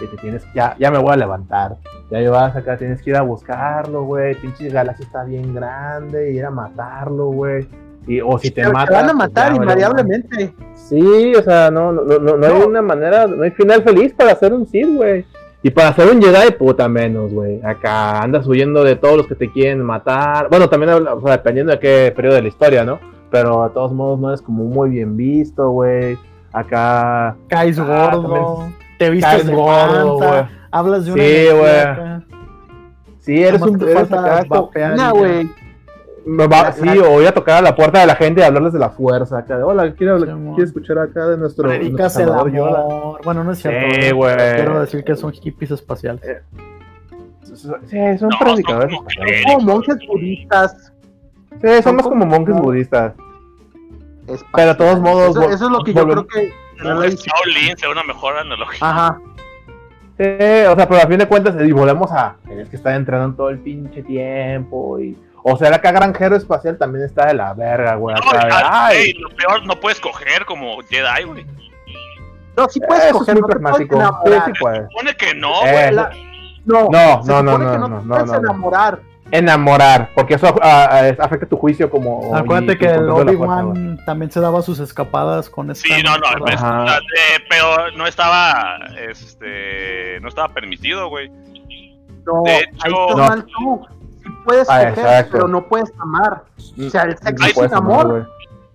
te 0.06 0.16
tienes, 0.16 0.46
ya, 0.54 0.76
ya 0.78 0.90
me 0.90 0.98
voy 0.98 1.12
a 1.12 1.16
levantar. 1.16 1.76
Ya 2.10 2.20
llevas 2.20 2.54
acá, 2.54 2.76
tienes 2.76 3.02
que 3.02 3.10
ir 3.10 3.16
a 3.16 3.22
buscarlo, 3.22 4.04
güey. 4.04 4.34
Pinche 4.34 4.68
galaxia 4.68 5.04
está 5.04 5.24
bien 5.24 5.54
grande 5.54 6.32
y 6.32 6.36
ir 6.36 6.44
a 6.44 6.50
matarlo, 6.50 7.26
güey. 7.26 7.66
Y, 8.06 8.20
o 8.20 8.38
si 8.38 8.50
te 8.50 8.62
Pero 8.62 8.72
matan. 8.72 8.86
te 8.86 8.92
van 8.94 9.04
a 9.04 9.06
pues 9.06 9.16
matar 9.16 9.46
valió 9.46 9.62
invariablemente. 9.62 10.54
Sí, 10.74 11.34
o 11.34 11.42
sea, 11.42 11.70
no, 11.70 11.92
no, 11.92 12.18
no, 12.18 12.36
no 12.36 12.46
hay 12.46 12.62
una 12.62 12.82
manera, 12.82 13.26
no 13.26 13.42
hay 13.42 13.50
final 13.50 13.82
feliz 13.82 14.12
para 14.12 14.34
ser 14.36 14.52
un 14.52 14.66
Sith, 14.66 14.94
güey. 14.94 15.24
Y 15.62 15.70
para 15.70 15.94
ser 15.94 16.14
un 16.14 16.20
Jedi, 16.20 16.52
puta 16.58 16.86
menos, 16.90 17.32
güey. 17.32 17.58
Acá 17.64 18.20
andas 18.20 18.46
huyendo 18.46 18.84
de 18.84 18.96
todos 18.96 19.16
los 19.16 19.26
que 19.26 19.34
te 19.34 19.50
quieren 19.50 19.80
matar. 19.82 20.50
Bueno, 20.50 20.68
también, 20.68 20.92
o 20.92 21.20
sea, 21.22 21.38
dependiendo 21.38 21.72
de 21.72 21.78
qué 21.78 22.12
periodo 22.14 22.34
de 22.34 22.42
la 22.42 22.48
historia, 22.48 22.84
¿no? 22.84 22.98
Pero 23.30 23.64
de 23.64 23.70
todos 23.70 23.90
modos 23.92 24.20
no 24.20 24.28
eres 24.28 24.42
como 24.42 24.64
muy 24.64 24.90
bien 24.90 25.16
visto, 25.16 25.70
güey. 25.70 26.18
Acá... 26.52 27.34
Caes 27.48 27.78
Ah, 27.78 28.10
gordo. 28.12 28.68
Te 28.98 29.10
vistes 29.10 29.30
Caes 29.32 29.46
de 29.46 29.54
gordo, 29.54 30.14
güey. 30.18 30.44
Hablas 30.70 31.04
de 31.06 31.12
una 31.12 31.22
Sí, 31.22 31.46
güey. 31.58 32.24
Sí, 33.20 33.42
eres 33.42 33.60
Nomás 33.60 33.80
un... 33.82 33.88
Eres 33.88 34.12
acá, 34.12 34.44
güey. 35.12 35.48
sí, 36.72 36.84
la- 36.98 37.06
o 37.06 37.10
voy 37.10 37.26
a 37.26 37.32
tocar 37.34 37.58
a 37.58 37.62
la 37.62 37.74
puerta 37.74 38.00
de 38.00 38.06
la 38.06 38.16
gente 38.16 38.40
y 38.40 38.44
hablarles 38.44 38.72
de 38.72 38.78
la 38.78 38.90
fuerza. 38.90 39.38
Acá 39.38 39.56
de, 39.58 39.62
hola, 39.62 39.92
quiero, 39.94 40.18
Sí, 40.20 40.28
amor. 40.30 40.54
quiero 40.56 40.66
escuchar 40.68 40.98
acá 40.98 41.28
de 41.28 41.36
nuestro... 41.38 41.68
Predicas 41.68 42.16
el 42.16 42.26
Salvador 42.26 42.52
Yoda". 42.52 42.80
amor. 42.80 43.20
Bueno, 43.24 43.44
no 43.44 43.52
es 43.52 43.58
cierto. 43.58 43.94
Sí, 44.00 44.10
güey. 44.12 44.36
Quiero 44.36 44.80
decir 44.80 45.04
que 45.04 45.16
son 45.16 45.32
hippies 45.32 45.70
espaciales. 45.70 46.22
Sí, 47.86 48.18
son 48.18 48.28
No, 48.30 48.38
predicadores. 48.40 48.90
son 48.90 48.98
como 49.04 49.08
espaciales. 49.10 49.44
Como 49.46 49.60
monjes 49.60 49.96
budistas. 50.08 50.92
Sí, 51.62 51.82
somos 51.82 52.02
como 52.08 52.26
monjes 52.26 52.56
budistas. 52.56 53.12
espaciales. 54.26 54.44
Pero 54.54 54.68
de 54.68 54.74
todos 54.74 55.00
modos, 55.00 55.36
Eso, 55.36 55.50
es 55.52 55.60
lo 55.70 55.78
que 55.84 55.94
yo 55.94 56.04
creo 56.08 56.26
que. 56.26 56.52
No, 56.84 57.02
es 57.02 57.16
Shaolin, 57.22 57.76
sería 57.76 57.90
una 57.92 58.02
mejor 58.04 58.36
analogía. 58.38 58.78
Ajá. 58.88 59.20
Sí, 60.16 60.24
o 60.68 60.76
sea, 60.76 60.88
pero 60.88 61.00
a 61.02 61.06
fin 61.08 61.18
de 61.18 61.26
cuentas, 61.26 61.56
y 61.60 61.72
volvemos 61.72 62.10
a. 62.12 62.36
Tienes 62.46 62.68
que 62.68 62.76
estar 62.76 62.94
entrenando 62.94 63.36
todo 63.36 63.50
el 63.50 63.58
pinche 63.58 64.02
tiempo. 64.04 65.00
y 65.00 65.18
O 65.42 65.56
sea, 65.56 65.74
acá 65.74 65.90
granjero 65.90 66.36
espacial 66.36 66.78
también 66.78 67.04
está 67.04 67.26
de 67.26 67.34
la 67.34 67.52
verga, 67.54 67.96
güey. 67.96 68.14
No, 68.16 68.30
Acá 68.30 68.48
ah, 68.52 68.86
ay, 68.86 68.96
ey, 68.98 69.12
lo 69.14 69.28
peor, 69.30 69.66
no 69.66 69.80
puedes 69.80 69.98
coger 70.00 70.44
como 70.44 70.78
Jedi, 70.88 71.24
güey. 71.24 71.44
No, 72.56 72.68
sí 72.68 72.78
puedes 72.86 73.06
eso 73.06 73.18
coger, 73.18 73.34
no 73.40 73.46
te 73.48 73.58
puedes 73.58 73.86
pragmático. 73.88 74.22
Sí, 74.26 74.32
sí, 74.46 74.52
puede. 74.60 74.82
Supone 74.88 75.16
que 75.16 75.34
no, 75.34 75.66
Eh, 75.66 75.72
güey. 75.72 75.94
La- 75.94 76.10
No, 76.64 76.88
No, 76.90 77.22
se 77.22 77.28
no, 77.32 77.42
no, 77.42 77.50
supone 77.52 77.64
no, 77.64 77.72
que 77.72 77.78
no, 77.78 77.88
no, 77.88 77.98
te 77.98 78.04
no, 78.04 78.08
puedes 78.14 78.26
no, 78.26 78.32
no. 78.32 78.38
enamorar. 78.38 79.00
Enamorar, 79.30 80.10
porque 80.14 80.34
eso 80.34 80.54
ah, 80.62 80.88
ah, 80.90 81.12
afecta 81.24 81.46
tu 81.46 81.56
juicio 81.56 81.90
como. 81.90 82.36
Acuérdate 82.36 82.74
y 82.74 82.78
que 82.78 82.86
el. 82.86 83.08
Obi-Wan 83.08 83.98
también 84.04 84.30
se 84.30 84.40
daba 84.40 84.62
sus 84.62 84.78
escapadas 84.80 85.48
con 85.50 85.70
esta. 85.70 85.88
Sí, 85.88 86.02
no, 86.02 86.16
no, 86.18 86.46
es- 86.46 86.60
eh, 86.62 87.42
pero 87.48 87.90
no 87.96 88.06
estaba, 88.06 88.76
este, 89.08 90.20
no 90.20 90.28
estaba 90.28 90.48
permitido, 90.48 91.08
güey. 91.08 91.30
No, 92.26 92.42
De 92.44 92.58
hecho- 92.58 92.88
No. 92.90 93.16
mal 93.16 93.44
tú. 93.46 93.86
Sí 94.22 94.30
puedes 94.44 94.68
Ah, 94.70 94.78
coger, 94.88 94.98
exacto. 95.04 95.32
pero 95.32 95.48
no 95.48 95.66
puedes 95.68 95.92
amar. 95.98 96.44
O 96.86 96.90
sea, 96.90 97.02
el 97.02 97.16
sexo 97.18 97.44
amar, 97.74 97.74
amor. 97.74 98.30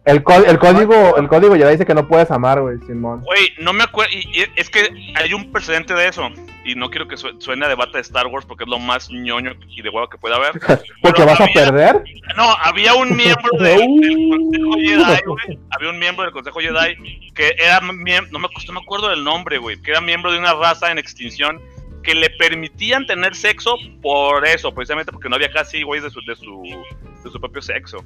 El, 0.10 0.24
el 0.48 0.60
código, 0.60 1.18
el 1.18 1.28
código 1.28 1.56
ya 1.56 1.70
dice 1.70 1.86
que 1.86 1.94
no 1.94 2.08
puedes 2.08 2.32
amar, 2.32 2.62
güey, 2.62 2.78
Simón. 2.88 3.22
Güey, 3.22 3.54
no 3.60 3.74
me 3.74 3.84
acuerdo, 3.84 4.12
y, 4.14 4.20
y 4.40 4.46
es 4.56 4.70
que 4.70 4.90
hay 5.16 5.34
un 5.34 5.52
precedente 5.52 5.94
de 5.94 6.08
eso, 6.08 6.30
y 6.66 6.76
no 6.76 6.90
quiero 6.90 7.08
que 7.08 7.18
su- 7.18 7.40
suene 7.40 7.66
a 7.66 7.70
debate 7.70 7.94
de 7.98 8.02
Star 8.02 8.28
Wars 8.28 8.46
porque 8.46 8.64
es 8.64 8.70
lo 8.70 8.80
más 8.80 9.10
ñoño 9.10 9.54
y 9.70 9.82
de 9.82 9.90
huevo 9.90 10.10
que 10.10 10.18
puede 10.18 10.36
haber. 10.36 10.52
Porque 11.02 11.24
vas 11.24 11.40
a 11.40 11.44
había- 11.46 11.54
perder. 11.54 12.04
No, 12.36 12.44
había 12.62 12.94
un 12.96 13.16
miembro 13.16 13.50
del, 13.60 13.80
del 13.80 14.30
Consejo 14.30 14.74
Jedi, 14.78 15.22
güey. 15.26 15.60
Había 15.72 15.90
un 15.90 16.00
miembro 16.00 16.24
del 16.26 16.34
Consejo 16.34 16.60
Jedi 16.60 17.32
que 17.34 17.56
era 17.58 17.80
miembro, 17.82 18.32
no 18.34 18.40
me, 18.40 18.48
no 18.68 18.74
me 18.74 18.80
acuerdo 18.80 19.10
del 19.10 19.24
nombre, 19.24 19.58
güey, 19.58 19.82
que 19.82 19.92
era 19.92 20.02
miembro 20.02 20.32
de 20.32 20.40
una 20.40 20.54
raza 20.54 20.92
en 20.92 20.98
extinción 21.00 21.62
que 22.04 22.14
le 22.16 22.30
permitían 22.32 23.06
tener 23.06 23.36
sexo 23.36 23.76
por 24.02 24.46
eso, 24.48 24.74
precisamente 24.74 25.12
porque 25.12 25.30
no 25.30 25.36
había 25.36 25.52
casi 25.52 25.84
güeyes 25.84 26.04
de 26.04 26.10
su, 26.12 26.22
de 26.22 26.36
su, 26.36 26.64
de 27.24 27.30
su 27.32 27.40
propio 27.40 27.62
sexo. 27.62 28.04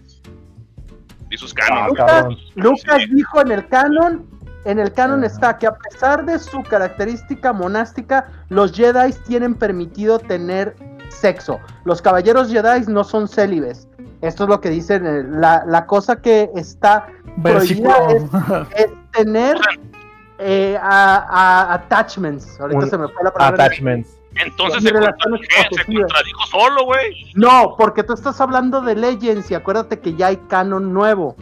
Y 1.33 1.37
sus 1.37 1.53
Ah. 1.67 2.27
Lucas 2.53 3.01
Sí. 3.01 3.07
dijo 3.15 3.41
en 3.41 3.51
el 3.51 3.67
canon, 3.67 4.23
en 4.65 4.77
el 4.77 4.93
canon 4.93 5.23
está 5.23 5.57
que 5.57 5.65
a 5.65 5.73
pesar 5.75 6.25
de 6.25 6.37
su 6.37 6.61
característica 6.61 7.51
monástica, 7.51 8.27
los 8.49 8.71
Jedi 8.71 9.11
tienen 9.25 9.55
permitido 9.55 10.19
tener 10.19 10.75
sexo. 11.09 11.59
Los 11.85 12.03
caballeros 12.03 12.51
Jedi 12.51 12.85
no 12.87 13.03
son 13.03 13.27
célibes. 13.27 13.87
Esto 14.21 14.43
es 14.43 14.49
lo 14.49 14.61
que 14.61 14.69
dicen. 14.69 15.41
La, 15.41 15.63
la 15.65 15.87
cosa 15.87 16.17
que 16.21 16.51
está 16.55 17.07
Versículo. 17.37 17.89
prohibida 17.95 18.67
es 18.77 18.87
tener 19.11 19.57
eh, 20.37 20.77
a, 20.79 21.15
a- 21.29 21.73
attachments. 21.73 22.59
Ahorita 22.59 22.79
Un- 22.83 22.89
se 22.91 22.97
me 22.99 23.07
fue 23.07 23.23
la 23.23 23.31
palabra. 23.33 23.65
Attachments. 23.65 24.19
Entonces 24.35 24.83
se, 24.83 24.89
relaciones 24.89 25.41
contra- 25.47 25.69
¿qué? 25.69 25.75
se 25.75 25.85
contradijo 25.85 26.45
solo, 26.51 26.85
güey. 26.85 27.31
No, 27.35 27.75
porque 27.77 28.03
tú 28.03 28.13
estás 28.13 28.39
hablando 28.41 28.81
de 28.81 28.95
Legends 28.95 29.49
y 29.51 29.55
acuérdate 29.55 29.99
que 29.99 30.15
ya 30.15 30.27
hay 30.27 30.37
canon 30.37 30.93
nuevo. 30.93 31.35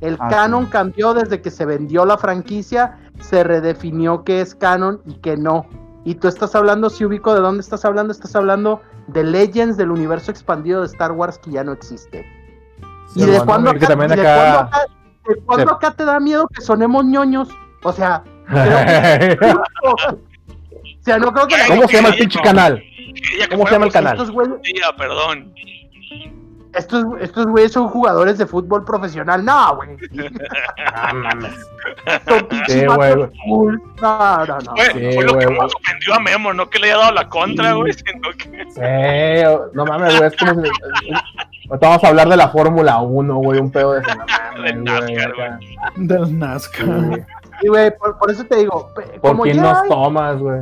El 0.00 0.16
Ah, 0.20 0.28
canon 0.28 0.64
sí. 0.66 0.70
cambió 0.72 1.14
desde 1.14 1.40
que 1.40 1.50
se 1.50 1.64
vendió 1.64 2.04
la 2.04 2.18
franquicia, 2.18 2.98
se 3.20 3.42
redefinió 3.44 4.24
qué 4.24 4.40
es 4.40 4.54
canon 4.54 5.00
y 5.06 5.14
qué 5.14 5.36
no. 5.36 5.66
Y 6.04 6.16
tú 6.16 6.28
estás 6.28 6.54
hablando, 6.54 6.90
si 6.90 7.04
ubico 7.04 7.34
de 7.34 7.40
dónde 7.40 7.60
estás 7.62 7.84
hablando, 7.84 8.12
estás 8.12 8.36
hablando 8.36 8.80
de 9.08 9.24
Legends 9.24 9.76
del 9.76 9.90
universo 9.90 10.30
expandido 10.30 10.80
de 10.80 10.86
Star 10.86 11.12
Wars 11.12 11.38
que 11.38 11.50
ya 11.50 11.64
no 11.64 11.72
existe. 11.72 12.26
¿Y 13.14 13.20
de 13.24 13.32
Simón, 13.32 13.46
cuándo 13.46 13.70
acá, 13.70 13.86
acá- 13.86 13.96
cuándo 13.96 14.14
acá- 14.60 14.86
de 15.26 15.34
cuándo 15.44 15.72
acá 15.72 15.90
te 15.92 16.04
da 16.04 16.20
miedo 16.20 16.46
que 16.54 16.60
sonemos 16.60 17.04
ñoños? 17.04 17.48
O 17.82 17.92
sea, 17.92 18.22
creo 18.46 19.62
sea, 21.06 21.18
no 21.18 21.32
creo 21.32 21.46
que 21.46 21.56
la- 21.56 21.66
¿Cómo 21.68 21.88
se 21.88 21.96
llama 21.96 22.08
el 22.10 22.16
pinche 22.16 22.40
canal? 22.42 22.82
¿Cómo 23.50 23.66
se 23.66 23.72
llama 23.72 23.86
el 23.86 23.92
canal? 23.92 24.12
estos 24.16 24.30
güeyes, 24.30 24.60
Tía, 24.62 24.92
perdón. 24.96 25.52
estos, 26.74 27.04
estos 27.20 27.46
güeyes 27.46 27.72
son 27.72 27.88
jugadores 27.88 28.36
de 28.38 28.44
fútbol 28.46 28.84
profesional. 28.84 29.44
No, 29.44 29.76
güey. 29.76 29.88
Ah, 30.98 31.12
mames. 31.12 31.54
Son 32.26 32.46
pinches 32.48 32.72
Sí, 32.74 32.86
güey. 32.86 33.14
cool. 33.46 33.82
No, 34.00 34.46
no, 34.46 34.58
no. 34.58 34.76
Fue, 34.76 34.84
Sí, 34.86 35.14
fue 35.14 35.24
lo 35.24 35.38
que 35.38 35.46
güey, 35.46 35.58
más 35.58 35.72
ofendió 35.74 36.14
a 36.14 36.20
Memo, 36.20 36.52
no 36.54 36.68
que 36.70 36.78
le 36.78 36.86
haya 36.88 36.96
dado 36.98 37.12
la 37.12 37.28
contra, 37.28 37.72
güey, 37.74 37.92
sino 37.92 38.30
que... 38.38 38.64
Sí, 38.70 39.68
no 39.74 39.84
mames, 39.84 40.16
güey, 40.18 40.28
es 40.28 40.36
como 40.36 40.62
si... 40.62 40.70
Vamos 41.68 42.02
a 42.04 42.08
hablar 42.08 42.28
de 42.28 42.36
la 42.36 42.48
Fórmula 42.48 42.98
1, 43.00 43.34
güey, 43.36 43.60
un 43.60 43.70
pedo 43.70 43.92
de 43.94 44.02
no 44.02 44.62
Del 44.62 44.80
güey, 44.82 44.84
NASCAR, 44.84 45.32
acá. 45.32 45.58
Del 45.96 46.38
NASCAR. 46.38 46.86
Sí. 47.14 47.22
Sí, 47.60 47.68
güey, 47.68 47.96
por, 47.98 48.18
por 48.18 48.30
eso 48.30 48.44
te 48.44 48.56
digo, 48.56 48.90
¿Por 49.20 49.40
quién 49.42 49.56
Jedi, 49.56 49.66
nos 49.66 49.88
tomas, 49.88 50.38
güey? 50.38 50.60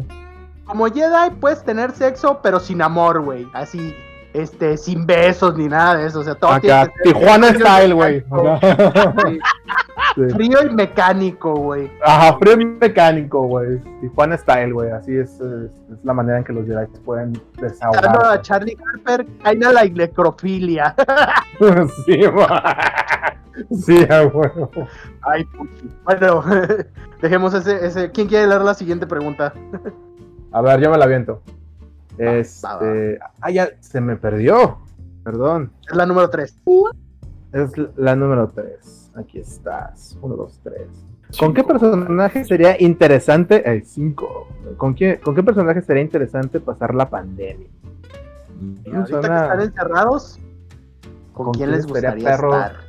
Como 0.65 0.87
Jedi 0.87 1.31
puedes 1.41 1.63
tener 1.65 1.93
sexo, 1.93 2.41
pero 2.43 2.61
sin 2.61 2.83
amor, 2.83 3.21
güey. 3.21 3.47
Así, 3.53 3.95
este, 4.33 4.77
sin 4.77 5.07
besos 5.07 5.57
ni 5.57 5.69
nada 5.69 5.97
de 5.97 6.07
eso. 6.07 6.21
O 6.21 6.25
sea, 6.25 6.35
todo 6.35 6.51
Acá, 6.51 6.91
tiene 7.03 7.19
Tijuana 7.19 7.49
y 7.49 7.55
style, 7.55 7.95
güey. 7.95 8.25
Sí. 10.17 10.23
Frío 10.31 10.59
y 10.63 10.73
mecánico, 10.73 11.55
güey. 11.55 11.91
Ajá, 12.05 12.39
frío 12.39 12.57
mecánico, 12.57 13.49
güey. 13.49 13.81
Tijuana 14.01 14.37
style, 14.37 14.73
güey. 14.73 14.91
Así 14.93 15.17
es, 15.17 15.41
es, 15.41 15.73
es 15.91 16.05
la 16.05 16.13
manera 16.13 16.39
en 16.39 16.45
que 16.45 16.53
los 16.53 16.67
Jedi 16.67 16.87
pueden 17.05 17.33
Dando 17.33 17.59
a 17.59 17.63
desahogar. 17.63 18.43
Charlie 18.43 18.77
Harper, 18.87 19.27
caen 19.43 19.65
a 19.65 19.73
la 19.73 19.85
necrofilia. 19.85 20.95
sí, 22.07 22.21
ma. 22.33 22.77
Sí, 23.71 24.05
a 24.11 24.27
huevo. 24.27 24.71
Ay, 25.23 25.45
puchi. 25.45 25.89
Bueno, 26.03 26.43
dejemos 27.21 27.55
ese, 27.55 27.87
ese. 27.87 28.11
¿Quién 28.11 28.27
quiere 28.27 28.47
leer 28.47 28.63
la 28.63 28.75
siguiente 28.75 29.07
pregunta? 29.07 29.53
A 30.55 30.63
ver, 30.63 30.81
yo 30.81 30.89
me 30.89 30.97
la 30.97 31.05
aviento. 31.07 31.43
Este. 32.17 33.19
Ah, 33.41 33.51
ya 33.51 33.71
se 33.81 34.01
me 34.01 34.15
perdió. 34.15 34.79
Perdón. 35.25 35.73
Es 35.91 35.97
la 35.97 36.07
número 36.07 36.31
3. 36.31 36.63
Es 37.53 37.73
la 37.97 38.15
número 38.15 38.49
3. 38.55 39.11
Aquí 39.17 39.41
estás. 39.41 40.17
1, 40.23 40.37
2, 40.37 40.61
3. 40.63 40.81
¿Con 41.41 41.55
qué 41.55 41.65
personaje 41.65 42.45
sería 42.45 42.81
interesante? 42.81 43.69
Eh, 43.69 43.83
5. 43.85 44.49
¿Con 44.77 44.95
qué, 44.95 45.19
¿Con 45.19 45.35
qué 45.35 45.43
personaje 45.43 45.83
sería 45.83 46.03
interesante 46.05 46.61
pasar 46.61 46.95
la 46.95 47.11
pandemia? 47.11 47.67
Y 48.85 48.95
ahorita 48.95 49.21
que 49.21 49.27
están 49.27 49.61
encerrados, 49.61 50.39
¿con, 51.33 51.53
quién 51.53 51.73
les 51.73 51.85
gustaría 51.85 52.25
perro? 52.25 52.55
estar? 52.55 52.84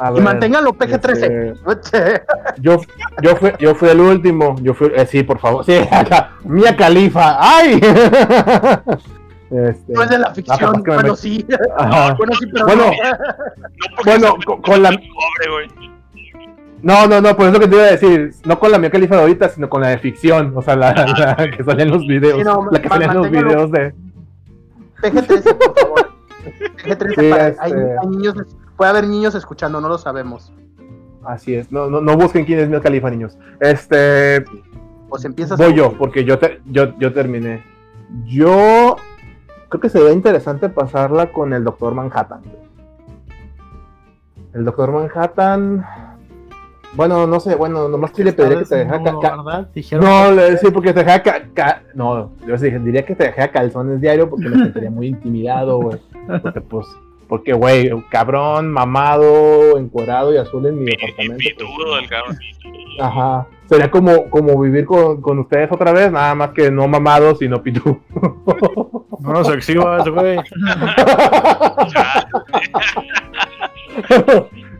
A 0.00 0.10
Y 0.10 0.14
ver, 0.14 0.22
manténganlo 0.22 0.72
PG-13. 0.72 1.56
este, 1.70 2.22
yo, 2.58 2.80
yo, 3.22 3.36
fui, 3.36 3.52
yo 3.58 3.74
fui 3.74 3.88
el 3.90 4.00
último. 4.00 4.56
Yo 4.62 4.72
fui, 4.74 4.90
eh, 4.96 5.06
sí, 5.06 5.22
por 5.22 5.38
favor. 5.38 5.64
Sí, 5.64 5.76
acá. 5.90 6.32
Mía 6.44 6.74
Califa. 6.76 7.36
¡Ay! 7.38 7.80
Este, 9.52 9.92
No 9.92 10.02
es 10.04 10.10
de 10.10 10.18
la 10.18 10.32
ficción, 10.32 10.82
me 10.86 10.94
bueno, 10.94 11.16
sí. 11.16 11.44
Ajá. 11.76 12.14
Bueno, 12.14 12.32
sí, 12.34 12.46
pero 12.52 12.66
Bueno, 12.66 12.84
no. 14.20 14.36
Con- 14.46 14.62
con 14.62 14.82
la- 14.84 14.90
Pobre. 14.90 15.68
No, 16.82 17.08
no, 17.08 17.20
no, 17.20 17.36
pues 17.36 17.48
es 17.48 17.54
lo 17.54 17.58
que 17.60 17.66
te 17.66 17.74
iba 17.74 17.84
a 17.84 17.90
decir. 17.90 18.30
No 18.44 18.58
con 18.60 18.70
la 18.70 18.78
Mía 18.78 18.90
Califa 18.92 19.16
de 19.16 19.22
ahorita, 19.22 19.48
sino 19.48 19.68
con 19.68 19.80
la 19.82 19.88
de 19.88 19.98
ficción. 19.98 20.52
O 20.56 20.62
sea, 20.62 20.76
la, 20.76 20.92
la 20.94 21.50
que 21.50 21.64
salía 21.64 21.82
en 21.84 21.90
los 21.90 22.06
videos. 22.06 22.38
Sí, 22.38 22.44
no, 22.44 22.68
la 22.70 22.80
que 22.80 22.88
salía 22.88 23.08
en 23.08 23.14
los 23.14 23.28
videos 23.30 23.72
de. 23.72 23.92
PG-13, 25.02 25.56
por 25.56 25.78
favor. 25.80 26.10
PG-13 26.84 27.08
Sí, 27.18 27.30
para. 27.30 27.48
este- 27.48 27.60
Hay, 27.60 27.72
hay 27.72 28.06
niños, 28.08 28.34
puede 28.80 28.92
haber 28.92 29.08
niños 29.08 29.34
escuchando, 29.34 29.78
no 29.78 29.90
lo 29.90 29.98
sabemos. 29.98 30.50
Así 31.22 31.54
es. 31.54 31.70
No, 31.70 31.90
no, 31.90 32.00
no 32.00 32.16
busquen 32.16 32.46
quién 32.46 32.60
es 32.60 32.68
Mía 32.70 32.80
Califa, 32.80 33.10
niños. 33.10 33.36
Este. 33.60 34.42
Pues 35.10 35.22
empiezas 35.26 35.58
Voy 35.58 35.72
a- 35.72 35.76
yo, 35.76 35.92
porque 35.98 36.24
yo, 36.24 36.38
te- 36.38 36.62
yo, 36.64 36.96
yo 36.98 37.12
terminé. 37.12 37.62
Yo 38.24 38.96
creo 39.68 39.80
que 39.82 39.90
sería 39.90 40.12
interesante 40.12 40.70
pasarla 40.70 41.30
con 41.30 41.52
el 41.52 41.62
Doctor 41.62 41.94
Manhattan. 41.94 42.40
El 44.54 44.64
Doctor 44.64 44.92
Manhattan. 44.92 45.84
Bueno, 46.94 47.26
no 47.26 47.38
sé, 47.38 47.54
bueno, 47.56 47.86
nomás 47.86 48.12
sí 48.14 48.24
le 48.24 48.32
pediría 48.32 48.60
que 48.60 48.64
te 48.64 48.76
dejara. 48.76 49.02
ca- 49.20 49.36
no, 50.00 50.32
le 50.32 50.56
sí, 50.56 50.70
porque 50.72 50.94
te 50.94 51.00
dejara. 51.04 51.22
ca- 51.22 51.42
ca- 51.52 51.82
no, 51.94 52.32
yo 52.46 52.56
sí 52.56 52.70
diría 52.70 53.04
que 53.04 53.14
te 53.14 53.24
dejara 53.24 53.52
calzones 53.52 54.00
diario 54.00 54.30
porque 54.30 54.48
me 54.48 54.56
sentiría 54.56 54.90
muy 54.90 55.08
intimidado, 55.08 55.80
güey. 55.82 56.00
Porque, 56.42 56.62
pues, 56.62 56.86
porque, 57.30 57.54
güey, 57.54 57.90
cabrón, 58.10 58.70
mamado, 58.70 59.78
encuerado 59.78 60.34
y 60.34 60.36
azul 60.36 60.66
en 60.66 60.84
mi 60.84 60.90
Y, 60.90 60.94
y 60.94 60.96
departamento. 60.96 61.36
pues, 61.36 61.48
pitudo 61.54 61.98
el 61.98 62.08
cabrón. 62.08 62.38
Ajá. 63.00 63.46
Sería 63.66 63.88
como, 63.90 64.28
como 64.28 64.60
vivir 64.60 64.84
con, 64.84 65.22
con 65.22 65.38
ustedes 65.38 65.70
otra 65.70 65.92
vez, 65.92 66.10
nada 66.10 66.34
más 66.34 66.50
que 66.50 66.70
no 66.72 66.88
mamados, 66.88 67.38
sino 67.38 67.62
pitú. 67.62 68.00
No 69.20 69.34
nos 69.34 69.50
exhibas, 69.50 70.08
güey. 70.08 70.38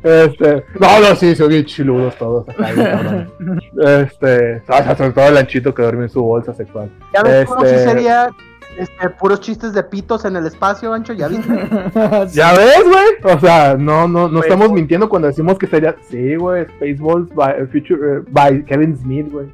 este, 0.03 0.65
no, 0.79 1.01
no, 1.01 1.15
sí, 1.15 1.35
son 1.37 1.49
bien 1.49 1.65
chiludos 1.67 2.17
todos 2.17 2.49
acá, 2.49 2.73
cabrón. 2.75 3.31
Este, 3.81 4.63
ah, 4.69 4.95
sobre 4.97 5.13
todo 5.13 5.29
el 5.29 5.37
anchito 5.37 5.75
que 5.75 5.83
duerme 5.83 6.05
en 6.05 6.09
su 6.09 6.23
bolsa 6.23 6.55
sexual. 6.55 6.91
Ya 7.15 7.23
ves 7.23 7.47
cómo 7.47 7.61
sí 7.67 7.75
este- 7.75 7.85
sería 7.91 8.31
este, 8.79 9.11
puros 9.11 9.41
chistes 9.41 9.73
de 9.73 9.83
pitos 9.83 10.25
en 10.25 10.37
el 10.37 10.47
espacio, 10.47 10.93
Ancho, 10.93 11.13
¿ya 11.13 11.29
viste? 11.29 11.49
¿Ya 12.33 12.53
ves, 12.53 12.83
güey? 12.85 13.35
O 13.35 13.39
sea, 13.39 13.75
no, 13.75 14.07
no, 14.07 14.07
no 14.09 14.27
Spaceballs. 14.27 14.47
estamos 14.47 14.73
mintiendo 14.73 15.09
cuando 15.09 15.29
decimos 15.29 15.59
que 15.59 15.67
sería. 15.67 15.97
Sí, 16.09 16.37
güey, 16.37 16.67
Spaceballs 16.67 17.35
by, 17.35 17.67
Future, 17.67 18.01
eh, 18.01 18.23
by 18.31 18.65
Kevin 18.65 18.97
Smith, 18.97 19.31
güey. 19.31 19.47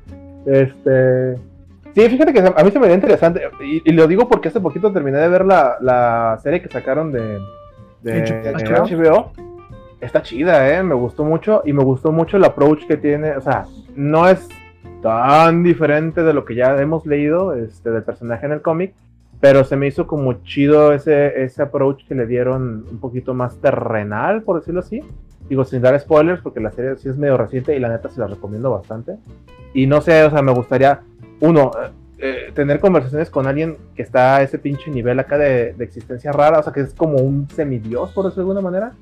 Este. 0.46 1.36
Sí, 1.94 2.08
fíjate 2.08 2.32
que 2.32 2.40
a 2.40 2.62
mí 2.62 2.70
se 2.70 2.78
me 2.78 2.82
vería 2.82 2.96
interesante. 2.96 3.42
Y, 3.60 3.82
y 3.88 3.92
lo 3.92 4.06
digo 4.06 4.28
porque 4.28 4.48
hace 4.48 4.60
poquito 4.60 4.92
terminé 4.92 5.18
de 5.18 5.28
ver 5.28 5.46
la, 5.46 5.76
la 5.80 6.38
serie 6.42 6.60
que 6.60 6.68
sacaron 6.68 7.10
de, 7.10 7.38
de, 8.02 8.22
HBO. 8.22 8.86
de 8.86 8.96
HBO. 8.96 9.32
Está 10.00 10.22
chida, 10.22 10.76
eh. 10.76 10.82
Me 10.82 10.94
gustó 10.94 11.24
mucho. 11.24 11.62
Y 11.64 11.72
me 11.72 11.82
gustó 11.82 12.12
mucho 12.12 12.36
el 12.36 12.44
approach 12.44 12.86
que 12.86 12.96
tiene. 12.98 13.32
O 13.32 13.40
sea, 13.40 13.64
no 13.94 14.28
es 14.28 14.46
tan 15.02 15.62
diferente 15.62 16.22
de 16.22 16.32
lo 16.34 16.44
que 16.44 16.54
ya 16.54 16.76
hemos 16.76 17.06
leído 17.06 17.54
este, 17.54 17.90
del 17.90 18.02
personaje 18.02 18.46
en 18.46 18.52
el 18.52 18.62
cómic. 18.62 18.94
Pero 19.40 19.64
se 19.64 19.76
me 19.76 19.86
hizo 19.86 20.06
como 20.06 20.42
chido 20.44 20.92
ese, 20.92 21.42
ese 21.42 21.62
approach 21.62 22.06
que 22.06 22.14
le 22.14 22.26
dieron 22.26 22.86
un 22.90 22.98
poquito 22.98 23.34
más 23.34 23.56
terrenal, 23.58 24.42
por 24.42 24.58
decirlo 24.58 24.80
así. 24.80 25.02
Digo, 25.48 25.64
sin 25.64 25.82
dar 25.82 25.98
spoilers, 26.00 26.40
porque 26.40 26.60
la 26.60 26.72
serie 26.72 26.96
sí 26.96 27.08
es 27.08 27.16
medio 27.16 27.36
reciente 27.36 27.76
y 27.76 27.78
la 27.78 27.88
neta 27.88 28.08
se 28.08 28.20
la 28.20 28.26
recomiendo 28.26 28.70
bastante. 28.70 29.16
Y 29.74 29.86
no 29.86 30.00
sé, 30.00 30.24
o 30.24 30.30
sea, 30.30 30.42
me 30.42 30.52
gustaría, 30.52 31.00
uno, 31.40 31.70
eh, 31.80 31.90
eh, 32.18 32.52
tener 32.54 32.80
conversaciones 32.80 33.28
con 33.28 33.46
alguien 33.46 33.76
que 33.94 34.02
está 34.02 34.36
a 34.36 34.42
ese 34.42 34.58
pinche 34.58 34.90
nivel 34.90 35.20
acá 35.20 35.36
de, 35.36 35.74
de 35.74 35.84
existencia 35.84 36.32
rara, 36.32 36.58
o 36.58 36.62
sea, 36.62 36.72
que 36.72 36.80
es 36.80 36.94
como 36.94 37.18
un 37.18 37.48
semidios, 37.50 38.10
por 38.12 38.24
decirlo 38.24 38.44
de 38.44 38.58
alguna 38.58 38.70
manera. 38.70 38.92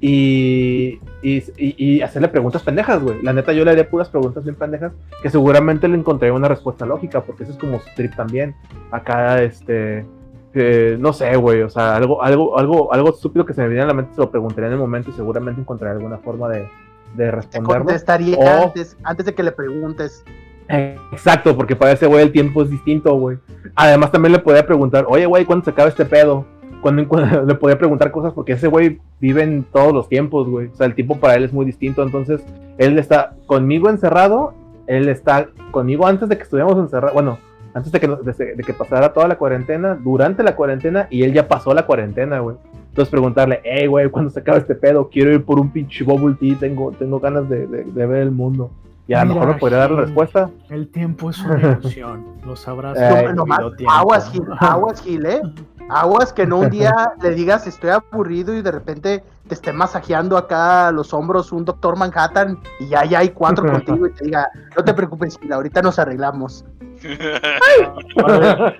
Y, 0.00 1.00
y, 1.22 1.42
y- 1.56 2.00
hacerle 2.02 2.28
preguntas 2.28 2.62
pendejas, 2.62 3.02
güey. 3.02 3.20
La 3.22 3.32
neta, 3.32 3.52
yo 3.52 3.64
le 3.64 3.72
haría 3.72 3.88
puras 3.90 4.08
preguntas 4.08 4.44
bien 4.44 4.54
pendejas 4.54 4.92
que 5.22 5.28
seguramente 5.30 5.88
le 5.88 5.96
encontraría 5.96 6.34
una 6.34 6.46
respuesta 6.48 6.86
lógica, 6.86 7.22
porque 7.22 7.42
eso 7.42 7.52
es 7.52 7.58
como 7.58 7.80
su 7.80 7.88
trip 7.96 8.14
también. 8.14 8.54
Acá, 8.92 9.42
este, 9.42 10.06
eh, 10.54 10.96
no 11.00 11.12
sé, 11.12 11.34
güey, 11.36 11.62
o 11.62 11.70
sea, 11.70 11.96
algo, 11.96 12.22
algo, 12.22 12.56
algo, 12.58 12.92
algo 12.92 13.10
estúpido 13.10 13.44
que 13.44 13.54
se 13.54 13.62
me 13.62 13.68
viene 13.68 13.82
a 13.82 13.86
la 13.86 13.94
mente 13.94 14.14
se 14.14 14.20
lo 14.20 14.30
preguntaría 14.30 14.68
en 14.68 14.74
el 14.74 14.78
momento 14.78 15.10
y 15.10 15.14
seguramente 15.14 15.60
encontraría 15.60 15.96
alguna 15.96 16.18
forma 16.18 16.48
de, 16.48 16.68
de 17.16 17.30
responderlo. 17.32 17.84
contestaría 17.86 18.36
O- 18.38 18.64
antes, 18.66 18.96
antes 19.02 19.26
de 19.26 19.34
que 19.34 19.42
le 19.42 19.50
preguntes. 19.52 20.24
Exacto, 20.68 21.56
porque 21.56 21.74
para 21.74 21.92
ese 21.92 22.06
güey 22.06 22.22
el 22.22 22.30
tiempo 22.30 22.62
es 22.62 22.70
distinto, 22.70 23.14
güey. 23.16 23.38
Además 23.74 24.12
también 24.12 24.32
le 24.32 24.38
podía 24.38 24.64
preguntar, 24.66 25.06
oye, 25.08 25.26
güey, 25.26 25.44
¿cuándo 25.44 25.64
se 25.64 25.70
acaba 25.70 25.88
este 25.88 26.04
pedo? 26.04 26.44
Cuando, 26.80 27.06
cuando- 27.08 27.42
le 27.44 27.54
podía 27.54 27.78
preguntar 27.78 28.10
cosas 28.10 28.32
porque 28.32 28.52
ese 28.52 28.68
güey 28.68 29.00
vive 29.20 29.42
en 29.42 29.64
todos 29.64 29.92
los 29.92 30.08
tiempos, 30.08 30.48
güey. 30.48 30.68
O 30.68 30.74
sea, 30.74 30.86
el 30.86 30.94
tiempo 30.94 31.16
para 31.18 31.34
él 31.34 31.44
es 31.44 31.52
muy 31.52 31.64
distinto. 31.66 32.02
Entonces, 32.02 32.44
él 32.78 32.98
está 32.98 33.34
conmigo 33.46 33.88
encerrado, 33.90 34.54
él 34.86 35.08
está 35.08 35.48
conmigo 35.70 36.06
antes 36.06 36.28
de 36.28 36.36
que 36.36 36.42
estuviéramos 36.44 36.78
encerrados. 36.78 37.14
Bueno, 37.14 37.38
antes 37.74 37.92
de 37.92 38.00
que, 38.00 38.06
de, 38.08 38.54
de 38.56 38.62
que 38.64 38.72
pasara 38.72 39.12
toda 39.12 39.28
la 39.28 39.36
cuarentena, 39.36 39.94
durante 39.94 40.42
la 40.42 40.56
cuarentena, 40.56 41.06
y 41.10 41.22
él 41.22 41.32
ya 41.32 41.46
pasó 41.48 41.74
la 41.74 41.84
cuarentena, 41.86 42.38
güey. 42.40 42.56
Entonces 42.88 43.10
preguntarle, 43.10 43.60
hey, 43.64 43.86
güey, 43.86 44.08
¿cuándo 44.10 44.30
se 44.30 44.40
acaba 44.40 44.58
este 44.58 44.74
pedo? 44.74 45.08
Quiero 45.08 45.32
ir 45.32 45.44
por 45.44 45.60
un 45.60 45.70
pinche 45.70 46.02
bubble 46.04 46.34
tea, 46.40 46.56
tengo, 46.58 46.90
tengo 46.92 47.20
ganas 47.20 47.48
de, 47.48 47.66
de- 47.66 47.84
de 47.84 48.06
ver 48.06 48.22
el 48.22 48.30
mundo. 48.32 48.70
Y 49.06 49.14
a 49.14 49.24
lo 49.24 49.34
mejor 49.34 49.48
me 49.48 49.54
podría 49.54 49.78
dar 49.78 49.90
la 49.92 50.00
respuesta. 50.02 50.50
El 50.68 50.88
tiempo 50.88 51.30
es 51.30 51.38
una 51.42 51.58
ilusión. 51.78 52.24
Lo 52.44 52.56
sabrás. 52.56 52.98
Eh, 53.00 53.28
No, 53.34 53.44
tiempo. 53.74 53.90
aguas, 53.90 54.30
Gil, 54.30 54.42
aguas, 54.60 55.00
Gil, 55.02 55.24
¿eh? 55.26 55.40
Aguas 55.90 56.32
que 56.32 56.46
no 56.46 56.58
un 56.58 56.70
día 56.70 56.92
le 57.22 57.30
digas 57.30 57.66
estoy 57.66 57.90
aburrido 57.90 58.54
y 58.54 58.62
de 58.62 58.70
repente 58.70 59.24
te 59.48 59.54
esté 59.54 59.72
masajeando 59.72 60.36
acá 60.36 60.90
los 60.92 61.14
hombros 61.14 61.50
un 61.52 61.64
doctor 61.64 61.96
Manhattan 61.96 62.58
y 62.80 62.88
ya, 62.88 63.04
ya 63.04 63.20
hay 63.20 63.30
cuatro 63.30 63.64
contigo 63.72 64.06
y 64.06 64.12
te 64.12 64.24
diga, 64.26 64.48
no 64.76 64.84
te 64.84 64.92
preocupes, 64.94 65.38
ahorita 65.50 65.80
nos 65.82 65.98
arreglamos. 65.98 66.64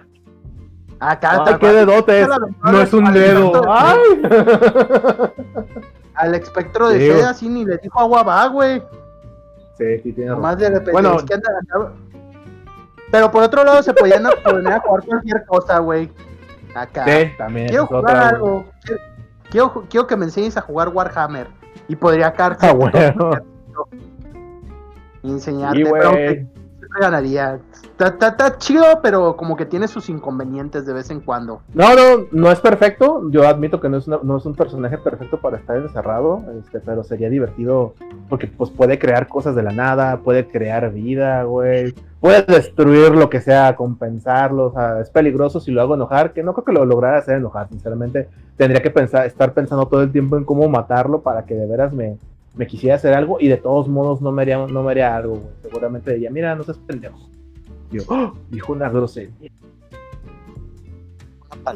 Acá 1.00 1.44
¡Ay, 1.46 1.52
te- 1.54 1.59
qué 1.61 1.72
dedotes! 1.72 2.28
Al- 2.28 2.72
No 2.72 2.80
es 2.80 2.92
un 2.92 3.06
al- 3.06 3.14
dedo. 3.14 3.62
¡Ay! 3.72 3.98
al 6.14 6.34
espectro 6.34 6.88
de 6.88 6.98
Sí, 6.98 7.06
seda 7.06 7.30
así 7.30 7.48
ni 7.48 7.64
le 7.64 7.78
dijo 7.78 8.00
agua 8.00 8.24
va, 8.24 8.46
güey. 8.48 8.82
Sí, 9.76 9.98
sí, 10.02 10.12
tiene 10.12 10.30
razón. 10.30 10.42
Nomás 10.42 10.59
de 10.59 10.68
repente 10.70 10.90
Bueno. 10.90 11.16
es 11.16 11.22
que 11.22 11.34
anda 11.34 11.48
acá. 11.62 11.92
Pero 13.12 13.30
por 13.30 13.44
otro 13.44 13.62
lado 13.62 13.80
se 13.82 13.94
podían 13.94 14.24
poner 14.42 14.72
a 14.72 14.80
jugar 14.80 15.04
cualquier 15.04 15.46
cosa, 15.46 15.78
güey. 15.78 16.11
Acá. 16.74 17.04
Sí, 17.06 17.32
también. 17.36 17.68
Quiero 17.68 17.86
jugar 17.86 18.02
otra, 18.04 18.28
algo. 18.28 18.64
Quiero, 19.50 19.84
quiero, 19.88 20.06
que 20.06 20.16
me 20.16 20.24
enseñes 20.26 20.56
a 20.56 20.60
jugar 20.60 20.88
Warhammer. 20.88 21.48
Y 21.88 21.96
podría 21.96 22.32
caer 22.32 22.56
Ah, 22.60 22.72
bueno. 22.72 22.98
y 25.22 25.30
enseñarte. 25.30 25.84
Sí, 25.84 26.48
ganaría. 27.01 27.61
Está, 27.99 28.59
chido, 28.59 28.84
pero 29.03 29.36
como 29.36 29.57
que 29.57 29.66
tiene 29.66 29.89
sus 29.89 30.09
inconvenientes 30.09 30.86
de 30.86 30.93
vez 30.93 31.11
en 31.11 31.20
cuando. 31.20 31.62
No, 31.74 31.95
no, 31.95 32.26
no 32.30 32.51
es 32.51 32.61
perfecto. 32.61 33.28
Yo 33.30 33.47
admito 33.47 33.80
que 33.80 33.89
no 33.89 33.99
es, 33.99 34.09
no 34.09 34.36
es 34.36 34.47
un 34.47 34.55
personaje 34.55 34.99
perfecto 34.99 35.41
para 35.41 35.57
estar 35.57 35.76
encerrado, 35.76 36.43
este, 36.59 36.80
pero 36.80 37.03
sería 37.03 37.28
divertido 37.28 37.95
porque 38.28 38.47
pues 38.47 38.70
puede 38.70 38.99
crear 38.99 39.26
cosas 39.26 39.57
de 39.57 39.62
la 39.62 39.72
nada, 39.72 40.18
puede 40.18 40.47
crear 40.47 40.93
vida, 40.93 41.43
güey. 41.45 41.95
Puede 42.20 42.43
destruir 42.43 43.12
lo 43.12 43.30
que 43.30 43.41
sea, 43.41 43.76
compensarlo. 43.76 44.66
O 44.66 44.72
sea, 44.72 45.01
es 45.01 45.11
peligroso 45.11 45.61
si 45.61 45.70
lo 45.70 45.80
hago 45.80 45.95
enojar, 45.95 46.32
que 46.32 46.43
no 46.43 46.53
creo 46.53 46.64
que 46.64 46.72
lo 46.72 46.84
lograra 46.84 47.18
hacer 47.18 47.36
enojar, 47.36 47.68
sinceramente. 47.68 48.28
Tendría 48.57 48.82
que 48.82 48.91
pensar, 48.91 49.26
estar 49.26 49.53
pensando 49.53 49.86
todo 49.86 50.03
el 50.03 50.11
tiempo 50.12 50.36
en 50.36 50.45
cómo 50.45 50.68
matarlo 50.68 51.20
para 51.20 51.45
que 51.45 51.55
de 51.55 51.66
veras 51.66 51.93
me, 51.93 52.16
me 52.59 52.66
quisiera 52.66 52.96
hacer 52.96 53.14
algo 53.14 53.38
y 53.40 53.48
de 53.48 53.56
todos 53.56 53.88
modos 53.88 54.20
no 54.20 54.30
me 54.32 54.42
haría, 54.42 54.59
no 54.66 54.82
me 54.82 54.90
haría 54.90 55.16
algo, 55.16 55.36
güey. 55.36 55.54
Seguramente 55.62 56.12
diría, 56.12 56.30
mira, 56.30 56.54
no 56.54 56.64
seas 56.64 56.76
pendejo. 56.78 57.16
Yo, 57.90 58.02
"Oh", 58.09 58.34
dijo 58.50 58.72
una 58.74 58.90
grosería. 58.90 59.30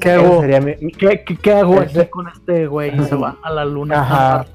¿Qué 0.00 0.10
hago? 0.10 0.40
sería 0.40 0.60
mi- 0.60 0.74
¿Qué, 0.92 1.22
qué, 1.24 1.36
qué 1.36 1.52
hago 1.52 1.78
aquí 1.80 2.04
con 2.06 2.28
este 2.28 2.66
güey? 2.66 2.98
Y 2.98 3.04
se 3.04 3.14
va 3.14 3.36
a 3.42 3.50
la 3.50 3.64
luna 3.64 4.00
Ajá. 4.00 4.46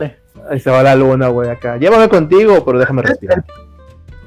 Ahí 0.50 0.60
se 0.60 0.70
va 0.72 0.82
la 0.84 0.96
luna, 0.96 1.28
güey, 1.30 1.50
acá. 1.50 1.78
Llévame 1.78 2.08
contigo, 2.10 2.64
pero 2.66 2.80
déjame 2.80 3.02
respirar. 3.04 3.44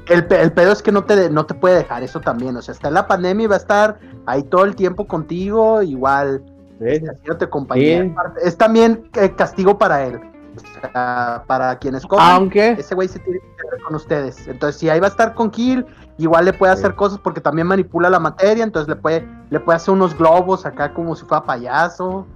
el, 0.09 0.25
el 0.29 0.51
pedo 0.53 0.71
es 0.71 0.81
que 0.81 0.91
no 0.91 1.03
te, 1.03 1.29
no 1.29 1.45
te 1.45 1.53
puede 1.53 1.77
dejar 1.77 2.03
eso 2.03 2.19
también. 2.21 2.55
O 2.57 2.61
sea, 2.61 2.73
está 2.73 2.87
en 2.89 2.93
la 2.95 3.07
pandemia 3.07 3.43
y 3.45 3.47
va 3.47 3.55
a 3.55 3.59
estar 3.59 3.99
ahí 4.25 4.43
todo 4.43 4.65
el 4.65 4.75
tiempo 4.75 5.05
contigo, 5.07 5.81
igual 5.81 6.43
Sí, 6.79 6.87
haciéndote 7.07 7.47
compañía. 7.49 8.03
Sí. 8.03 8.13
Es 8.43 8.57
también 8.57 9.03
eh, 9.19 9.31
castigo 9.35 9.77
para 9.77 10.05
él. 10.05 10.19
Sea, 10.57 11.43
para 11.47 11.77
quienes 11.77 12.05
comen, 12.05 12.25
Aunque, 12.25 12.71
ese 12.71 12.95
güey 12.95 13.07
se 13.07 13.19
tiene 13.19 13.39
que 13.39 13.47
quedar 13.55 13.81
con 13.83 13.95
ustedes. 13.95 14.47
Entonces, 14.47 14.79
si 14.79 14.89
ahí 14.89 14.99
va 14.99 15.07
a 15.07 15.09
estar 15.09 15.33
con 15.33 15.49
Kill, 15.49 15.85
igual 16.17 16.45
le 16.45 16.53
puede 16.53 16.73
hacer 16.73 16.91
Sí. 16.91 16.97
cosas 16.97 17.19
porque 17.19 17.39
también 17.41 17.67
manipula 17.67 18.09
la 18.09 18.19
materia. 18.19 18.63
Entonces, 18.63 18.89
le 18.89 18.95
puede, 18.95 19.27
le 19.49 19.59
puede 19.59 19.77
hacer 19.77 19.93
unos 19.93 20.17
globos 20.17 20.65
acá 20.65 20.93
como 20.93 21.15
si 21.15 21.25
fuera 21.25 21.43
payaso. 21.43 22.27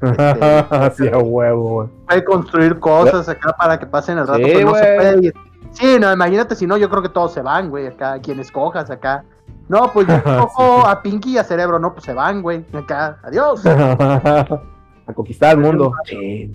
sí, 0.96 1.08
a 1.08 1.18
huevo. 1.18 1.88
Puede 2.06 2.24
construir 2.24 2.78
cosas 2.78 3.28
acá 3.28 3.54
para 3.56 3.78
que 3.78 3.86
pasen 3.86 4.18
el 4.18 4.26
rato, 4.26 4.44
Sí, 4.44 4.50
pero 4.52 4.70
no 4.70 4.74
se 4.76 4.94
puede 4.96 5.26
ir. 5.26 5.34
Sí, 5.72 5.96
no, 5.98 6.12
imagínate 6.12 6.54
si 6.54 6.66
no, 6.66 6.76
yo 6.76 6.88
creo 6.88 7.02
que 7.02 7.08
todos 7.08 7.32
se 7.32 7.42
van, 7.42 7.70
güey, 7.70 7.86
acá, 7.88 8.20
quienes 8.20 8.50
cojas 8.50 8.90
acá. 8.90 9.24
No, 9.68 9.90
pues 9.92 10.06
yo 10.06 10.14
cojo 10.24 10.86
a 10.86 11.02
Pinky 11.02 11.32
y 11.32 11.38
a 11.38 11.44
Cerebro, 11.44 11.78
no, 11.78 11.92
pues 11.92 12.04
se 12.04 12.12
van, 12.12 12.42
güey, 12.42 12.64
acá, 12.72 13.18
adiós. 13.24 13.64
a 13.66 15.12
conquistar 15.14 15.52
el 15.52 15.58
mundo. 15.58 15.92
Sí, 16.04 16.52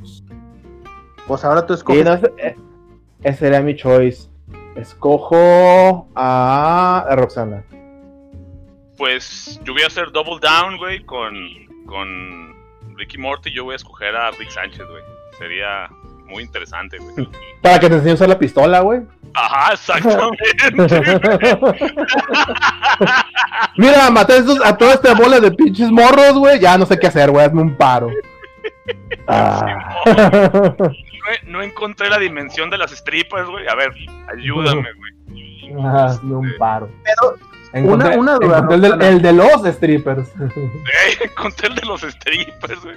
Pues 1.30 1.46
ahora 1.46 1.66
tú 1.66 1.74
Sí, 1.76 1.80
escoges. 1.80 2.04
no, 2.06 2.14
ese, 2.16 2.34
eh, 2.40 2.56
ese 3.24 3.38
sería 3.38 3.62
mi 3.62 3.76
choice. 3.76 4.28
Escojo 4.76 6.08
a, 6.16 7.06
a 7.08 7.16
Roxana. 7.16 7.64
Pues 8.98 9.60
yo 9.64 9.72
voy 9.74 9.84
a 9.84 9.88
hacer 9.88 10.12
double 10.12 10.40
down, 10.42 10.78
güey, 10.78 11.06
con, 11.06 11.34
con 11.86 12.54
Ricky 12.98 13.18
Morty. 13.18 13.52
Yo 13.54 13.64
voy 13.64 13.74
a 13.74 13.76
escoger 13.78 14.16
a 14.16 14.32
Rick 14.32 14.50
Sánchez, 14.50 14.86
güey. 14.90 15.04
Sería 15.38 15.88
muy 16.26 16.44
interesante, 16.44 16.98
güey. 16.98 17.30
Para 17.62 17.80
que 17.80 17.88
te 17.90 17.96
enseñe 17.96 18.12
a 18.12 18.16
usar 18.16 18.28
la 18.30 18.40
pistola, 18.40 18.80
güey. 18.82 19.02
Ajá, 19.36 19.74
exactamente. 19.74 20.44
Mira, 23.78 24.10
maté 24.10 24.34
a, 24.34 24.38
estos- 24.38 24.66
a 24.66 24.76
toda 24.78 24.94
esta 24.96 25.14
bola 25.14 25.40
de 25.40 25.52
pinches 25.52 25.92
morros, 25.92 26.34
güey. 26.34 26.60
Ya 26.60 26.78
no 26.78 26.86
sé 26.86 26.98
qué 26.98 27.08
hacer, 27.08 27.30
güey. 27.32 27.46
Hazme 27.46 27.62
un 27.62 27.76
paro. 27.78 28.10
Ah. 29.28 30.02
no, 31.46 31.52
no 31.52 31.62
encontré 31.62 32.10
la 32.10 32.18
dimensión 32.18 32.70
de 32.70 32.78
las 32.78 32.92
strippers, 32.92 33.48
güey. 33.48 33.68
A 33.68 33.76
ver, 33.76 33.92
ayúdame, 34.34 34.88
güey. 34.94 35.86
Hazme 35.86 36.36
un 36.36 36.52
paro. 36.58 36.90
Pero 37.04 37.36
Encontré, 37.72 38.18
una 38.18 38.36
duda, 38.36 38.60
encontré 38.60 38.76
el, 38.76 38.82
de, 38.82 38.90
Roxana. 38.90 39.10
el 39.10 39.22
de 39.22 39.34
los 39.34 39.76
strippers. 39.76 40.30
Eh, 40.40 41.24
encontré 41.24 41.68
el 41.68 41.76
de 41.76 41.86
los 41.86 42.02
strippers, 42.02 42.84
güey. 42.84 42.96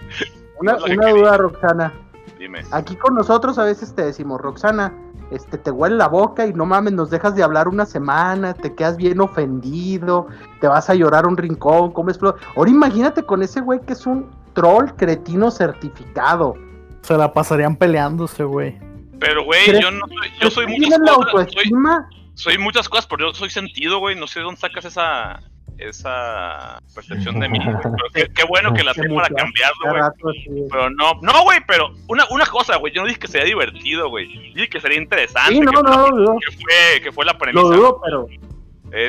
una, 0.60 0.72
no 0.74 0.84
una 0.84 1.10
duda, 1.10 1.36
Roxana. 1.36 1.92
Dime. 2.38 2.62
Aquí 2.70 2.96
con 2.96 3.14
nosotros 3.14 3.58
a 3.58 3.64
veces 3.64 3.94
te 3.94 4.02
decimos, 4.02 4.40
Roxana, 4.40 4.92
este, 5.30 5.58
te 5.58 5.70
huele 5.70 5.96
la 5.96 6.08
boca 6.08 6.46
y 6.46 6.54
no 6.54 6.64
mames, 6.64 6.94
nos 6.94 7.10
dejas 7.10 7.34
de 7.34 7.42
hablar 7.42 7.68
una 7.68 7.86
semana, 7.86 8.54
te 8.54 8.74
quedas 8.74 8.96
bien 8.96 9.20
ofendido, 9.20 10.26
te 10.60 10.68
vas 10.68 10.88
a 10.88 10.94
llorar 10.94 11.24
a 11.26 11.28
un 11.28 11.36
rincón, 11.36 11.92
comes 11.92 12.18
flor. 12.18 12.36
Ahora 12.56 12.70
imagínate 12.70 13.22
con 13.22 13.42
ese 13.42 13.60
güey 13.60 13.80
que 13.80 13.92
es 13.92 14.06
un 14.06 14.30
troll 14.54 14.94
cretino 14.96 15.50
certificado. 15.50 16.54
Se 17.02 17.16
la 17.16 17.32
pasarían 17.32 17.76
peleándose, 17.76 18.44
güey. 18.44 18.78
Pero, 19.18 19.44
güey, 19.44 19.64
¿Crees- 19.66 19.80
yo 19.82 19.90
no 19.90 20.06
soy, 20.08 20.28
yo 20.40 20.50
soy 20.50 20.66
muchas 20.66 20.80
¿Tienes 20.88 20.98
la 21.00 21.14
cosas. 21.14 21.30
Soy, 21.32 21.40
autoestima? 21.42 22.08
soy 22.34 22.58
muchas 22.58 22.88
cosas, 22.88 23.06
pero 23.06 23.28
yo 23.28 23.34
soy 23.34 23.50
sentido, 23.50 23.98
güey. 23.98 24.16
No 24.18 24.26
sé 24.26 24.40
de 24.40 24.44
dónde 24.44 24.60
sacas 24.60 24.84
esa 24.84 25.40
esa 25.78 26.78
percepción 26.94 27.40
de 27.40 27.48
mí. 27.48 27.58
güey. 27.58 27.76
Pero 27.82 27.96
qué, 28.14 28.32
qué 28.32 28.44
bueno 28.46 28.72
que 28.72 28.84
la 28.84 28.94
sé 28.94 29.02
para 29.08 29.28
cambiarlo, 29.28 30.12
güey. 30.22 30.68
Pero 30.70 30.90
no, 30.90 31.14
no, 31.22 31.42
güey, 31.42 31.58
pero 31.66 31.88
una, 32.08 32.24
una 32.30 32.46
cosa, 32.46 32.76
güey. 32.76 32.92
Yo 32.92 33.00
no 33.02 33.08
dije 33.08 33.18
que 33.18 33.26
sería 33.26 33.46
divertido, 33.46 34.08
güey. 34.08 34.28
Dije 34.54 34.68
que 34.68 34.80
sería 34.80 34.98
interesante. 34.98 35.52
Sí, 35.54 35.60
no, 35.60 35.72
que, 35.72 35.78
fue- 35.78 35.90
no, 35.90 36.08
no, 36.10 36.34
que 36.38 36.56
fue, 36.56 37.02
que 37.02 37.10
fue 37.12 37.24
la 37.24 37.36
premisa. 37.36 37.62
lo 37.68 37.70
dudo, 37.76 38.00
pero... 38.04 38.26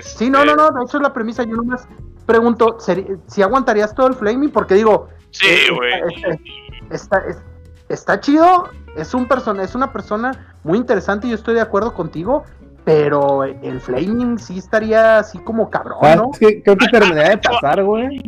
Sí, 0.01 0.29
no, 0.31 0.45
no, 0.45 0.55
no, 0.55 0.71
de 0.71 0.83
hecho 0.85 0.97
es 0.97 1.03
la 1.03 1.13
premisa, 1.13 1.43
yo 1.43 1.55
nomás 1.57 1.87
pregunto, 2.25 2.77
¿seri- 2.79 3.19
si 3.27 3.41
aguantarías 3.43 3.93
todo 3.93 4.07
el 4.07 4.13
flaming? 4.15 4.49
Porque 4.49 4.75
digo, 4.75 5.09
Sí, 5.33 5.45
eh, 5.47 5.71
güey. 5.71 5.93
está, 5.93 6.37
está, 6.91 7.23
es- 7.29 7.43
está 7.89 8.19
chido, 8.19 8.69
es 8.95 9.13
un 9.13 9.27
persona, 9.27 9.63
es 9.63 9.75
una 9.75 9.91
persona 9.91 10.55
muy 10.63 10.77
interesante, 10.77 11.27
yo 11.27 11.35
estoy 11.35 11.55
de 11.55 11.61
acuerdo 11.61 11.93
contigo, 11.93 12.43
pero 12.85 13.43
el 13.43 13.79
flaming 13.81 14.37
sí 14.39 14.57
estaría 14.59 15.19
así 15.19 15.37
como 15.39 15.69
cabrón, 15.69 15.97
Ah, 16.01 16.15
¿no? 16.15 16.29
es 16.33 16.39
que 16.39 16.63
creo 16.63 16.77
que 16.77 16.87
terminaría 16.87 17.29
de 17.31 17.37
pasar, 17.37 17.83
güey. 17.83 18.19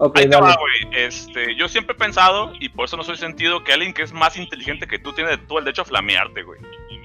Ok, 0.00 0.16
Ahí 0.18 0.30
te 0.30 0.36
va, 0.36 0.54
güey. 0.54 0.96
Este, 1.04 1.56
yo 1.56 1.66
siempre 1.68 1.96
he 1.96 1.98
pensado, 1.98 2.52
y 2.60 2.68
por 2.68 2.84
eso 2.84 2.96
no 2.96 3.02
soy 3.02 3.16
sentido, 3.16 3.64
que 3.64 3.72
alguien 3.72 3.92
que 3.92 4.02
es 4.02 4.12
más 4.12 4.36
inteligente 4.36 4.86
que 4.86 4.98
tú 5.00 5.12
tiene 5.12 5.36
todo 5.38 5.58
el 5.58 5.64
derecho 5.64 5.82
a 5.82 5.86
flamearte, 5.86 6.44
güey. 6.44 6.60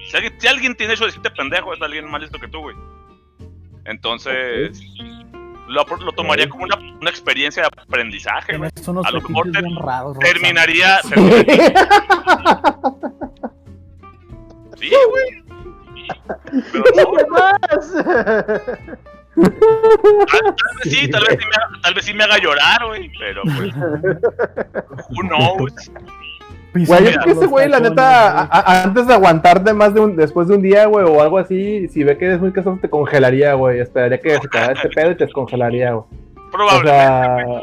Si 0.08 0.16
alguien, 0.16 0.34
si 0.40 0.46
alguien 0.46 0.74
tiene 0.76 0.90
derecho 0.90 1.04
a 1.04 1.06
decirte 1.08 1.30
pendejo, 1.32 1.74
es 1.74 1.82
alguien 1.82 2.08
más 2.08 2.20
listo 2.20 2.38
que 2.38 2.46
tú, 2.48 2.60
güey. 2.60 2.76
Entonces, 3.84 4.80
lo, 5.68 5.84
lo 5.84 6.12
tomaría 6.12 6.48
como 6.48 6.64
una, 6.64 6.76
una 6.76 7.10
experiencia 7.10 7.62
de 7.62 7.68
aprendizaje, 7.82 8.56
güey. 8.56 8.70
A 9.04 9.10
lo 9.10 9.20
mejor 9.20 9.50
raros. 9.82 10.18
Terminaría. 10.20 11.00
sí, 11.02 11.10
güey. 15.10 15.44
Tal, 16.72 16.94
tal 20.54 20.76
vez 20.82 20.84
sí, 20.84 21.10
tal 21.10 21.24
vez 21.24 21.38
sí, 21.40 21.46
me, 21.46 21.80
tal 21.82 21.94
vez 21.94 22.04
sí 22.04 22.14
me 22.14 22.24
haga 22.24 22.38
llorar, 22.38 22.86
güey. 22.86 23.10
Pero 23.18 23.42
pues. 23.42 23.74
Who 25.10 25.22
knows? 25.22 25.90
Güey, 26.74 26.86
yo 27.04 27.10
creo 27.12 27.24
que 27.24 27.30
ese 27.30 27.46
güey, 27.46 27.68
la 27.68 27.78
neta, 27.78 27.92
güey. 27.92 28.04
a- 28.04 28.48
a- 28.50 28.82
antes 28.82 29.06
de 29.06 29.14
aguantarte 29.14 29.72
más 29.72 29.94
de 29.94 30.00
un, 30.00 30.16
después 30.16 30.48
de 30.48 30.56
un 30.56 30.62
día, 30.62 30.86
güey, 30.86 31.06
o 31.06 31.22
algo 31.22 31.38
así, 31.38 31.86
si 31.88 32.02
ve 32.02 32.18
que 32.18 32.24
eres 32.26 32.40
muy 32.40 32.52
casado, 32.52 32.78
te 32.82 32.90
congelaría, 32.90 33.54
güey. 33.54 33.78
Esperaría 33.80 34.20
que 34.20 34.30
se 34.30 34.36
acabara 34.38 34.72
este 34.72 34.88
pedo 34.88 35.12
y 35.12 35.16
te 35.16 35.24
descongelaría, 35.26 35.92
güey. 35.92 36.04
O 36.36 36.50
Probablemente. 36.50 36.90
sea, 36.90 37.62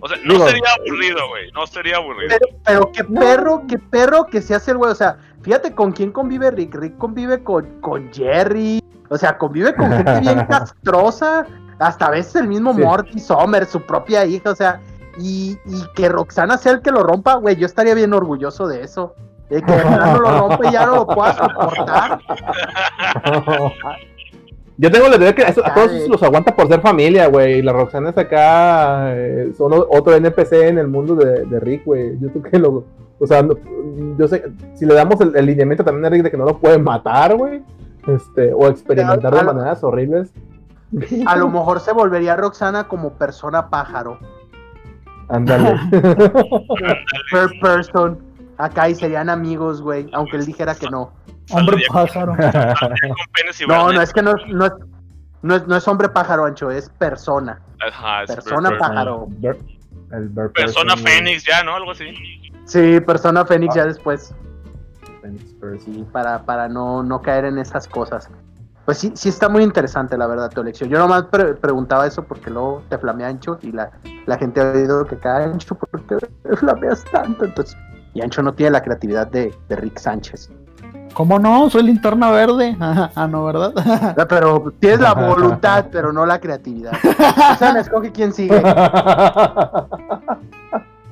O 0.00 0.08
sea, 0.08 0.18
no 0.24 0.34
digo- 0.34 0.46
sería 0.48 0.62
aburrido, 0.78 1.28
güey. 1.28 1.50
No 1.52 1.66
sería 1.66 1.96
aburrido. 1.96 2.28
Pero, 2.38 2.58
pero 2.64 2.92
qué 2.92 3.04
perro, 3.04 3.62
qué 3.68 3.78
perro 3.78 4.26
que 4.26 4.42
se 4.42 4.54
hace 4.54 4.72
el 4.72 4.76
güey. 4.78 4.90
O 4.90 4.94
sea, 4.94 5.16
fíjate 5.42 5.74
con 5.74 5.92
quién 5.92 6.12
convive 6.12 6.50
Rick. 6.50 6.74
Rick 6.74 6.98
convive 6.98 7.42
con, 7.42 7.80
con 7.80 8.12
Jerry. 8.12 8.80
O 9.08 9.16
sea, 9.16 9.38
convive 9.38 9.74
con 9.74 9.90
gente 9.90 10.20
bien 10.20 10.44
castrosa. 10.48 11.46
Hasta 11.78 12.06
a 12.06 12.10
veces 12.10 12.36
el 12.36 12.48
mismo 12.48 12.74
Sí. 12.74 12.80
Morty 12.82 13.18
Sommer, 13.18 13.66
su 13.66 13.80
propia 13.80 14.24
hija. 14.26 14.50
O 14.50 14.54
sea, 14.54 14.80
y, 15.18 15.58
y 15.66 15.82
que 15.94 16.08
Roxana 16.08 16.56
sea 16.58 16.72
el 16.72 16.82
que 16.82 16.90
lo 16.90 17.02
rompa, 17.02 17.34
güey. 17.36 17.56
Yo 17.56 17.66
estaría 17.66 17.94
bien 17.94 18.12
orgulloso 18.14 18.66
de 18.66 18.82
eso. 18.82 19.14
De 19.50 19.60
que 19.62 19.72
plano 19.72 20.18
lo 20.20 20.38
rompe 20.48 20.68
y 20.68 20.72
ya 20.72 20.86
no 20.86 20.96
lo 20.96 21.06
pueda 21.06 21.34
soportar. 21.34 22.18
Yo 24.76 24.90
tengo 24.90 25.08
la 25.08 25.16
idea 25.16 25.32
que 25.34 25.42
eso- 25.42 25.64
a 25.64 25.72
todos 25.72 25.92
los 26.08 26.20
aguanta 26.22 26.54
por 26.56 26.66
ser 26.66 26.80
familia, 26.80 27.28
güey. 27.28 27.58
Y 27.58 27.62
la 27.62 27.72
Roxana 27.72 28.10
es 28.10 28.18
acá, 28.18 29.14
eh, 29.14 29.52
son 29.56 29.72
otro 29.72 30.14
NPC 30.16 30.52
en 30.68 30.78
el 30.78 30.88
mundo 30.88 31.14
de, 31.14 31.44
de 31.46 31.60
Rick, 31.60 31.84
güey. 31.84 32.18
Yo 32.18 32.28
creo 32.30 32.42
que 32.42 32.58
lo. 32.58 32.84
O 33.20 33.26
sea, 33.26 33.42
no- 33.42 33.54
yo 34.18 34.26
sé, 34.26 34.44
si 34.74 34.84
le 34.84 34.94
damos 34.94 35.20
el, 35.20 35.36
el 35.36 35.46
lineamiento 35.46 35.84
también 35.84 36.04
a 36.06 36.08
Rick 36.08 36.24
de 36.24 36.30
que 36.32 36.36
no 36.36 36.44
lo 36.44 36.58
pueden 36.58 36.82
matar, 36.82 37.36
güey. 37.36 37.62
Este, 38.08 38.52
o 38.52 38.66
experimentar 38.66 39.32
de 39.34 39.44
maneras 39.44 39.84
horribles. 39.84 40.30
A 41.26 41.36
lo 41.36 41.48
mejor 41.48 41.80
se 41.80 41.92
volvería 41.92 42.34
Roxana 42.36 42.88
como 42.88 43.10
persona 43.12 43.70
pájaro. 43.70 44.18
Ándale. 45.28 45.78
Per 47.30 47.50
person. 47.60 48.18
Acá 48.58 48.88
y 48.88 48.94
serían 48.94 49.28
amigos, 49.30 49.80
güey. 49.82 50.08
Aunque 50.12 50.36
él 50.36 50.46
dijera 50.46 50.74
que 50.74 50.88
no. 50.88 51.12
Hombre 51.50 51.78
pájaro. 51.92 52.36
No, 53.68 53.92
no 53.92 54.00
es 54.00 54.12
que 54.12 54.22
no, 54.22 54.30
es- 54.36 54.46
no, 54.48 54.66
es, 54.66 54.72
no, 55.42 55.56
es, 55.56 55.66
no 55.66 55.76
es 55.76 55.88
hombre 55.88 56.08
pájaro 56.08 56.44
ancho, 56.46 56.70
es 56.70 56.88
persona. 56.90 57.60
Ajá, 57.86 58.22
es 58.22 58.34
persona 58.34 58.70
per- 58.70 58.78
pájaro. 58.78 59.26
Bird- 59.28 59.58
el 60.12 60.28
bird 60.28 60.52
Persona 60.52 60.94
person. 60.94 61.06
Fénix, 61.12 61.44
ya, 61.44 61.62
¿no? 61.64 61.74
Algo 61.74 61.90
así. 61.90 62.06
Sí, 62.64 63.00
persona 63.00 63.44
Fénix 63.44 63.74
ya 63.74 63.84
después. 63.86 64.34
Person. 65.60 65.94
Sí, 65.94 66.06
para, 66.12 66.44
para 66.44 66.68
no, 66.68 67.02
no 67.02 67.20
caer 67.22 67.46
en 67.46 67.58
esas 67.58 67.88
cosas. 67.88 68.30
Pues 68.84 68.98
sí, 68.98 69.12
sí 69.14 69.30
está 69.30 69.48
muy 69.48 69.62
interesante 69.62 70.16
la 70.18 70.26
verdad 70.26 70.50
tu 70.50 70.60
elección. 70.60 70.90
Yo 70.90 70.98
nomás 70.98 71.24
pre- 71.24 71.54
preguntaba 71.54 72.06
eso 72.06 72.22
porque 72.24 72.50
luego 72.50 72.82
te 72.90 72.98
flamea 72.98 73.28
ancho 73.28 73.58
y 73.62 73.72
la, 73.72 73.90
la 74.26 74.36
gente 74.36 74.60
ha 74.60 74.72
oído 74.72 75.06
que 75.06 75.16
cada 75.16 75.44
ancho 75.44 75.74
porque 75.74 76.16
flameas 76.56 77.02
tanto. 77.10 77.44
Entonces, 77.46 77.76
y 78.12 78.20
ancho 78.20 78.42
no 78.42 78.52
tiene 78.52 78.72
la 78.72 78.82
creatividad 78.82 79.26
de, 79.28 79.54
de 79.68 79.76
Rick 79.76 79.98
Sánchez. 79.98 80.50
¿Cómo 81.14 81.38
no? 81.38 81.70
Soy 81.70 81.84
linterna 81.84 82.30
verde. 82.30 82.76
Ah, 82.80 83.26
no, 83.28 83.44
¿verdad? 83.44 83.72
Pero 84.28 84.72
tienes 84.80 85.00
la 85.00 85.14
voluntad, 85.14 85.86
pero 85.90 86.12
no 86.12 86.26
la 86.26 86.40
creatividad. 86.40 86.92
O 87.52 87.56
sea, 87.56 87.72
me 87.72 87.80
escoge 87.80 88.10
quién 88.12 88.32
sigue. 88.32 88.60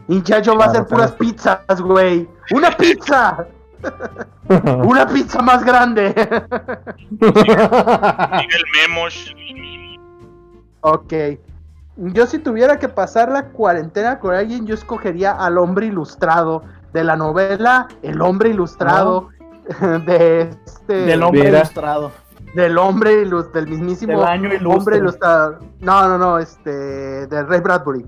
Hinchacho 0.09 0.57
va 0.57 0.65
a 0.65 0.69
hacer 0.69 0.85
puras 0.87 1.13
pizzas, 1.13 1.81
güey. 1.81 2.29
¡Una 2.53 2.71
pizza! 2.77 3.47
¡Una 4.85 5.07
pizza 5.07 5.41
más 5.43 5.65
grande! 5.65 6.15
Miguel 7.21 8.65
Memos. 8.89 9.35
ok. 10.81 11.13
Yo 11.97 12.27
si 12.27 12.39
tuviera 12.39 12.79
que 12.79 12.89
pasar 12.89 13.31
la 13.31 13.47
cuarentena 13.49 14.19
con 14.19 14.35
alguien, 14.35 14.67
yo 14.67 14.75
escogería 14.75 15.33
al 15.33 15.59
hombre 15.59 15.87
ilustrado 15.87 16.63
de 16.93 17.05
la 17.05 17.17
novela 17.17 17.87
El 18.03 18.21
hombre 18.23 18.49
ilustrado. 18.51 19.29
de 20.07 20.51
este. 20.67 20.95
Del 20.95 21.23
hombre 21.23 21.45
Mira. 21.45 21.59
ilustrado. 21.59 22.11
del 22.55 22.77
hombre, 22.79 23.23
ilus- 23.25 23.51
del 23.53 23.67
mismísimo 23.69 24.19
Del 24.21 24.29
año 24.29 24.49
ilustre. 24.53 24.67
hombre 24.79 24.97
ilustrado. 24.99 25.59
No, 25.81 26.09
no, 26.09 26.19
no, 26.19 26.39
este. 26.39 27.27
De 27.27 27.43
Ray 27.45 27.61
Bradbury. 27.61 28.07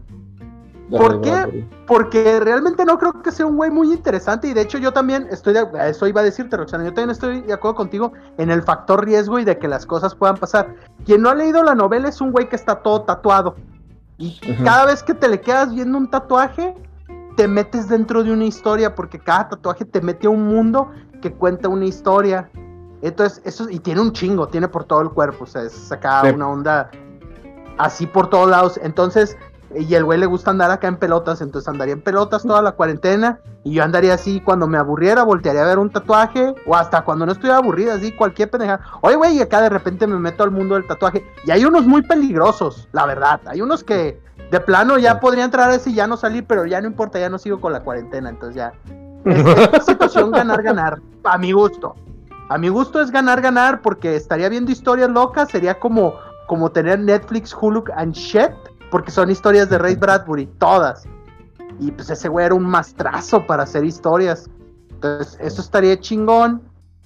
¿Por 0.91 1.21
qué? 1.23 1.67
Porque 1.87 2.41
realmente 2.41 2.85
no 2.85 2.99
creo 2.99 3.23
que 3.23 3.33
sea 3.33 3.47
un 3.47 3.57
güey 3.57 3.71
muy 3.71 3.93
interesante. 3.93 4.49
Y 4.49 4.53
de 4.53 4.61
hecho, 4.61 4.79
yo 4.79 4.93
también 4.93 5.27
estoy 5.31 5.55
de 5.55 5.61
a 5.61 5.89
Eso 5.89 6.07
iba 6.07 6.21
a 6.21 6.25
decirte, 6.25 6.57
Roxana. 6.57 6.85
Yo 6.85 6.91
también 6.93 7.11
estoy 7.11 7.41
de 7.41 7.53
acuerdo 7.53 7.75
contigo 7.77 8.13
en 8.37 8.51
el 8.51 8.63
factor 8.63 9.05
riesgo 9.05 9.39
y 9.39 9.45
de 9.45 9.59
que 9.59 9.67
las 9.67 9.87
cosas 9.87 10.15
puedan 10.15 10.37
pasar. 10.37 10.75
Quien 11.07 11.23
no 11.23 11.31
ha 11.31 11.35
leído 11.35 11.63
la 11.63 11.75
novela 11.75 12.09
es 12.09 12.21
un 12.21 12.33
güey 12.33 12.49
que 12.49 12.57
está 12.57 12.77
todo 12.77 13.03
tatuado. 13.03 13.57
Y 14.19 14.39
Ujú. 14.49 14.63
cada 14.65 14.85
vez 14.87 15.03
que 15.03 15.15
te 15.15 15.27
le 15.29 15.41
quedas 15.41 15.75
viendo 15.75 15.97
un 15.99 16.11
tatuaje, 16.11 16.75
te 17.37 17.49
metes 17.49 17.89
dentro 17.89 18.23
de 18.23 18.33
una 18.33 18.45
historia. 18.45 18.95
Porque 18.95 19.19
cada 19.19 19.49
tatuaje 19.49 19.85
te 19.85 20.01
mete 20.01 20.27
a 20.27 20.31
un 20.31 20.47
mundo 20.47 20.91
que 21.23 21.33
cuenta 21.33 21.69
una 21.69 21.87
historia. 21.87 22.51
Entonces, 23.01 23.41
eso, 23.45 23.69
y 23.71 23.79
tiene 23.79 24.01
un 24.03 24.13
chingo, 24.13 24.49
tiene 24.49 24.69
por 24.69 24.85
todo 24.85 25.01
el 25.01 25.11
cuerpo. 25.11 25.45
O 25.45 25.47
sea, 25.47 25.63
es 25.63 25.91
acá 25.91 26.23
Sí. 26.25 26.31
una 26.35 26.49
onda 26.49 26.91
así 27.79 28.07
por 28.07 28.29
todos 28.29 28.49
lados. 28.51 28.79
Entonces, 28.83 29.37
y 29.77 29.95
el 29.95 30.05
güey 30.05 30.19
le 30.19 30.27
gusta 30.27 30.51
andar 30.51 30.71
acá 30.71 30.89
en 30.89 30.97
pelotas, 30.97 31.41
entonces 31.41 31.69
andaría 31.69 31.95
en 31.95 32.03
pelotas 32.03 32.43
toda 32.43 32.63
la 32.63 32.73
cuarentena. 32.73 33.41
Y 33.63 33.75
yo 33.75 33.85
andaría 33.85 34.15
así 34.15 34.41
cuando 34.41 34.67
me 34.67 34.79
aburriera, 34.79 35.23
voltearía 35.23 35.63
a 35.63 35.67
ver 35.67 35.79
un 35.79 35.91
tatuaje, 35.91 36.55
o 36.67 36.77
hasta 36.77 37.03
cuando 37.03 37.27
no 37.27 37.33
estuviera 37.33 37.59
aburrida, 37.59 37.95
así 37.95 38.13
cualquier 38.13 38.51
pendeja. 38.51 38.81
Oye, 39.01 39.17
güey, 39.17 39.37
y 39.37 39.41
acá 39.41 39.63
de 39.63 39.71
repente 39.71 40.07
me 40.07 40.19
meto 40.19 40.45
al 40.45 40.51
mundo 40.51 40.75
del 40.75 40.87
tatuaje. 40.87 41.25
Y 41.45 41.51
hay 41.51 41.65
unos 41.65 41.87
muy 41.87 42.03
peligrosos, 42.03 42.89
la 42.93 43.07
verdad. 43.07 43.41
Hay 43.47 43.63
unos 43.63 43.83
que 43.83 44.21
de 44.51 44.61
plano 44.61 44.99
ya 44.99 45.21
podría 45.21 45.45
entrar 45.45 45.71
a 45.71 45.75
ese 45.75 45.91
y 45.91 45.95
ya 45.95 46.07
no 46.07 46.17
salir, 46.17 46.47
pero 46.47 46.67
ya 46.67 46.81
no 46.81 46.87
importa, 46.87 47.19
ya 47.19 47.29
no 47.29 47.39
sigo 47.39 47.61
con 47.61 47.73
la 47.73 47.81
cuarentena, 47.81 48.29
entonces 48.31 48.57
ya. 48.57 48.73
Es, 49.73 49.85
situación 49.87 50.31
ganar, 50.31 50.63
ganar, 50.63 51.01
a 51.25 51.39
mi 51.39 51.53
gusto. 51.53 51.95
A 52.51 52.59
mi 52.59 52.69
gusto 52.69 53.01
es 53.01 53.11
ganar, 53.11 53.41
ganar, 53.41 53.81
porque 53.81 54.17
estaría 54.17 54.49
viendo 54.51 54.71
historias 54.71 55.09
locas, 55.09 55.49
sería 55.49 55.79
como, 55.79 56.15
como 56.47 56.71
tener 56.71 57.01
Netflix, 57.01 57.57
Hulu 57.59 57.85
and 57.97 58.13
shit, 58.13 58.53
porque 58.91 59.11
son 59.11 59.31
historias 59.31 59.69
de 59.71 59.79
Ray 59.79 59.97
Bradbury, 59.97 60.47
todas. 60.59 61.05
Y 61.81 61.91
pues 61.91 62.09
ese 62.11 62.29
güey 62.29 62.47
era 62.47 62.55
un 62.55 62.65
mastrazo 62.67 63.47
para 63.47 63.65
hacer 63.65 63.85
historias. 63.85 64.49
Entonces, 64.91 65.37
eso 65.41 65.61
estaría 65.61 65.99
chingón. 65.99 66.63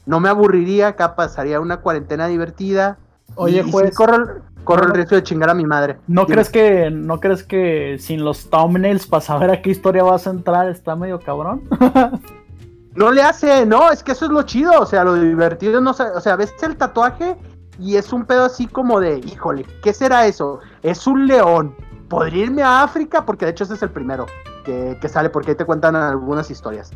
No 0.07 0.21
me 0.21 0.29
aburriría, 0.29 0.89
acá 0.89 1.15
pasaría 1.17 1.61
una 1.61 1.79
cuarentena 1.79 2.27
divertida. 2.27 2.99
Oye, 3.35 3.57
Y- 3.59 3.61
y 3.61 3.65
sí 3.65 3.71
juez, 3.73 3.95
corro, 3.97 4.17
el- 4.17 4.43
corro 4.65 4.83
el 4.83 4.89
no- 4.89 4.95
riesgo 4.95 5.17
de 5.17 5.23
chingar 5.23 5.51
a 5.51 5.55
mi 5.55 5.65
madre. 5.67 5.99
¿no 6.07 6.23
Dime. 6.23 6.35
crees 6.35 6.49
que 6.51 6.91
no 6.91 7.21
crees 7.21 7.43
que 7.45 7.97
sin 7.99 8.25
los 8.25 8.49
thumbnails 8.51 9.07
para 9.07 9.21
saber 9.21 9.51
a 9.51 9.63
qué 9.63 9.71
historia 9.71 10.03
vas 10.03 10.27
a 10.27 10.31
entrar 10.31 10.69
está 10.69 10.97
medio 10.97 11.19
cabrón? 11.21 11.63
No 12.95 13.13
le 13.13 13.23
hace, 13.23 13.65
no, 13.65 13.93
es 13.93 14.03
que 14.03 14.11
eso 14.11 14.25
es 14.25 14.33
lo 14.33 14.43
chido, 14.43 14.73
o 14.81 14.85
sea, 14.87 15.05
lo 15.05 15.15
divertido 15.15 15.81
no 15.81 15.93
sé, 15.95 16.03
o 16.03 16.21
sea, 16.21 16.35
ves 16.35 16.53
el 16.63 16.77
tatuaje 16.77 17.37
y 17.79 17.97
es 17.97 18.13
un 18.13 18.25
pedo 18.25 18.45
así 18.45 18.67
como 18.67 19.01
de, 19.01 19.19
híjole, 19.19 19.65
¿qué 19.83 19.93
será 19.93 20.27
eso? 20.27 20.61
Es 20.83 21.07
un 21.07 21.27
león. 21.27 21.75
¿Podría 22.09 22.45
irme 22.45 22.63
a 22.63 22.83
África? 22.83 23.25
Porque 23.27 23.45
de 23.45 23.51
hecho 23.53 23.65
ese 23.65 23.75
es 23.75 23.83
el 23.83 23.91
primero 23.91 24.27
que, 24.65 24.97
que 25.01 25.09
sale, 25.09 25.29
porque 25.31 25.51
ahí 25.53 25.57
te 25.57 25.65
cuentan 25.65 25.95
algunas 25.95 26.51
historias. 26.51 26.91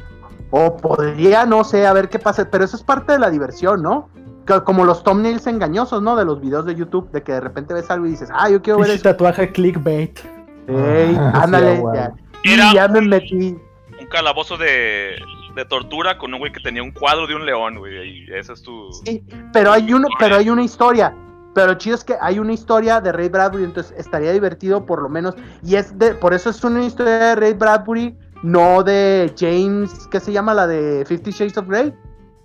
O 0.50 0.76
podría, 0.76 1.44
no 1.46 1.64
sé, 1.64 1.86
a 1.86 1.92
ver 1.92 2.08
qué 2.08 2.18
pasa, 2.18 2.48
pero 2.50 2.64
eso 2.64 2.76
es 2.76 2.82
parte 2.82 3.12
de 3.12 3.18
la 3.18 3.30
diversión, 3.30 3.82
¿no? 3.82 4.08
Co- 4.46 4.64
Como 4.64 4.84
los 4.84 5.04
thumbnails 5.04 5.46
engañosos, 5.46 6.02
¿no? 6.02 6.16
De 6.16 6.24
los 6.24 6.40
videos 6.40 6.64
de 6.66 6.74
YouTube, 6.74 7.10
de 7.10 7.22
que 7.22 7.32
de 7.32 7.40
repente 7.40 7.72
ves 7.74 7.90
algo 7.90 8.06
y 8.06 8.10
dices, 8.10 8.28
ah, 8.34 8.48
yo 8.50 8.60
quiero 8.62 8.78
ver 8.80 8.90
eso. 8.90 9.02
tatuaje 9.04 9.50
clickbait. 9.52 10.18
Ey, 10.66 11.16
Ah, 11.18 11.32
sí, 11.34 11.40
ándale, 11.44 11.78
güey. 11.78 11.94
ya. 11.96 12.12
Era 12.44 12.70
Y 12.70 12.74
ya 12.74 12.88
me 12.88 13.00
metí. 13.02 13.56
un 14.00 14.06
calabozo 14.10 14.56
de, 14.56 15.14
de 15.54 15.64
tortura 15.64 16.18
con 16.18 16.32
un 16.32 16.40
güey 16.40 16.52
que 16.52 16.60
tenía 16.60 16.82
un 16.82 16.90
cuadro 16.92 17.26
de 17.26 17.34
un 17.34 17.44
león, 17.44 17.78
güey. 17.78 18.24
Y 18.26 18.32
ese 18.32 18.52
es 18.52 18.62
tu. 18.62 18.92
Sí, 19.04 19.24
pero 19.52 19.72
hay 19.72 19.92
uno, 19.92 20.08
pero 20.18 20.36
hay 20.36 20.48
una 20.50 20.62
historia. 20.62 21.14
Pero 21.54 21.74
chido 21.74 21.96
es 21.96 22.04
que 22.04 22.16
hay 22.20 22.38
una 22.38 22.54
historia 22.54 23.00
de 23.00 23.12
Ray 23.12 23.28
Bradbury, 23.28 23.64
entonces 23.64 23.94
estaría 23.98 24.32
divertido 24.32 24.86
por 24.86 25.02
lo 25.02 25.08
menos. 25.10 25.34
Y 25.62 25.76
es 25.76 25.98
de, 25.98 26.14
por 26.14 26.32
eso 26.32 26.48
es 26.48 26.64
una 26.64 26.82
historia 26.82 27.18
de 27.18 27.34
Ray 27.36 27.52
Bradbury, 27.52 28.16
no 28.42 28.82
de 28.82 29.30
James, 29.38 30.08
¿qué 30.10 30.18
se 30.18 30.32
llama? 30.32 30.54
La 30.54 30.66
de 30.66 31.04
Fifty 31.06 31.30
Shades 31.30 31.58
of 31.58 31.68
Grey. 31.68 31.92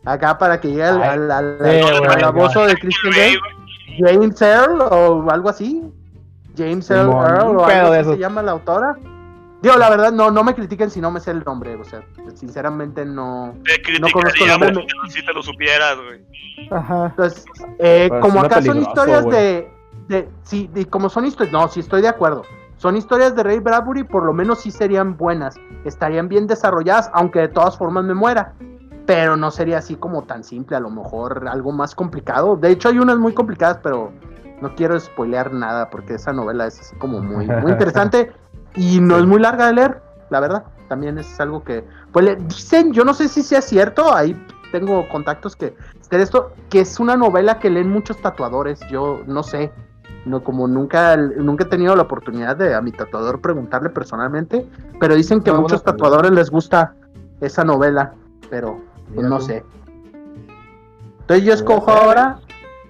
Acá 0.04 0.38
para 0.38 0.60
que 0.60 0.70
llegue 0.70 0.84
al, 0.84 1.02
Ay, 1.02 1.10
al, 1.10 1.32
al- 1.32 1.58
sí, 1.62 1.66
al 1.68 2.68
de 2.68 2.76
Christian 2.76 3.14
Grey. 3.14 3.36
James 3.98 4.42
Earl 4.42 4.82
o 4.82 5.32
algo 5.32 5.50
así. 5.50 5.84
James 6.58 6.90
Earl, 6.92 7.10
Earl 7.12 7.50
un 7.50 7.58
o 7.58 7.66
pedo 7.66 7.80
algo 7.80 7.92
de 7.94 8.00
así 8.00 8.10
se 8.12 8.18
llama 8.18 8.42
la 8.42 8.52
autora. 8.52 8.96
Digo, 9.62 9.76
la 9.76 9.90
verdad, 9.90 10.12
no, 10.12 10.30
no 10.30 10.44
me 10.44 10.54
critiquen 10.54 10.90
si 10.92 11.02
no 11.02 11.10
me 11.10 11.20
sé 11.20 11.32
el 11.32 11.44
nombre, 11.44 11.76
o 11.76 11.84
sea, 11.84 12.04
sinceramente 12.36 13.06
no. 13.06 13.56
Te 13.66 14.00
No 14.00 14.08
conozco 14.14 14.44
el 14.44 14.50
nombre. 14.52 14.86
si 15.10 15.26
te 15.26 15.34
lo 15.34 15.42
supieras, 15.42 15.96
güey. 15.98 16.22
Ajá. 16.70 17.08
Entonces, 17.08 17.46
eh, 17.80 18.08
Pero 18.10 18.22
como 18.22 18.42
acá 18.42 18.62
son 18.62 18.78
historias 18.82 19.26
de, 19.26 19.72
de. 20.08 20.30
Sí, 20.44 20.70
de- 20.74 20.86
como 20.88 21.10
son 21.10 21.26
historias. 21.26 21.52
No, 21.54 21.68
sí 21.70 21.80
estoy 21.80 22.02
de 22.04 22.08
acuerdo. 22.08 22.44
Son 22.78 22.96
historias 22.96 23.36
de 23.36 23.42
Ray 23.42 23.58
Bradbury, 23.60 24.04
por 24.04 24.24
lo 24.24 24.34
menos 24.34 24.62
sí 24.62 24.70
serían 24.70 25.18
buenas. 25.18 25.56
Estarían 25.84 26.28
bien 26.30 26.46
desarrolladas, 26.46 27.10
aunque 27.14 27.40
de 27.40 27.48
todas 27.48 27.76
formas 27.78 28.04
me 28.04 28.14
muera. 28.14 28.54
Pero 29.08 29.38
no 29.38 29.50
sería 29.50 29.80
así 29.80 29.96
como 29.96 30.24
tan 30.26 30.44
simple, 30.44 30.76
a 30.76 30.80
lo 30.82 30.90
mejor 30.92 31.48
algo 31.50 31.72
más 31.72 31.96
complicado. 31.96 32.58
De 32.58 32.70
hecho, 32.70 32.90
hay 32.90 33.00
unas 33.00 33.18
muy 33.18 33.34
complicadas, 33.34 33.80
pero 33.82 34.12
no 34.62 34.76
quiero 34.76 35.00
spoilear 35.00 35.52
nada 35.54 35.90
porque 35.90 36.16
esa 36.16 36.34
novela 36.34 36.68
es 36.68 36.80
así 36.80 36.96
como 36.98 37.22
muy, 37.22 37.48
muy 37.48 37.72
interesante 37.72 38.32
y 38.78 39.00
no 39.02 39.18
es 39.18 39.26
muy 39.26 39.40
larga 39.40 39.68
de 39.68 39.74
leer, 39.74 40.02
la 40.30 40.40
verdad. 40.40 40.64
También 40.88 41.18
es 41.18 41.40
algo 41.40 41.64
que. 41.64 41.84
Pues 42.14 42.24
le 42.26 42.36
dicen, 42.38 42.94
yo 42.94 43.04
no 43.04 43.14
sé 43.14 43.28
si 43.28 43.44
sea 43.44 43.62
cierto, 43.62 44.14
ahí 44.14 44.42
tengo 44.72 45.08
contactos 45.10 45.56
que 45.56 45.76
de 46.10 46.22
esto, 46.22 46.54
que 46.70 46.80
es 46.82 47.00
una 47.00 47.18
novela 47.18 47.60
que 47.60 47.70
leen 47.70 47.90
muchos 47.90 48.18
tatuadores, 48.22 48.80
yo 48.90 49.22
no 49.28 49.44
sé, 49.44 49.72
no 50.26 50.42
como 50.44 50.68
nunca, 50.68 51.18
nunca 51.18 51.66
he 51.66 51.68
tenido 51.68 51.96
la 51.96 52.04
oportunidad 52.04 52.56
de 52.56 52.74
a 52.76 52.82
mi 52.82 52.92
tatuador 52.94 53.42
preguntarle 53.42 53.90
personalmente, 53.90 54.66
pero 55.00 55.16
dicen 55.16 55.42
que 55.42 55.50
a 55.50 55.54
Ah, 55.54 55.58
muchos 55.58 55.84
bueno, 55.84 55.98
tatuadores 55.98 56.32
les 56.32 56.50
gusta 56.50 56.96
esa 57.42 57.64
novela, 57.66 58.14
pero 58.50 58.80
pues, 59.14 59.28
no 59.28 59.42
sé. 59.42 59.64
Entonces 61.22 61.46
yo 61.46 61.54
escojo 61.54 61.92
ser. 61.92 62.04
ahora, 62.04 62.40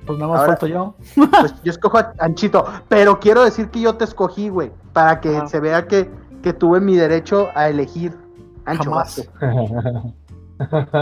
Pues 0.05 0.19
nada 0.19 0.33
más 0.33 0.45
falto 0.45 0.67
yo. 0.67 0.95
pues 1.41 1.55
yo 1.63 1.71
escojo 1.71 1.97
a 1.97 2.13
Anchito, 2.19 2.65
pero 2.87 3.19
quiero 3.19 3.43
decir 3.43 3.69
que 3.69 3.81
yo 3.81 3.95
te 3.95 4.03
escogí, 4.03 4.49
güey, 4.49 4.71
para 4.97 5.21
que 5.21 5.37
Ah. 5.37 5.45
se 5.47 5.59
vea 5.59 5.85
que, 5.85 6.09
que 6.41 6.53
tuve 6.53 6.79
mi 6.81 6.95
derecho 6.95 7.49
a 7.53 7.69
elegir. 7.69 8.17
Ancho. 8.65 8.91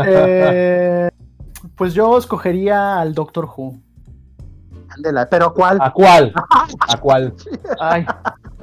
Eh, 0.06 1.10
pues 1.78 1.94
yo 1.94 2.18
escogería 2.18 3.00
al 3.00 3.14
Doctor 3.14 3.46
Who. 3.56 3.76
Ándela, 4.90 5.30
pero 5.30 5.54
¿cuál? 5.54 5.78
¿A 5.80 5.94
cuál? 5.94 6.34
¿A 6.90 6.98
cuál? 6.98 7.34
Ay, 7.80 8.06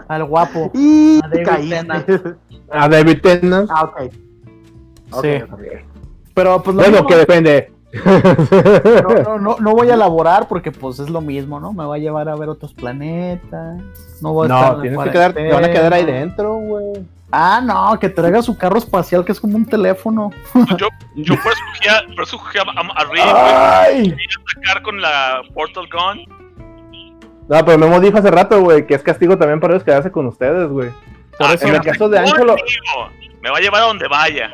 al 0.08 0.24
guapo. 0.24 0.70
Y 0.74 1.18
a 1.24 1.28
David 1.28 1.46
caíste. 1.46 1.76
Tennant. 1.76 2.08
A 2.70 2.88
David 2.90 3.20
Tennant. 3.22 3.70
ah, 3.72 3.84
ok. 3.84 4.00
Ok, 5.12 5.24
Sí. 5.24 5.38
Pero 6.34 6.62
pues 6.62 6.76
lo 6.76 6.82
Bueno, 6.82 6.92
mismo, 6.98 7.08
que 7.08 7.16
depende. 7.16 7.72
No, 7.93 9.22
no, 9.22 9.38
no, 9.38 9.57
no 9.59 9.70
voy 9.72 9.90
a 9.90 9.95
elaborar 9.95 10.49
porque 10.49 10.72
pues 10.72 10.99
es 10.99 11.11
lo 11.11 11.20
mismo, 11.20 11.61
¿no? 11.61 11.72
Me 11.72 11.84
va 11.84 11.97
a 11.97 11.99
llevar 11.99 12.28
a 12.28 12.34
ver 12.36 12.49
otros 12.49 12.72
planetas. 12.72 13.80
No 14.20 14.32
voy 14.32 14.51
a 14.51 14.55
estar 14.55 14.80
tienes 14.80 14.99
que 15.01 15.11
quedar, 15.11 15.32
te 15.32 15.53
van 15.53 15.64
a 15.64 15.70
quedar 15.70 15.93
ahí 15.95 16.05
dentro, 16.05 16.55
güey. 16.55 17.05
Ah, 17.30 17.62
no, 17.64 17.99
que 17.99 18.11
traiga 18.11 18.43
su 18.43 18.59
carro 18.59 18.76
espacial 18.76 19.24
que 19.24 19.32
es 19.32 19.40
como 19.40 19.57
un 19.57 19.64
teléfono. 19.64 20.30
Yo, 20.76 20.88
yo 21.14 21.34
por 21.43 21.53
eso 22.22 22.38
por 22.38 22.59
a, 22.59 23.01
a 23.01 23.05
Rick. 23.05 23.22
¡Ay! 23.24 24.16
Sacar 24.55 24.82
con 24.82 25.01
la 25.01 25.43
Portal 25.55 25.88
Gun. 25.90 26.43
No, 27.49 27.64
pero 27.64 27.78
Memo 27.78 28.01
dijo 28.01 28.18
hace 28.18 28.30
rato, 28.30 28.61
güey, 28.62 28.86
que 28.86 28.95
es 28.95 29.03
castigo 29.03 29.36
también 29.36 29.61
para 29.61 29.74
ellos 29.74 29.84
quedarse 29.84 30.11
con 30.11 30.26
ustedes, 30.26 30.68
güey. 30.68 30.90
Por 31.38 31.47
Ah, 31.51 31.55
eso, 31.55 31.66
en 31.66 31.74
el 31.74 31.80
caso 31.80 32.09
de 32.09 32.18
Ancho 32.18 32.36
lo... 32.45 32.55
conmigo. 32.57 33.09
Me 33.43 33.51
va 33.51 33.57
a 33.57 33.61
llevar 33.61 33.82
a 33.82 33.86
donde 33.86 34.09
vaya. 34.09 34.51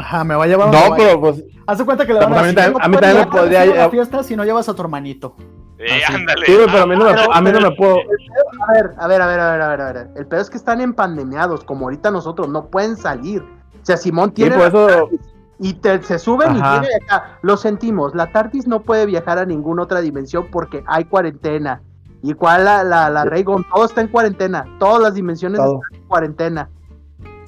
Ajá, 0.00 0.24
me 0.24 0.34
va 0.34 0.44
a 0.44 0.46
llevar 0.46 0.68
No, 0.72 0.96
pero 0.96 1.20
pues... 1.20 1.44
Haz 1.66 1.78
de 1.78 1.84
cuenta 1.84 2.06
que 2.06 2.12
le 2.14 2.20
van 2.20 2.32
a 2.32 2.38
a 2.38 2.42
mí 2.42 2.48
decir, 2.54 2.56
también- 2.56 2.82
a 2.82 2.88
mí 2.88 2.94
"No 2.94 3.00
también 3.00 3.24
me 3.24 3.30
podría 3.30 3.62
a 3.62 3.66
la 3.66 3.72
llevar- 3.72 3.90
fiesta 3.90 4.22
si 4.22 4.34
no 4.36 4.44
llevas 4.44 4.68
a 4.68 4.74
tu 4.74 4.82
hermanito. 4.82 5.34
Eh, 5.78 5.86
Ah, 5.88 6.06
sí. 6.08 6.14
ándale. 6.14 6.46
Sí, 6.46 6.52
pero 6.66 6.82
a 6.82 6.86
mí 6.86 6.96
no 6.96 7.04
me, 7.04 7.10
pero- 7.14 7.32
a 7.32 7.40
mí 7.40 7.52
no 7.52 7.60
me 7.60 7.70
puedo... 7.76 7.96
A 7.96 8.72
ver, 8.72 8.90
a 8.98 9.06
ver, 9.06 9.22
a 9.22 9.26
ver, 9.26 9.40
a 9.40 9.52
ver, 9.52 9.62
a 9.62 9.68
ver, 9.68 9.80
a 9.80 9.92
ver. 9.92 10.08
El 10.16 10.26
pedo 10.26 10.40
es 10.40 10.50
que 10.50 10.56
están 10.56 10.80
empandemiados, 10.80 11.64
como 11.64 11.86
ahorita 11.86 12.10
nosotros, 12.10 12.48
no 12.48 12.66
pueden 12.66 12.96
salir. 12.96 13.42
O 13.42 13.84
sea, 13.84 13.96
Simón 13.96 14.30
Sí, 14.30 14.34
tiene 14.36 14.56
por 14.56 14.66
eso... 14.66 15.08
y 15.58 15.74
te- 15.74 16.02
se 16.02 16.18
suben 16.18 16.48
Ajá. 16.50 16.76
y 16.76 16.80
tiene 16.80 16.94
acá. 17.04 17.38
Lo 17.42 17.56
sentimos, 17.56 18.14
la 18.14 18.32
TARDIS 18.32 18.66
no 18.66 18.80
puede 18.80 19.06
viajar 19.06 19.38
a 19.38 19.44
ninguna 19.44 19.82
otra 19.82 20.00
dimensión 20.00 20.48
porque 20.50 20.82
hay 20.86 21.04
cuarentena. 21.04 21.82
Y 22.22 22.34
cuál 22.34 22.64
la, 22.66 22.84
la, 22.84 23.08
la 23.10 23.24
Raygon, 23.24 23.64
todo 23.74 23.84
está 23.86 24.00
en 24.02 24.08
cuarentena. 24.08 24.66
Todas 24.78 25.00
las 25.02 25.14
dimensiones 25.14 25.58
Todo. 25.60 25.80
están 25.82 26.00
en 26.02 26.08
cuarentena. 26.08 26.68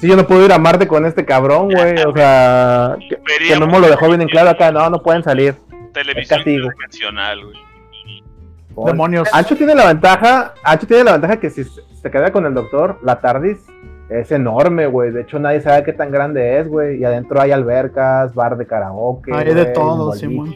Sí, 0.02 0.08
yo 0.08 0.16
no 0.16 0.26
puedo 0.26 0.44
ir 0.44 0.50
a 0.52 0.58
Marte 0.58 0.88
con 0.88 1.06
este 1.06 1.24
cabrón, 1.24 1.70
güey. 1.70 1.94
O 2.02 2.12
sea, 2.12 2.96
que, 3.08 3.20
que 3.46 3.56
Memo 3.56 3.78
lo 3.78 3.88
dejó 3.88 4.08
bien 4.08 4.20
en 4.20 4.26
claro 4.26 4.50
acá. 4.50 4.72
No, 4.72 4.90
no 4.90 5.00
pueden 5.00 5.22
salir. 5.22 5.54
televisión 5.92 6.38
castigo. 6.38 6.68
dimensional, 6.70 7.38
güey. 7.44 8.86
Demonios. 8.86 9.28
Ancho 9.32 9.54
tiene 9.54 9.76
la 9.76 9.86
ventaja, 9.86 10.54
Ancho 10.64 10.88
tiene 10.88 11.04
la 11.04 11.12
ventaja 11.12 11.36
que 11.36 11.50
si 11.50 11.62
se 11.62 12.10
queda 12.10 12.32
con 12.32 12.46
el 12.46 12.54
doctor, 12.54 12.98
la 13.04 13.20
TARDIS 13.20 13.64
es 14.08 14.32
enorme, 14.32 14.86
güey. 14.88 15.12
De 15.12 15.20
hecho, 15.20 15.38
nadie 15.38 15.60
sabe 15.60 15.84
qué 15.84 15.92
tan 15.92 16.10
grande 16.10 16.58
es, 16.58 16.66
güey. 16.66 16.98
Y 16.98 17.04
adentro 17.04 17.40
hay 17.40 17.52
albercas, 17.52 18.34
bar 18.34 18.56
de 18.56 18.66
karaoke. 18.66 19.32
Hay 19.32 19.54
de 19.54 19.62
güey, 19.62 19.72
todo, 19.72 20.14
Simón. 20.14 20.52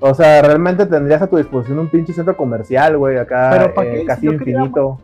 O 0.00 0.14
sea, 0.14 0.40
realmente 0.40 0.86
tendrías 0.86 1.20
a 1.20 1.26
tu 1.26 1.36
disposición 1.36 1.80
un 1.80 1.90
pinche 1.90 2.14
centro 2.14 2.34
comercial, 2.34 2.96
güey, 2.96 3.18
acá 3.18 3.50
Pero, 3.52 3.74
¿pa' 3.74 3.84
eh, 3.84 3.92
qué? 3.92 4.04
casi 4.06 4.22
Si 4.22 4.26
infinito. 4.28 4.98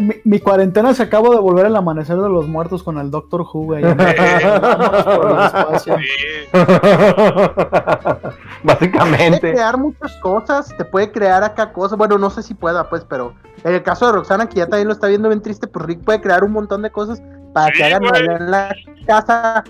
Mi, 0.00 0.14
mi 0.24 0.38
cuarentena 0.40 0.94
se 0.94 1.02
acabó 1.02 1.32
de 1.34 1.40
volver 1.40 1.66
al 1.66 1.76
amanecer 1.76 2.16
de 2.16 2.28
los 2.28 2.46
muertos 2.48 2.82
con 2.82 2.98
el 2.98 3.10
Doctor 3.10 3.42
Who, 3.42 3.64
güey. 3.64 3.82
Vámonos 3.84 5.04
por 5.04 5.30
el 5.30 5.44
espacio. 5.44 5.96
Sí, 5.98 6.04
Puede 6.52 8.34
Básicamente. 8.62 9.40
crear 9.52 9.76
muchas 9.78 10.12
cosas, 10.22 10.74
te 10.76 10.84
puede 10.84 11.10
crear 11.12 11.42
acá 11.44 11.72
cosas. 11.72 11.98
Bueno, 11.98 12.18
no 12.18 12.30
sé 12.30 12.42
si 12.42 12.54
pueda, 12.54 12.88
pues, 12.88 13.04
pero 13.04 13.34
en 13.64 13.74
el 13.74 13.82
caso 13.82 14.06
de 14.06 14.12
Roxana, 14.12 14.48
que 14.48 14.56
ya 14.56 14.66
también 14.66 14.88
lo 14.88 14.94
está 14.94 15.08
viendo 15.08 15.28
bien 15.28 15.42
triste, 15.42 15.66
pues 15.66 15.84
Rick 15.86 16.04
puede 16.04 16.20
crear 16.20 16.44
un 16.44 16.52
montón 16.52 16.82
de 16.82 16.90
cosas 16.90 17.20
para 17.52 17.66
Sí, 17.66 17.78
que 17.78 17.84
hagan 17.84 18.02
en 18.14 18.50
la 18.50 18.74
casa. 19.06 19.64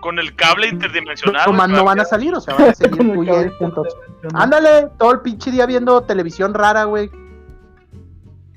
con 0.00 0.18
el 0.18 0.34
cable 0.34 0.68
interdimensional. 0.68 1.54
Güey, 1.54 1.68
no 1.72 1.84
van 1.84 2.00
a 2.00 2.04
salir, 2.04 2.34
o 2.34 2.40
sea, 2.40 2.54
van 2.54 2.70
a 2.70 2.74
seguir 2.74 3.00
interdimensional. 3.02 3.84
Ándale, 4.34 4.88
todo 4.98 5.12
el 5.12 5.20
pinche 5.20 5.50
día 5.50 5.66
viendo 5.66 6.00
televisión 6.02 6.54
rara, 6.54 6.84
güey. 6.84 7.10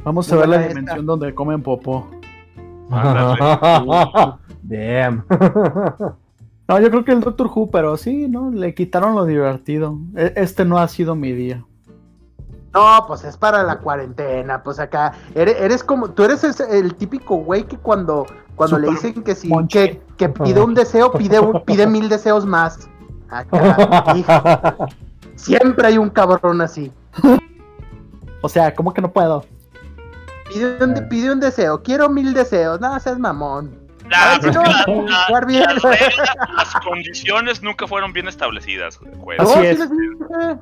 Vamos 0.04 0.32
a 0.32 0.36
ver 0.36 0.50
la 0.50 0.56
Esta. 0.58 0.68
dimensión 0.70 1.06
donde 1.06 1.34
comen 1.34 1.62
popó. 1.64 2.08
Damn. 4.64 5.26
No, 6.68 6.80
yo 6.80 6.90
creo 6.90 7.04
que 7.06 7.12
el 7.12 7.20
Doctor 7.22 7.48
Who, 7.54 7.70
pero 7.72 7.98
sí, 7.98 8.28
¿no? 8.28 8.50
Le 8.52 8.74
quitaron 8.74 9.16
lo 9.16 9.26
divertido. 9.26 9.98
E- 10.16 10.34
Este 10.36 10.64
no 10.66 10.78
ha 10.78 10.88
sido 10.88 11.16
mi 11.16 11.32
día. 11.32 11.64
No, 12.74 13.06
pues 13.08 13.24
es 13.24 13.38
para 13.38 13.62
la 13.64 13.78
cuarentena, 13.80 14.64
pues 14.64 14.80
acá 14.80 15.14
eres, 15.36 15.60
eres 15.62 15.84
como, 15.84 16.10
tú 16.10 16.24
eres 16.24 16.44
ese- 16.44 16.80
el 16.80 16.96
típico 16.96 17.36
güey 17.36 17.66
que 17.66 17.78
cuando, 17.78 18.26
cuando 18.56 18.80
le 18.80 18.90
dicen 18.90 19.14
que 19.24 19.36
monche. 19.48 20.00
que, 20.18 20.28
que 20.28 20.30
pide 20.30 20.60
un 20.62 20.74
deseo, 20.74 21.12
pide, 21.12 21.40
pide 21.66 21.86
mil 21.86 22.10
deseos 22.10 22.46
más. 22.48 22.90
Acá, 23.30 24.06
hijo, 24.16 24.88
siempre 25.36 25.88
hay 25.88 25.98
un 26.00 26.10
cabrón 26.10 26.62
así. 26.62 26.92
O 28.42 28.50
sea, 28.50 28.74
¿cómo 28.74 28.92
que 28.94 29.02
no 29.02 29.12
puedo? 29.12 29.46
Pide 30.54 30.84
un, 30.84 31.10
pide 31.10 31.32
un 31.32 31.40
deseo, 31.40 31.82
quiero 31.82 32.10
mil 32.10 32.34
deseos, 32.34 32.80
no 32.80 33.00
seas 33.00 33.18
mamón. 33.20 33.80
La- 34.10 34.34
Ay, 34.34 34.40
si 34.42 34.48
no, 34.52 34.62
la- 34.64 34.70
vas 34.70 34.88
a 34.88 34.92
la- 34.92 35.26
jugar 35.28 35.46
bien. 35.48 35.64
las 35.64 36.74
condiciones 36.86 37.64
nunca 37.64 37.88
fueron 37.88 38.12
bien 38.14 38.28
establecidas, 38.28 39.00
güey. 39.18 39.38
Así 39.40 39.54
sí 39.54 39.66
es. 39.66 39.80
les 39.80 39.90
dije. 39.90 40.14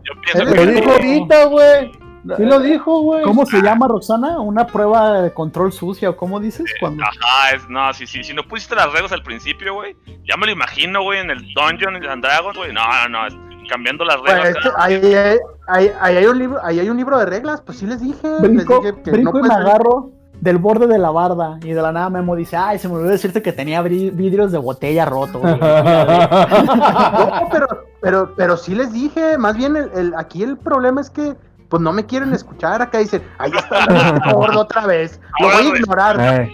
Yo 0.04 0.22
pienso 0.22 0.54
que 0.54 0.66
Lo 0.66 0.72
dijo 0.72 0.92
ahorita, 0.92 1.46
güey. 1.46 1.92
Sí 2.38 2.44
lo 2.46 2.60
dijo, 2.60 3.02
güey. 3.02 3.24
¿Cómo 3.24 3.48
se 3.48 3.60
llama, 3.64 3.88
Roxana? 3.88 4.40
¿Una 4.40 4.68
prueba 4.68 5.22
de 5.24 5.34
control 5.34 5.74
sucia 5.74 6.12
o 6.12 6.16
cómo 6.16 6.40
dices? 6.40 6.72
Cuando... 6.80 7.04
Ajá, 7.04 7.56
es, 7.56 7.68
no, 7.68 7.92
sí, 7.96 8.06
sí, 8.06 8.24
si 8.24 8.32
no 8.36 8.44
pusiste 8.44 8.76
las 8.76 8.94
reglas 8.94 9.12
al 9.12 9.24
principio, 9.24 9.74
güey, 9.74 9.96
ya 10.30 10.38
me 10.38 10.46
lo 10.46 10.52
imagino, 10.52 11.02
güey, 11.02 11.20
en 11.20 11.32
el 11.32 11.40
Dungeon 11.56 11.96
and 12.08 12.24
Dragons, 12.24 12.56
güey, 12.56 12.72
no, 12.74 12.82
no, 12.88 13.10
no, 13.10 13.26
es- 13.26 13.34
cambiando 13.70 14.04
las 14.06 14.18
reglas. 14.22 14.56
ahí, 14.78 14.96
ahí- 15.16 15.38
ahí- 15.68 15.92
ahí 16.00 16.18
hay 16.18 16.26
un 16.26 16.38
libro, 16.40 16.60
ahí 16.64 16.80
hay 16.80 16.90
un 16.90 16.98
libro 16.98 17.18
de 17.18 17.26
reglas, 17.26 17.62
pues 17.62 17.78
sí 17.80 17.86
les 17.86 18.02
dije. 18.02 18.28
Brinco, 18.40 18.82
les 18.84 18.94
dije 18.94 19.04
que 19.04 19.12
brinco 19.12 19.34
no 19.34 19.40
y 19.40 19.42
me 19.44 19.50
puedes- 19.50 19.66
agarro 19.66 20.10
del 20.42 20.58
borde 20.58 20.88
de 20.88 20.98
la 20.98 21.12
barda 21.12 21.60
y 21.62 21.72
de 21.72 21.82
la 21.82 21.92
nada 21.92 22.10
Memo 22.10 22.36
dice, 22.36 22.58
ay, 22.58 22.80
se 22.80 22.88
me 22.88 22.96
olvidó 22.96 23.12
decirte 23.12 23.42
que 23.44 23.54
tenía 23.54 23.82
vidrios 23.84 24.52
de 24.52 24.58
botella 24.58 25.06
rotos. 25.06 25.42
No, 26.62 27.50
pero, 27.52 27.68
pero, 28.02 28.34
pero 28.36 28.58
sí 28.58 28.74
les 28.76 28.92
dije, 28.94 29.38
más 29.38 29.56
bien 29.56 29.76
el, 29.76 29.92
el- 29.94 30.14
aquí 30.18 30.44
el 30.44 30.58
problema 30.58 31.02
es 31.02 31.10
que 31.10 31.36
pues 31.70 31.82
no 31.82 31.94
me 31.94 32.06
quieren 32.06 32.34
escuchar, 32.34 32.82
acá 32.82 32.98
dicen, 32.98 33.22
ahí 33.38 33.52
está 33.56 33.86
el 34.26 34.34
gordo 34.34 34.60
otra 34.62 34.86
vez, 34.86 35.22
lo 35.40 35.48
voy 35.48 35.68
a 35.68 35.78
ignorar. 35.78 36.18
Eh, 36.20 36.50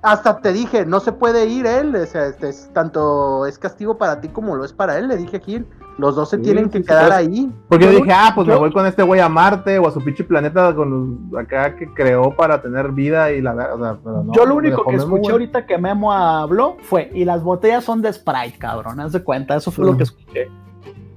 Hasta 0.00 0.38
te 0.40 0.52
dije, 0.54 0.86
no 0.86 1.00
se 1.00 1.12
puede 1.12 1.44
ir 1.46 1.66
él, 1.66 1.94
o 1.94 2.06
sea, 2.06 2.26
este 2.26 2.48
es 2.50 2.70
tanto 2.72 3.44
es 3.46 3.58
castigo 3.58 3.98
para 3.98 4.20
ti 4.22 4.28
como 4.28 4.54
lo 4.56 4.64
es 4.64 4.72
para 4.72 4.96
él, 4.96 5.08
le 5.08 5.16
dije 5.18 5.36
aquí, 5.36 5.62
los 5.98 6.16
dos 6.16 6.30
se 6.30 6.36
Sí, 6.36 6.42
tienen 6.42 6.70
que 6.70 6.78
sí, 6.78 6.84
quedar 6.84 7.06
pues, 7.08 7.16
ahí. 7.18 7.52
Porque 7.68 7.84
yo 7.84 7.90
dije, 7.90 8.12
ah, 8.12 8.32
pues 8.34 8.46
me 8.46 8.54
voy 8.54 8.72
con 8.72 8.86
este 8.86 9.02
güey 9.02 9.20
a 9.20 9.28
Marte 9.28 9.78
o 9.78 9.86
a 9.88 9.90
su 9.90 10.02
pinche 10.02 10.24
planeta 10.24 10.74
con 10.74 10.90
los- 11.30 11.40
acá 11.40 11.76
que 11.76 11.92
creó 11.92 12.34
para 12.34 12.62
tener 12.62 12.92
vida 12.92 13.30
y 13.32 13.42
la 13.42 13.52
o 13.52 13.78
sea, 13.82 13.98
pero 14.02 14.22
no, 14.24 14.32
Yo 14.32 14.46
lo 14.46 14.54
único 14.54 14.84
que 14.84 14.96
escuché 14.96 15.32
ahorita 15.32 15.66
que 15.66 15.76
Memo 15.76 16.12
habló 16.12 16.76
fue, 16.82 17.10
y 17.12 17.24
las 17.24 17.42
botellas 17.42 17.84
son 17.84 18.00
de 18.00 18.12
Sprite, 18.12 18.58
cabrón, 18.58 19.00
haz 19.00 19.12
de 19.12 19.22
cuenta, 19.22 19.56
eso 19.56 19.70
fue 19.70 19.84
lo 19.86 19.96
que 19.96 20.04
escuché. 20.04 20.48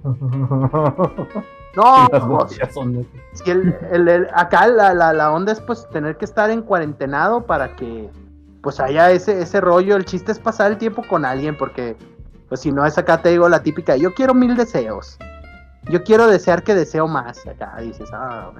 No, 1.73 2.07
pues, 2.09 2.25
botellas 2.25 2.73
son 2.73 2.93
de- 2.97 3.05
si 3.31 3.49
el, 3.49 3.73
el- 3.91 4.07
el- 4.09 4.27
acá 4.33 4.67
la, 4.67 4.93
la, 4.93 5.13
la 5.13 5.31
onda 5.31 5.53
es 5.53 5.61
pues 5.61 5.87
tener 5.89 6.17
que 6.17 6.25
estar 6.25 6.49
en 6.49 6.61
cuarentenado 6.63 7.45
para 7.45 7.77
que 7.77 8.09
pues 8.61 8.79
haya 8.81 9.09
ese, 9.11 9.41
ese 9.41 9.61
rollo. 9.61 9.95
El 9.95 10.03
chiste 10.03 10.33
es 10.33 10.39
pasar 10.39 10.71
el 10.71 10.77
tiempo 10.77 11.01
con 11.07 11.23
alguien 11.23 11.55
porque 11.57 11.95
pues 12.51 12.59
si 12.59 12.69
no 12.73 12.85
es 12.85 12.97
acá 12.97 13.21
te 13.21 13.29
digo 13.29 13.47
la 13.47 13.63
típica, 13.63 13.95
yo 13.95 14.13
quiero 14.13 14.33
mil 14.33 14.57
deseos. 14.57 15.17
Yo 15.89 16.03
quiero 16.03 16.27
desear 16.27 16.63
que 16.63 16.75
deseo 16.75 17.07
más. 17.07 17.47
Acá 17.47 17.77
dices, 17.79 18.09
ah, 18.11 18.51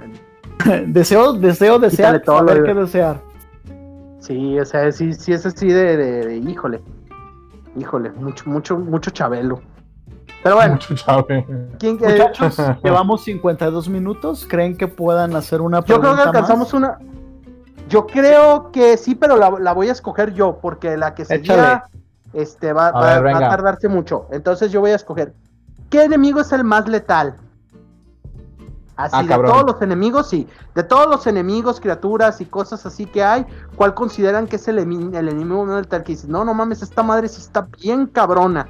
deseo, 0.88 1.34
deseo, 1.34 1.78
desear, 1.78 2.22
todo 2.22 2.38
saber 2.38 2.60
lo- 2.60 2.64
qué 2.64 2.74
desear. 2.74 3.20
Sí, 4.20 4.58
o 4.58 4.64
sea, 4.64 4.89
sí, 4.94 5.12
sí 5.12 5.34
es 5.34 5.46
así 5.46 5.68
de, 5.68 5.98
de- 5.98 6.26
de- 6.26 6.38
híjole. 6.38 6.82
Híjole, 7.78 8.12
mucho, 8.12 8.50
mucho, 8.50 8.78
mucho 8.78 9.12
chabelo. 9.12 9.60
Pero 10.42 10.56
bueno, 10.56 10.74
Mucho 10.76 10.96
chave. 10.96 11.46
¿quién 11.78 11.98
que- 11.98 12.08
Muchachos, 12.08 12.56
llevamos 12.86 13.26
52 13.26 13.89
minutos, 13.89 14.46
¿creen 14.50 14.78
que 14.78 14.88
puedan 14.88 15.36
hacer 15.36 15.60
una 15.60 15.80
Yo 15.80 15.86
pregunta 16.00 16.12
creo 16.14 16.16
que 16.16 16.30
alcanzamos 16.30 16.74
más? 16.74 16.74
una. 16.74 16.98
Yo 17.89 18.08
creo 18.08 18.72
que 18.72 18.96
sí, 18.96 19.16
pero 19.16 19.36
la, 19.36 19.50
la 19.60 19.74
voy 19.74 19.89
a 19.89 19.92
escoger 19.92 20.34
yo, 20.34 20.60
porque 20.62 20.96
la 20.96 21.14
que 21.14 21.26
seguía 21.26 21.84
este, 22.34 22.74
va, 22.74 22.88
A 22.88 22.92
va- 22.92 23.02
ver, 23.16 23.26
va 23.26 23.30
a 23.32 23.34
venga. 23.34 23.50
tardarse 23.50 23.88
mucho. 23.88 24.28
Entonces 24.32 24.72
yo 24.72 24.80
voy 24.82 24.92
a 24.92 24.96
escoger. 24.96 25.34
¿Qué 25.90 26.04
enemigo 26.04 26.40
es 26.42 26.52
el 26.52 26.64
más 26.64 26.88
letal? 26.88 27.36
Así, 28.96 29.16
Ah, 29.18 29.24
de 29.24 29.30
cabrón. 29.30 29.52
todos 29.52 29.66
los 29.74 29.82
enemigos, 29.82 30.30
sí. 30.30 30.48
De 30.76 30.84
todos 30.84 31.08
los 31.08 31.26
enemigos, 31.26 31.80
criaturas 31.80 32.40
y 32.40 32.46
cosas 32.46 32.86
así 32.86 33.06
que 33.06 33.24
hay, 33.24 33.46
¿cuál 33.76 33.94
consideran 33.94 34.48
que 34.48 34.58
es 34.58 34.68
el, 34.68 34.78
emi- 34.80 35.16
el 35.16 35.30
enemigo 35.30 35.66
más 35.66 35.82
letal? 35.82 36.04
Que 36.04 36.12
dices, 36.12 36.30
no, 36.30 36.46
no 36.46 36.54
mames, 36.54 36.82
esta 36.84 37.02
madre 37.02 37.28
sí 37.28 37.42
está 37.42 37.68
bien 37.82 38.06
cabrona. 38.06 38.68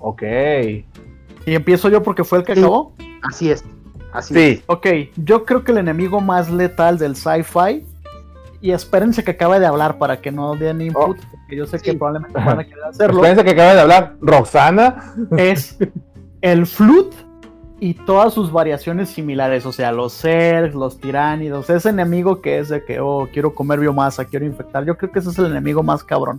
Ok. 0.00 0.22
Y 0.22 1.54
empiezo 1.54 1.88
yo 1.88 2.02
porque 2.02 2.24
fue 2.24 2.38
el 2.38 2.44
que 2.44 2.54
Sí. 2.54 2.60
acabó. 2.60 2.94
Así 3.22 3.50
es. 3.50 3.64
Así 4.12 4.38
es. 4.40 4.62
Ok, 4.66 4.86
yo 5.16 5.44
creo 5.44 5.64
que 5.64 5.72
el 5.72 5.78
enemigo 5.78 6.20
más 6.20 6.50
letal 6.50 6.96
del 6.98 7.14
sci-fi, 7.14 7.84
y 8.60 8.70
espérense 8.72 9.22
que 9.22 9.32
acabe 9.32 9.60
de 9.60 9.66
hablar 9.66 9.98
para 9.98 10.20
que 10.20 10.32
no 10.32 10.54
den 10.56 10.80
input, 10.80 11.18
porque 11.48 11.56
yo 11.56 11.66
sé 11.66 11.78
que 11.78 11.94
probablemente 11.94 12.38
van 12.38 12.60
a 12.60 12.64
querer 12.64 12.84
hacerlo, 12.90 13.16
Espérense 13.24 13.42
que 13.44 13.50
acaba 13.52 13.74
de 13.74 13.80
hablar 13.80 14.16
Roxana. 14.20 15.14
es 15.38 15.78
el 16.42 16.66
Flut 16.66 17.14
y 17.80 17.94
todas 17.94 18.34
sus 18.34 18.52
variaciones 18.52 19.08
similares, 19.08 19.64
o 19.64 19.72
sea, 19.72 19.90
los 19.92 20.12
Zergs, 20.20 20.74
los 20.74 20.98
tiránidos, 21.00 21.70
ese 21.70 21.88
enemigo 21.88 22.42
que 22.42 22.58
es 22.58 22.68
de 22.68 22.84
que, 22.84 23.00
oh, 23.00 23.28
quiero 23.32 23.54
comer 23.54 23.80
biomasa, 23.80 24.26
quiero 24.26 24.44
infectar, 24.44 24.84
yo 24.84 24.96
creo 24.98 25.10
que 25.10 25.20
ese 25.20 25.30
es 25.30 25.38
el 25.38 25.46
enemigo 25.46 25.82
más 25.82 26.04
cabrón. 26.04 26.38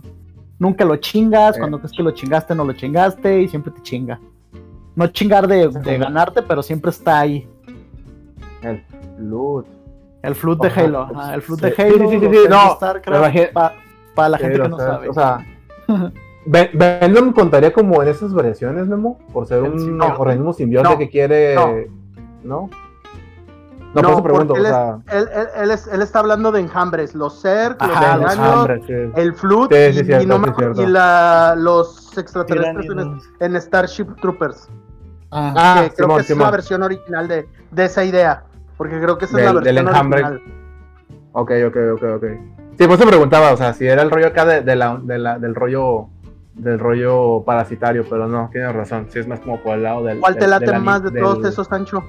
Nunca 0.60 0.84
lo 0.84 0.94
chingas, 0.96 1.56
Eh. 1.56 1.58
cuando 1.58 1.78
crees 1.78 1.92
que 1.96 2.02
lo 2.04 2.12
chingaste, 2.12 2.54
no 2.54 2.64
lo 2.64 2.72
chingaste 2.74 3.40
y 3.42 3.48
siempre 3.48 3.72
te 3.72 3.82
chinga. 3.82 4.20
No 4.94 5.06
chingar 5.08 5.48
de, 5.48 5.68
de 5.70 5.98
ganarte, 5.98 6.42
pero 6.42 6.62
siempre 6.62 6.90
está 6.92 7.18
ahí. 7.20 7.48
El 8.62 8.84
loot. 9.18 9.66
El 10.22 10.34
Flood 10.34 10.60
de 10.60 10.68
Halo, 10.68 11.00
ajá, 11.16 11.34
el 11.34 11.40
de 11.40 11.74
sí, 11.74 11.82
Halo, 11.82 12.10
sí, 12.10 12.18
sí, 12.20 12.26
no, 12.26 12.28
de 12.28 12.70
StarCraft, 12.76 13.08
me 13.08 13.16
imagino- 13.16 13.52
pa- 13.54 13.74
para 14.14 14.28
la 14.30 14.38
gente 14.38 14.56
que 14.56 14.62
o 14.62 14.68
no 14.68 14.76
sea, 14.78 14.86
sabe. 14.86 15.08
O 15.08 15.12
sea, 15.14 15.46
Ven- 16.46 16.70
Venom 16.74 17.32
contaría 17.32 17.72
como 17.72 18.02
en 18.02 18.08
esas 18.08 18.32
variaciones, 18.32 18.86
Memo, 18.86 19.18
por 19.32 19.46
ser 19.46 19.62
un 19.62 19.78
simbionte. 19.78 20.14
organismo 20.18 20.52
simbionte 20.52 20.90
No, 20.90 20.98
que 20.98 21.08
quiere. 21.10 21.54
no. 21.54 21.74
¿No? 22.42 22.70
No, 23.92 24.02
por 24.02 24.10
eso 24.12 24.22
pregunto, 24.22 24.54
porque 24.54 24.60
o 24.62 24.66
él, 24.66 24.72
sea. 24.72 24.98
es- 25.08 25.22
él, 25.22 25.28
él- 25.34 25.48
él 25.64 25.70
es- 25.72 25.86
él 25.88 26.00
está 26.02 26.20
hablando 26.20 26.52
de 26.52 26.60
enjambres, 26.60 27.14
los 27.14 27.34
los 27.34 27.90
Ajá, 27.96 28.16
los 28.76 28.86
sí. 28.86 28.92
el 29.16 29.34
Flood 29.34 29.68
Sí, 29.72 29.76
y, 29.76 29.92
sí, 29.94 30.00
y 30.00 30.04
cierto, 30.04 30.26
no 30.28 30.38
la, 30.88 31.54
los 31.58 32.16
extraterrestres 32.16 32.86
en, 33.40 33.60
Starship 33.60 34.06
Troopers. 34.20 34.68
Ah, 35.32 35.52
Ah, 35.56 35.80
que 35.82 35.94
creo 35.96 36.06
Simón, 36.06 36.16
que 36.16 36.20
esa 36.20 36.20
es 36.20 36.26
Simón. 36.28 36.44
la 36.46 36.50
versión 36.52 36.82
original 36.84 37.28
de, 37.28 37.48
de 37.72 37.84
esa 37.84 38.04
idea. 38.04 38.44
Porque 38.76 38.98
creo 39.00 39.18
que 39.18 39.24
esa 39.26 39.38
es 39.38 39.44
Del- 39.44 39.54
la 39.56 39.60
del 39.60 39.74
versión 39.74 39.88
enjambre. 39.88 40.24
original. 40.24 40.42
Ok, 41.32 41.50
ok, 41.66 41.76
ok, 41.94 42.02
ok. 42.16 42.24
Sí, 42.78 42.86
pues 42.86 42.98
se 42.98 43.06
preguntaba, 43.06 43.52
o 43.52 43.56
sea, 43.56 43.72
si 43.74 43.86
era 43.86 44.02
el 44.02 44.10
rollo 44.10 44.28
acá 44.28 44.44
de, 44.46 44.62
de 44.62 44.74
la, 44.76 44.98
de 45.02 45.18
la- 45.18 45.38
del 45.38 45.54
rollo 45.54 46.08
del 46.54 46.78
rollo 46.78 47.42
parasitario, 47.44 48.04
pero 48.08 48.26
no, 48.26 48.48
tienes 48.52 48.74
razón, 48.74 49.06
sí 49.10 49.18
es 49.18 49.26
más 49.26 49.40
como 49.40 49.60
por 49.60 49.74
el 49.76 49.82
lado 49.84 50.02
del. 50.04 50.20
¿Cuál 50.20 50.36
te 50.36 50.46
late 50.46 50.66
del- 50.66 50.80
más 50.82 51.02
de 51.02 51.10
del- 51.10 51.22
todos 51.22 51.44
esos, 51.46 51.66
Sancho? 51.66 52.02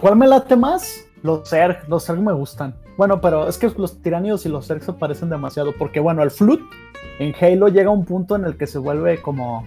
¿Cuál 0.00 0.16
me 0.16 0.26
late 0.26 0.56
más? 0.56 1.06
Los 1.22 1.48
Zerg, 1.48 1.88
los 1.88 2.04
Zerg 2.06 2.20
me 2.20 2.32
gustan. 2.32 2.74
Bueno, 2.96 3.20
pero 3.20 3.48
es 3.48 3.56
que 3.58 3.70
los 3.76 4.00
tiranidos 4.02 4.44
y 4.46 4.48
los 4.48 4.66
Zerg 4.66 4.82
se 4.82 4.92
parecen 4.92 5.30
demasiado, 5.30 5.72
porque 5.78 6.00
bueno, 6.00 6.22
el 6.22 6.30
Flood 6.30 6.60
en 7.18 7.34
Halo 7.40 7.68
llega 7.68 7.88
a 7.88 7.92
un 7.92 8.04
punto 8.04 8.36
en 8.36 8.44
el 8.44 8.56
que 8.56 8.66
se 8.66 8.78
vuelve 8.78 9.20
como... 9.22 9.64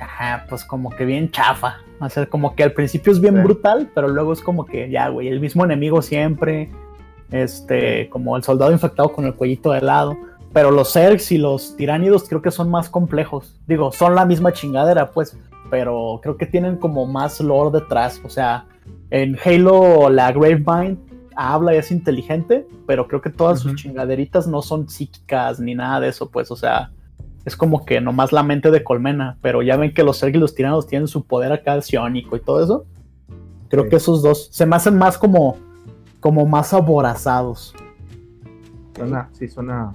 Ajá, 0.00 0.46
pues 0.48 0.64
como 0.64 0.90
que 0.90 1.04
bien 1.04 1.30
chafa. 1.30 1.76
O 2.00 2.08
sea, 2.08 2.26
como 2.26 2.54
que 2.54 2.62
al 2.62 2.72
principio 2.72 3.12
es 3.12 3.20
bien 3.20 3.34
Sí. 3.36 3.40
brutal, 3.42 3.90
pero 3.94 4.08
luego 4.08 4.32
es 4.32 4.40
como 4.40 4.64
que 4.64 4.88
ya, 4.90 5.08
güey, 5.08 5.28
el 5.28 5.40
mismo 5.40 5.64
enemigo 5.64 6.02
siempre. 6.02 6.70
Este, 7.30 8.08
como 8.08 8.36
el 8.36 8.42
soldado 8.42 8.72
infectado 8.72 9.12
con 9.12 9.24
el 9.26 9.34
cuellito 9.34 9.72
de 9.72 9.82
lado. 9.82 10.16
Pero 10.52 10.70
los 10.70 10.92
Zergs 10.94 11.30
y 11.30 11.38
los 11.38 11.76
tiránidos 11.76 12.24
creo 12.28 12.40
que 12.40 12.50
son 12.50 12.70
más 12.70 12.88
complejos. 12.88 13.54
Digo, 13.66 13.92
son 13.92 14.14
la 14.14 14.24
misma 14.24 14.52
chingadera, 14.52 15.10
pues. 15.10 15.36
Pero 15.70 16.20
creo 16.22 16.36
que 16.38 16.46
tienen 16.46 16.76
como 16.76 17.06
más 17.06 17.40
lore 17.40 17.80
detrás. 17.80 18.20
O 18.24 18.30
sea, 18.30 18.64
en 19.10 19.36
Halo 19.44 20.08
la 20.08 20.32
Gravemind 20.32 20.98
habla 21.36 21.74
y 21.74 21.76
es 21.78 21.90
inteligente, 21.90 22.66
pero 22.86 23.06
creo 23.06 23.20
que 23.20 23.30
todas 23.30 23.60
sus 23.60 23.74
chingaderitas 23.76 24.46
no 24.48 24.62
son 24.62 24.88
psíquicas 24.88 25.60
ni 25.60 25.74
nada 25.74 26.00
de 26.00 26.08
eso, 26.08 26.30
pues. 26.30 26.50
O 26.50 26.56
sea, 26.56 26.90
es 27.44 27.54
como 27.54 27.84
que 27.84 28.00
nomás 28.00 28.32
la 28.32 28.42
mente 28.42 28.70
de 28.70 28.82
colmena. 28.82 29.36
Pero 29.42 29.60
ya 29.60 29.76
ven 29.76 29.92
que 29.92 30.02
los 30.02 30.18
Zergs 30.18 30.36
y 30.36 30.40
los 30.40 30.54
tiranos 30.54 30.86
tienen 30.86 31.08
su 31.08 31.24
poder 31.26 31.52
acá 31.52 31.80
psiónico 31.82 32.36
y 32.36 32.40
todo 32.40 32.64
eso. 32.64 32.86
Creo 33.68 33.84
Sí. 33.84 33.90
que 33.90 33.96
esos 33.96 34.22
dos 34.22 34.48
se 34.50 34.64
me 34.64 34.76
hacen 34.76 34.96
más 34.96 35.18
como, 35.18 35.58
como 36.28 36.44
más 36.44 36.74
aborazados. 36.74 37.74
Suena, 38.94 39.30
sí, 39.32 39.48
suena 39.48 39.90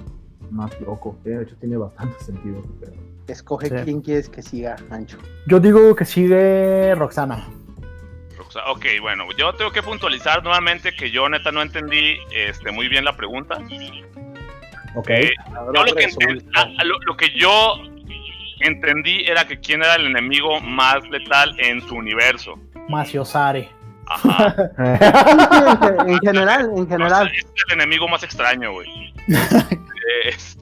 más 0.49 0.71
loco. 0.81 1.15
De 1.23 1.43
hecho, 1.43 1.55
tiene 1.57 1.77
bastante 1.77 2.19
sentido. 2.23 2.59
Pero... 2.79 2.93
Escoge 3.27 3.69
Sí. 3.69 3.75
quién 3.85 4.01
quieres 4.01 4.29
que 4.29 4.41
siga, 4.41 4.75
Ancho. 4.89 5.19
Yo 5.45 5.59
digo 5.59 5.95
que 5.95 6.05
sigue 6.05 6.95
Roxana. 6.95 7.47
Roxa- 8.35 8.63
Ok, 8.71 8.83
bueno, 8.99 9.25
yo 9.37 9.53
tengo 9.53 9.69
que 9.71 9.83
puntualizar 9.83 10.41
nuevamente 10.43 10.91
que 10.95 11.11
yo 11.11 11.29
neta 11.29 11.51
no 11.51 11.61
entendí 11.61 12.15
este, 12.35 12.71
muy 12.71 12.87
bien 12.87 13.05
la 13.05 13.15
pregunta. 13.15 13.59
Ok. 14.95 15.09
Eh, 15.11 15.29
yo 15.53 15.71
lo, 15.71 15.93
que 15.95 16.05
resulta. 16.05 16.25
enten- 16.31 16.49
a- 16.55 16.81
a 16.81 16.83
lo, 16.83 16.97
lo 17.05 17.15
que 17.15 17.29
yo 17.37 17.75
entendí 18.59 19.23
era 19.27 19.45
que 19.45 19.59
quién 19.59 19.83
era 19.83 19.97
el 19.97 20.07
enemigo 20.07 20.59
más 20.61 21.07
letal 21.11 21.55
en 21.59 21.79
su 21.87 21.93
universo. 21.93 22.55
Maciosare. 22.89 23.69
Ajá. 24.07 24.55
en, 24.77 26.09
en 26.09 26.19
general, 26.19 26.69
en 26.75 26.87
general. 26.87 27.31
Es 27.35 27.45
el 27.67 27.73
enemigo 27.73 28.07
más 28.07 28.23
extraño, 28.23 28.71
güey. 28.73 29.13
Eh, 29.27 30.29
es- 30.29 30.57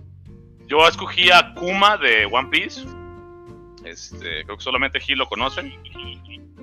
yo 0.68 0.88
escogí 0.88 1.30
a 1.32 1.54
Kuma 1.56 1.98
de 1.98 2.26
One 2.26 2.48
Piece. 2.50 2.86
Este, 3.84 4.44
creo 4.46 4.58
que 4.58 4.64
solamente 4.64 5.00
Gil 5.00 5.18
lo 5.18 5.28
conoce. 5.28 5.62
sí. 5.62 5.78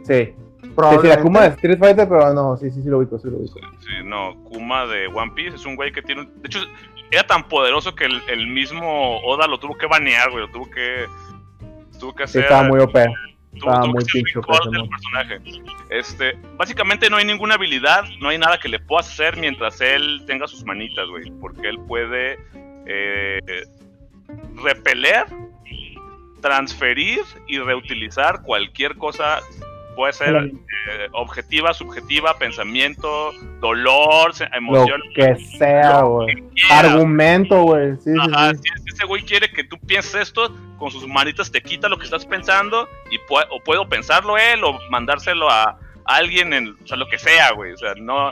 Sí, 0.05 0.35
sí, 0.62 0.68
Probablemente. 0.74 1.09
la 1.16 1.22
Kuma 1.22 1.41
de 1.43 1.49
Street 1.49 1.79
Fighter, 1.79 2.09
pero 2.09 2.33
no, 2.33 2.57
sí, 2.57 2.70
sí, 2.70 2.83
sí 2.83 2.89
lo 2.89 2.99
ubico, 2.99 3.18
sí 3.18 3.29
lo 3.29 3.37
ubico. 3.39 3.59
Sí, 3.81 3.89
no, 4.05 4.35
Kuma 4.45 4.87
de 4.87 5.09
One 5.09 5.33
Piece 5.35 5.57
es 5.57 5.66
un 5.66 5.76
güey 5.76 5.93
que 5.93 6.01
tiene. 6.03 6.22
un- 6.22 6.41
De 6.41 6.47
hecho, 6.47 6.61
era 7.11 7.26
tan 7.26 7.47
poderoso 7.49 7.95
que 7.95 8.05
el, 8.07 8.22
el 8.29 8.47
mismo 8.47 9.18
Oda 9.22 9.47
lo 9.47 9.59
tuvo 9.59 9.76
que 9.76 9.87
banear, 9.87 10.31
güey. 10.31 10.47
Lo 10.47 10.53
tuvo 10.53 10.70
que. 10.70 11.05
Tuvo 11.99 12.14
que 12.14 12.26
Sí, 12.26 12.39
hacer. 12.39 12.43
estaba 12.45 12.62
muy 12.68 12.81
OP. 12.81 12.95
estaba 13.55 13.82
tuvo 13.82 13.92
muy 13.92 14.03
ese 14.03 14.70
del 14.70 14.88
personaje. 14.88 15.40
Este, 15.90 16.38
básicamente 16.57 17.09
no 17.11 17.16
hay 17.16 17.24
ninguna 17.24 17.55
habilidad, 17.55 18.05
no 18.20 18.28
hay 18.28 18.38
nada 18.38 18.59
que 18.59 18.68
le 18.68 18.78
puedas 18.78 19.09
hacer 19.09 19.36
mientras 19.36 19.80
él 19.80 20.22
tenga 20.26 20.46
sus 20.46 20.64
manitas, 20.64 21.09
güey. 21.09 21.30
Porque 21.40 21.68
él 21.68 21.78
puede 21.86 22.38
eh, 22.86 23.40
repeler, 24.62 25.26
transferir 26.40 27.20
y 27.46 27.59
reutilizar 27.59 28.42
cualquier 28.42 28.96
cosa. 28.96 29.40
Puede 29.99 30.12
ser 30.12 30.36
eh, 30.36 31.09
objetiva, 31.11 31.74
subjetiva, 31.74 32.38
pensamiento, 32.38 33.32
dolor, 33.61 34.32
se- 34.32 34.49
Lo 34.51 34.57
emoción. 34.57 35.01
que 35.12 35.34
sea, 35.59 36.03
güey. 36.03 36.40
Argumento, 36.70 37.62
güey. 37.64 37.96
Sí, 37.96 38.11
Ajá, 38.16 38.53
sí. 38.55 38.61
si 38.84 38.94
ese 38.94 39.05
güey 39.07 39.24
quiere 39.24 39.51
que 39.51 39.64
tú 39.64 39.76
pienses 39.76 40.14
esto, 40.14 40.55
con 40.78 40.92
sus 40.92 41.05
manitas 41.09 41.51
te 41.51 41.61
quita 41.61 41.88
lo 41.88 41.99
que 41.99 42.05
estás 42.05 42.24
pensando 42.24 42.88
y 43.11 43.18
pue- 43.28 43.49
o 43.51 43.59
puedo 43.64 43.88
pensarlo 43.88 44.38
él 44.38 44.62
o 44.62 44.78
mandárselo 44.88 45.51
a 45.51 45.76
alguien 46.05 46.53
en, 46.53 46.76
o 46.80 46.86
sea, 46.86 46.96
lo 46.96 47.09
que 47.09 47.18
sea, 47.18 47.51
güey. 47.55 47.72
O 47.72 47.76
sea, 47.76 47.94
no, 47.96 48.30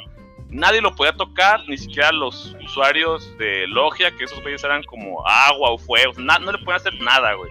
nadie 0.48 0.80
lo 0.80 0.94
podía 0.94 1.14
tocar, 1.14 1.62
ni 1.68 1.76
siquiera 1.76 2.12
los 2.12 2.56
usuarios 2.64 3.36
de 3.38 3.66
Logia, 3.66 4.12
que 4.16 4.22
esos 4.22 4.40
güeyes 4.42 4.62
eran 4.62 4.84
como 4.84 5.26
agua 5.26 5.72
o 5.72 5.78
fuego, 5.78 6.12
na- 6.18 6.38
no 6.38 6.52
le 6.52 6.58
pueden 6.58 6.76
hacer 6.80 6.94
nada, 7.02 7.34
güey. 7.34 7.50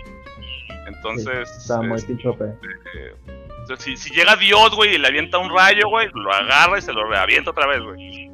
Entonces, 0.88 1.50
Estaba 1.58 1.82
muy 1.82 1.98
este, 1.98 2.16
Sea, 3.68 3.78
si, 3.78 3.98
si 3.98 4.14
llega 4.14 4.36
Dios, 4.36 4.76
güey, 4.76 4.96
y 4.96 4.98
le 4.98 5.08
avienta 5.08 5.38
un 5.38 5.50
rayo, 5.50 5.88
güey, 5.90 6.08
lo 6.14 6.32
agarra 6.34 6.78
y 6.78 6.82
se 6.82 6.94
lo 6.94 7.06
reavienta 7.10 7.52
otra 7.52 7.66
vez, 7.68 7.82
güey. 7.82 8.30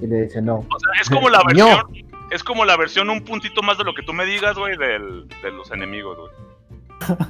Y 0.00 0.06
le 0.06 0.22
dice 0.22 0.40
no. 0.42 0.56
O 0.58 0.78
sea, 0.78 1.00
es 1.00 1.08
como 1.10 1.28
la 1.28 1.38
No. 1.42 1.44
versión. 1.46 2.08
Es 2.30 2.44
como 2.44 2.64
la 2.66 2.76
versión 2.76 3.08
un 3.08 3.24
puntito 3.24 3.62
más 3.62 3.78
de 3.78 3.84
lo 3.84 3.94
que 3.94 4.02
tú 4.02 4.12
me 4.12 4.26
digas, 4.26 4.56
güey, 4.58 4.76
del- 4.76 5.26
de 5.42 5.50
los 5.50 5.70
enemigos, 5.70 6.16
güey. 6.18 6.30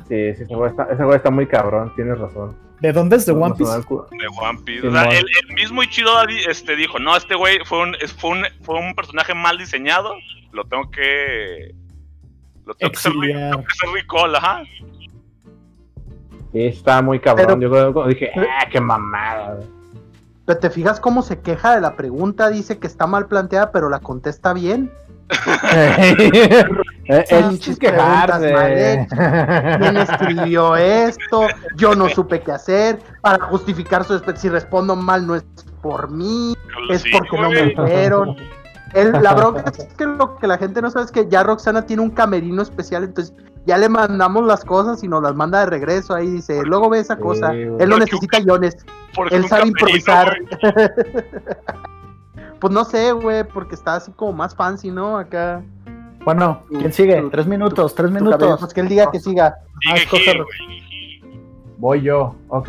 Sí, 0.08 0.34
sí, 0.36 0.42
ese 0.44 0.54
güey 0.54 0.70
está, 0.70 0.88
ese 0.90 1.04
güey 1.04 1.16
está 1.16 1.30
muy 1.30 1.46
cabrón, 1.46 1.92
tienes 1.94 2.18
razón. 2.18 2.56
¿De 2.80 2.92
dónde 2.92 3.16
es 3.16 3.26
de 3.26 3.32
One 3.32 3.54
Piece? 3.56 3.72
De 3.72 4.26
One 4.40 4.58
Piece. 4.64 4.86
O 4.88 4.92
sea, 4.92 5.04
el, 5.04 5.26
el 5.48 5.54
mismo 5.54 5.82
Ichiro 5.82 6.10
este, 6.48 6.74
dijo, 6.76 6.98
no, 6.98 7.16
este 7.16 7.34
güey 7.34 7.58
fue 7.64 7.80
un, 7.82 7.96
fue, 8.18 8.30
un, 8.30 8.44
fue 8.62 8.76
un 8.78 8.94
personaje 8.94 9.34
mal 9.34 9.56
diseñado, 9.58 10.14
lo 10.52 10.64
tengo 10.64 10.90
que... 10.90 11.74
Lo 12.66 12.74
tengo 12.74 12.92
Exiliar. 12.92 13.50
tengo 13.52 13.64
que 13.64 13.72
hacer 13.72 13.90
recall, 13.94 14.34
ajá. 14.36 14.62
Sí, 16.52 16.64
está 16.66 17.02
muy 17.02 17.20
cabrón. 17.20 17.46
Pero- 17.46 17.60
Yo 17.60 17.70
creo 17.70 17.94
que 18.04 18.08
dije, 18.10 18.30
ah, 18.36 18.66
qué 18.70 18.80
mamada. 18.80 19.54
güey". 19.54 19.66
Pero 20.46 20.58
te 20.60 20.70
fijas 20.70 20.98
cómo 20.98 21.20
se 21.22 21.40
queja 21.40 21.74
de 21.74 21.80
la 21.82 21.94
pregunta, 21.94 22.48
dice 22.48 22.78
que 22.78 22.86
está 22.86 23.06
mal 23.06 23.26
planteada, 23.26 23.70
pero 23.70 23.90
la 23.90 24.00
contesta 24.00 24.52
bien. 24.54 24.90
Eh, 27.10 27.24
El 27.30 27.48
Pinches 27.48 27.78
preguntas 27.78 28.38
¿Quién 29.78 29.96
escribió 29.96 30.76
esto? 30.76 31.46
Yo 31.76 31.94
no 31.94 32.06
supe 32.10 32.40
qué 32.42 32.52
hacer. 32.52 32.98
Para 33.22 33.42
justificar 33.46 34.04
su 34.04 34.20
si 34.36 34.50
respondo 34.50 34.94
mal 34.94 35.26
no 35.26 35.34
es 35.34 35.44
por 35.80 36.10
mí, 36.10 36.54
es 36.90 37.02
porque 37.10 37.40
no 37.40 37.48
me 37.48 37.62
dijeron. 37.62 38.36
El- 38.94 39.12
la 39.22 39.34
bronca 39.34 39.64
es 39.76 39.84
que 39.94 40.06
lo 40.06 40.36
que 40.38 40.46
la 40.46 40.58
gente 40.58 40.80
no 40.82 40.90
sabe 40.90 41.04
es 41.06 41.12
que 41.12 41.28
ya 41.28 41.42
Roxana 41.42 41.86
tiene 41.86 42.02
un 42.02 42.10
camerino 42.10 42.62
especial, 42.62 43.04
entonces 43.04 43.34
ya 43.66 43.76
le 43.76 43.88
mandamos 43.88 44.44
las 44.46 44.64
cosas 44.64 45.02
y 45.04 45.08
nos 45.08 45.22
las 45.22 45.34
manda 45.34 45.60
de 45.60 45.66
regreso. 45.66 46.14
Ahí 46.14 46.26
dice, 46.28 46.62
luego 46.64 46.88
ve 46.88 47.00
esa 47.00 47.16
Sí, 47.16 47.22
cosa. 47.22 47.48
güey. 47.48 47.62
Él 47.62 47.68
no 47.70 47.96
Porque 47.96 47.98
necesita 48.00 48.40
guiones, 48.40 48.76
él 49.30 49.46
sabe 49.48 49.48
camerino, 49.48 49.66
improvisar. 49.66 50.36
Pues 52.60 52.72
no 52.72 52.84
sé, 52.84 53.12
güey, 53.12 53.44
porque 53.44 53.76
está 53.76 53.94
así 53.94 54.10
como 54.12 54.32
más 54.32 54.52
fancy, 54.54 54.90
¿no? 54.90 55.16
Acá. 55.16 55.62
Bueno, 56.24 56.62
¿quién 56.68 56.92
sigue? 56.92 57.20
tu- 57.20 57.30
Tres 57.30 57.46
minutos, 57.46 57.94
tres 57.94 58.08
cabello. 58.10 58.24
minutos. 58.26 58.58
Pues 58.60 58.74
que 58.74 58.80
él 58.80 58.88
diga 58.88 59.10
que 59.12 59.20
siga. 59.20 59.54
Ah. 59.88 59.94
Voy 61.76 62.02
yo, 62.02 62.34
ok. 62.48 62.68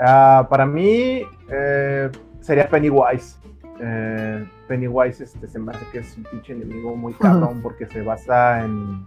Ah, 0.00 0.46
para 0.50 0.66
mí 0.66 1.22
eh, 1.48 2.10
sería 2.40 2.68
Pennywise. 2.68 3.36
Eh, 3.80 4.44
Pennywise 4.70 5.24
este, 5.24 5.48
se 5.48 5.58
me 5.58 5.72
hace 5.72 5.84
que 5.90 5.98
es 5.98 6.16
un 6.16 6.22
pinche 6.22 6.52
enemigo 6.52 6.94
muy 6.94 7.12
cabrón 7.14 7.60
porque 7.60 7.86
se 7.86 8.02
basa 8.02 8.64
en, 8.64 9.04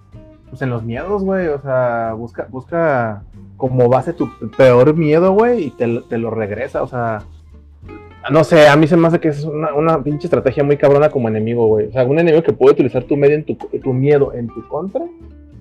pues, 0.50 0.62
en 0.62 0.70
los 0.70 0.84
miedos, 0.84 1.24
güey. 1.24 1.48
O 1.48 1.60
sea, 1.62 2.14
busca, 2.18 2.48
busca 2.50 3.24
como 3.56 3.88
base 3.88 4.12
tu 4.12 4.30
peor 4.58 4.94
miedo, 4.94 5.32
güey, 5.32 5.68
y 5.68 5.72
te, 5.72 5.88
lo- 5.88 6.04
te 6.04 6.18
lo 6.18 6.30
regresa. 6.32 6.84
O 6.84 6.88
sea, 6.88 7.24
no 8.30 8.44
sé, 8.44 8.68
a 8.68 8.76
mí 8.76 8.88
se 8.88 8.98
me 8.98 9.08
hace 9.08 9.20
que 9.22 9.30
es 9.30 9.46
una, 9.46 9.74
una 9.74 10.04
pinche 10.04 10.28
estrategia 10.28 10.64
muy 10.66 10.76
cabrona 10.76 11.10
como 11.10 11.30
enemigo, 11.30 11.68
güey. 11.68 11.88
O 11.88 11.92
sea, 11.94 12.04
un 12.04 12.20
enemigo 12.20 12.44
que 12.44 12.52
puede 12.54 12.74
utilizar 12.74 13.04
tu, 13.06 13.16
medio 13.16 13.36
en 13.36 13.46
tu, 13.46 13.56
tu 13.56 13.94
miedo 13.94 14.34
en 14.34 14.48
tu 14.48 14.68
contra, 14.68 15.02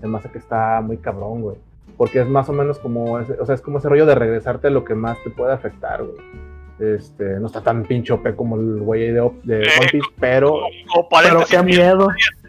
se 0.00 0.07
me 0.09 0.18
hace 0.18 0.28
que 0.30 0.38
está 0.38 0.80
muy 0.80 0.96
cabrón, 0.98 1.42
güey 1.42 1.57
porque 1.94 2.20
es 2.20 2.26
más 2.26 2.48
o 2.48 2.53
menos 2.53 2.80
como 2.80 3.20
ese, 3.20 3.34
o 3.34 3.46
sea, 3.46 3.55
es 3.55 3.61
como 3.61 3.78
ese 3.78 3.88
rollo 3.88 4.07
de 4.07 4.14
regresarte 4.16 4.70
lo 4.70 4.82
que 4.82 4.94
más 4.96 5.16
te 5.22 5.30
puede 5.30 5.53
afectar, 5.53 6.03
güey. 6.03 6.16
Este, 6.83 7.39
no 7.39 7.47
está 7.47 7.62
tan 7.62 7.85
pinche 7.85 8.12
OP 8.12 8.35
como 8.35 8.57
el 8.57 8.80
güey 8.80 9.12
de, 9.12 9.30
de 9.45 9.57
One 9.78 9.89
Piece, 9.93 10.09
pero 10.18 10.61
Pero 11.22 11.45
qué 11.49 11.62
miedo. 11.62 12.09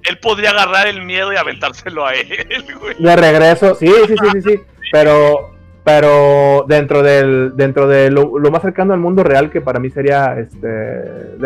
él 0.09 0.17
podría 0.21 0.49
agarrar 0.49 0.87
el 0.87 1.03
miedo 1.05 1.31
y 1.31 1.35
aventárselo 1.35 2.05
a 2.05 2.13
él, 2.15 2.27
güey. 2.81 2.95
de 2.97 3.15
regreso, 3.15 3.75
sí, 3.75 3.87
sí, 4.07 4.15
sí, 4.17 4.25
sí, 4.33 4.41
sí, 4.41 4.59
pero 4.91 5.51
pero 5.85 6.63
dentro 6.67 7.03
del 7.03 7.51
dentro 7.57 7.87
de 7.89 8.09
lo, 8.09 8.39
lo 8.39 8.49
más 8.51 8.61
cercano 8.61 8.93
al 8.93 8.99
mundo 9.01 9.21
real 9.23 9.49
que 9.51 9.59
para 9.61 9.79
mí 9.79 9.89
sería 9.89 10.37
este 10.39 11.37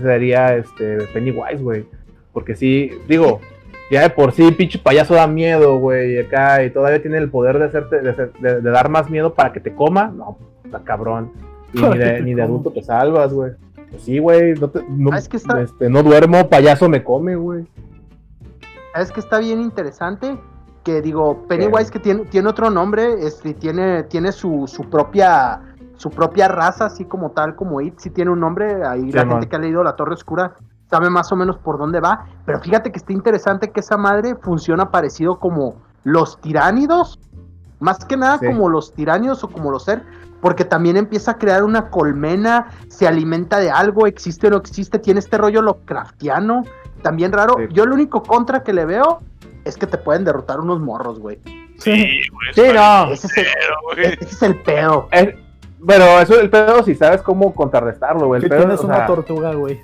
sería 0.00 0.56
este 0.56 0.98
Pennywise, 1.12 1.62
güey. 1.62 1.84
Porque 2.32 2.54
sí, 2.56 2.90
digo, 3.08 3.40
ya 3.90 4.02
de 4.02 4.10
por 4.10 4.32
sí 4.32 4.50
pinche 4.52 4.78
payaso 4.78 5.14
da 5.14 5.26
miedo, 5.26 5.76
güey, 5.78 6.14
y 6.14 6.18
acá 6.18 6.64
y 6.64 6.70
todavía 6.70 7.02
tiene 7.02 7.18
el 7.18 7.28
poder 7.28 7.58
de 7.58 7.64
hacerte 7.66 8.00
de, 8.00 8.10
hacer- 8.10 8.32
de- 8.38 8.60
de 8.60 8.70
dar 8.70 8.88
más 8.88 9.10
miedo 9.10 9.34
para 9.34 9.52
que 9.52 9.60
te 9.60 9.74
coma. 9.74 10.12
No, 10.16 10.38
está 10.64 10.82
cabrón. 10.82 11.32
Y 11.72 11.80
ni 11.82 11.98
de, 11.98 12.22
ni 12.22 12.34
de 12.34 12.42
adulto 12.42 12.70
te 12.70 12.82
salvas, 12.82 13.32
güey. 13.32 13.52
Pues 13.90 14.02
sí, 14.02 14.18
güey, 14.18 14.54
no, 14.54 14.68
te- 14.68 14.84
no, 14.88 15.10
Ah, 15.12 15.18
es 15.18 15.28
que 15.28 15.36
está- 15.36 15.60
este, 15.60 15.88
no 15.90 16.02
duermo, 16.02 16.48
payaso 16.48 16.88
me 16.88 17.02
come, 17.04 17.36
güey. 17.36 17.66
Es 18.94 19.10
que 19.12 19.20
está 19.20 19.38
bien 19.38 19.60
interesante. 19.60 20.38
Que 20.84 21.00
digo, 21.00 21.46
Pennywise 21.46 21.90
que 21.92 22.00
tiene, 22.00 22.24
tiene 22.24 22.48
otro 22.48 22.68
nombre, 22.68 23.24
este, 23.26 23.54
tiene, 23.54 24.02
tiene 24.04 24.32
su, 24.32 24.64
su 24.66 24.88
propia 24.90 25.60
su 25.96 26.10
propia 26.10 26.48
raza, 26.48 26.86
así 26.86 27.04
como 27.04 27.30
tal, 27.30 27.54
como 27.54 27.80
It, 27.80 27.94
sí 27.98 28.10
tiene 28.10 28.32
un 28.32 28.40
nombre. 28.40 28.84
Ahí 28.84 29.12
la 29.12 29.24
man. 29.24 29.34
gente 29.34 29.48
que 29.48 29.54
ha 29.54 29.58
leído 29.60 29.84
La 29.84 29.94
Torre 29.94 30.14
Oscura 30.14 30.54
sabe 30.90 31.08
más 31.10 31.30
o 31.30 31.36
menos 31.36 31.58
por 31.58 31.78
dónde 31.78 32.00
va. 32.00 32.26
Pero 32.44 32.58
fíjate 32.58 32.90
que 32.90 32.98
está 32.98 33.12
interesante 33.12 33.70
que 33.70 33.78
esa 33.80 33.96
madre 33.96 34.34
funciona 34.34 34.90
parecido 34.90 35.38
como 35.38 35.76
los 36.02 36.40
tiránidos. 36.40 37.20
Más 37.78 38.04
que 38.04 38.16
nada 38.16 38.38
Sí. 38.38 38.46
como 38.46 38.68
los 38.68 38.92
tiránidos 38.94 39.44
o 39.44 39.48
como 39.48 39.70
los 39.70 39.84
ser. 39.84 40.02
Porque 40.42 40.66
también 40.66 40.98
empieza 40.98 41.30
a 41.30 41.38
crear 41.38 41.62
una 41.64 41.88
colmena, 41.88 42.66
se 42.88 43.08
alimenta 43.08 43.60
de 43.60 43.70
algo, 43.70 44.06
existe 44.06 44.48
o 44.48 44.50
no 44.50 44.56
existe, 44.58 44.98
tiene 44.98 45.20
este 45.20 45.38
rollo 45.38 45.62
Lovecraftiano 45.62 46.64
también 47.00 47.32
raro. 47.32 47.54
Sí. 47.58 47.66
Yo 47.72 47.84
el 47.84 47.92
único 47.92 48.22
contra 48.22 48.62
que 48.62 48.72
le 48.74 48.84
veo 48.84 49.20
es 49.64 49.76
que 49.76 49.86
te 49.86 49.96
pueden 49.98 50.24
derrotar 50.24 50.60
unos 50.60 50.80
morros, 50.80 51.18
güey. 51.20 51.38
Sí, 51.78 51.92
güey. 52.32 52.54
Sí, 52.54 52.62
no. 52.74 53.10
Ese 53.12 53.26
es 53.28 53.36
el, 53.38 54.02
ese 54.02 54.24
es 54.24 54.42
el 54.42 54.56
pedo. 54.56 55.08
Es- 55.12 55.34
pero 55.86 56.04
eso 56.20 56.38
el 56.40 56.48
pedo 56.50 56.82
si 56.84 56.94
sabes 56.94 57.22
cómo 57.22 57.54
contrarrestarlo, 57.54 58.26
güey. 58.26 58.40
Si 58.42 58.48
pedo, 58.48 58.60
tienes 58.60 58.80
o 58.80 58.86
una 58.86 58.96
sea, 58.98 59.06
tortuga, 59.06 59.52
güey. 59.54 59.80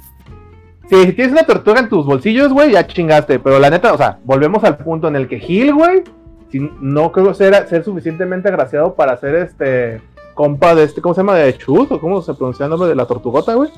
Sí, 0.89 1.05
si 1.07 1.13
tienes 1.13 1.33
una 1.33 1.45
tortuga 1.45 1.81
en 1.81 1.89
tus 1.89 2.07
bolsillos, 2.07 2.53
güey, 2.53 2.73
ya 2.73 2.87
chingaste. 2.87 3.39
Pero 3.41 3.59
la 3.59 3.69
neta, 3.71 3.93
o 3.93 3.97
sea, 3.97 4.19
volvemos 4.25 4.63
al 4.65 4.77
punto 4.79 5.09
en 5.09 5.17
el 5.17 5.29
que 5.29 5.39
Gil, 5.41 5.75
güey, 5.75 6.03
si- 6.51 6.71
no 6.81 7.11
creo 7.13 7.35
ser, 7.35 7.67
ser 7.69 7.85
suficientemente 7.85 8.49
agraciado 8.49 8.95
para 8.95 9.17
ser 9.17 9.35
este 9.37 10.01
compa 10.39 10.73
de 10.77 10.85
este, 10.85 11.03
¿cómo 11.03 11.15
se 11.15 11.21
llama? 11.21 11.35
De 11.35 11.59
Chus, 11.59 11.91
o 11.91 12.01
cómo 12.01 12.23
se 12.23 12.33
pronuncia 12.33 12.63
el 12.63 12.71
nombre 12.71 12.89
de 12.89 12.95
la 12.95 13.07
tortugota, 13.07 13.55
güey. 13.55 13.73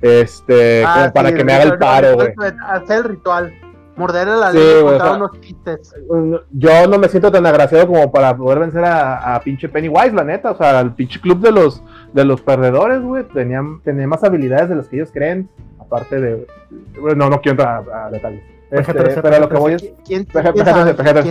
Este, 0.00 0.82
Ah, 0.82 0.94
como 0.94 1.12
para 1.12 1.34
que 1.34 1.44
me 1.44 1.52
haga 1.52 1.64
el 1.64 1.76
paro, 1.76 2.14
güey. 2.14 2.32
Hacer 2.66 2.96
el 2.96 3.04
ritual. 3.04 3.52
Morderle 3.96 4.36
la 4.36 4.50
Sí, 4.50 4.56
lengua 4.56 4.78
y 4.78 4.82
güey, 4.82 4.98
contar 4.98 5.06
o 5.06 5.10
sea, 5.10 5.16
unos 5.18 5.40
chistes. 5.42 5.94
Yo 6.52 6.86
no 6.86 6.98
me 6.98 7.08
siento 7.10 7.30
tan 7.30 7.44
agraciado 7.44 7.86
como 7.86 8.10
para 8.10 8.34
poder 8.34 8.60
vencer 8.60 8.82
a, 8.82 9.34
a 9.34 9.40
pinche 9.40 9.68
Pennywise, 9.68 10.12
la 10.14 10.24
neta. 10.24 10.52
O 10.52 10.56
sea, 10.56 10.80
el 10.80 10.92
pinche 10.92 11.20
club 11.20 11.40
de 11.40 11.52
los, 11.52 11.82
de 12.14 12.24
los 12.24 12.40
perdedores, 12.40 13.02
güey, 13.02 13.24
tenían, 13.24 13.82
tenía 13.82 14.06
más 14.06 14.24
habilidades 14.24 14.70
de 14.70 14.76
las 14.76 14.88
que 14.88 14.96
ellos 14.96 15.10
creen. 15.12 15.50
Aparte 15.78 16.18
de. 16.18 16.46
bueno, 16.98 17.24
no, 17.24 17.30
no 17.30 17.40
quiero 17.42 17.60
entrar 17.62 17.84
a, 17.92 18.06
a 18.06 18.10
detalles. 18.10 18.42
Este, 18.70 18.94
PG-13, 18.94 19.20
pero 19.20 19.36
a 19.36 19.38
lo 19.40 19.48
que 19.50 19.56
voy 19.58 19.72
es. 19.74 19.92
¿Quién 20.02 20.26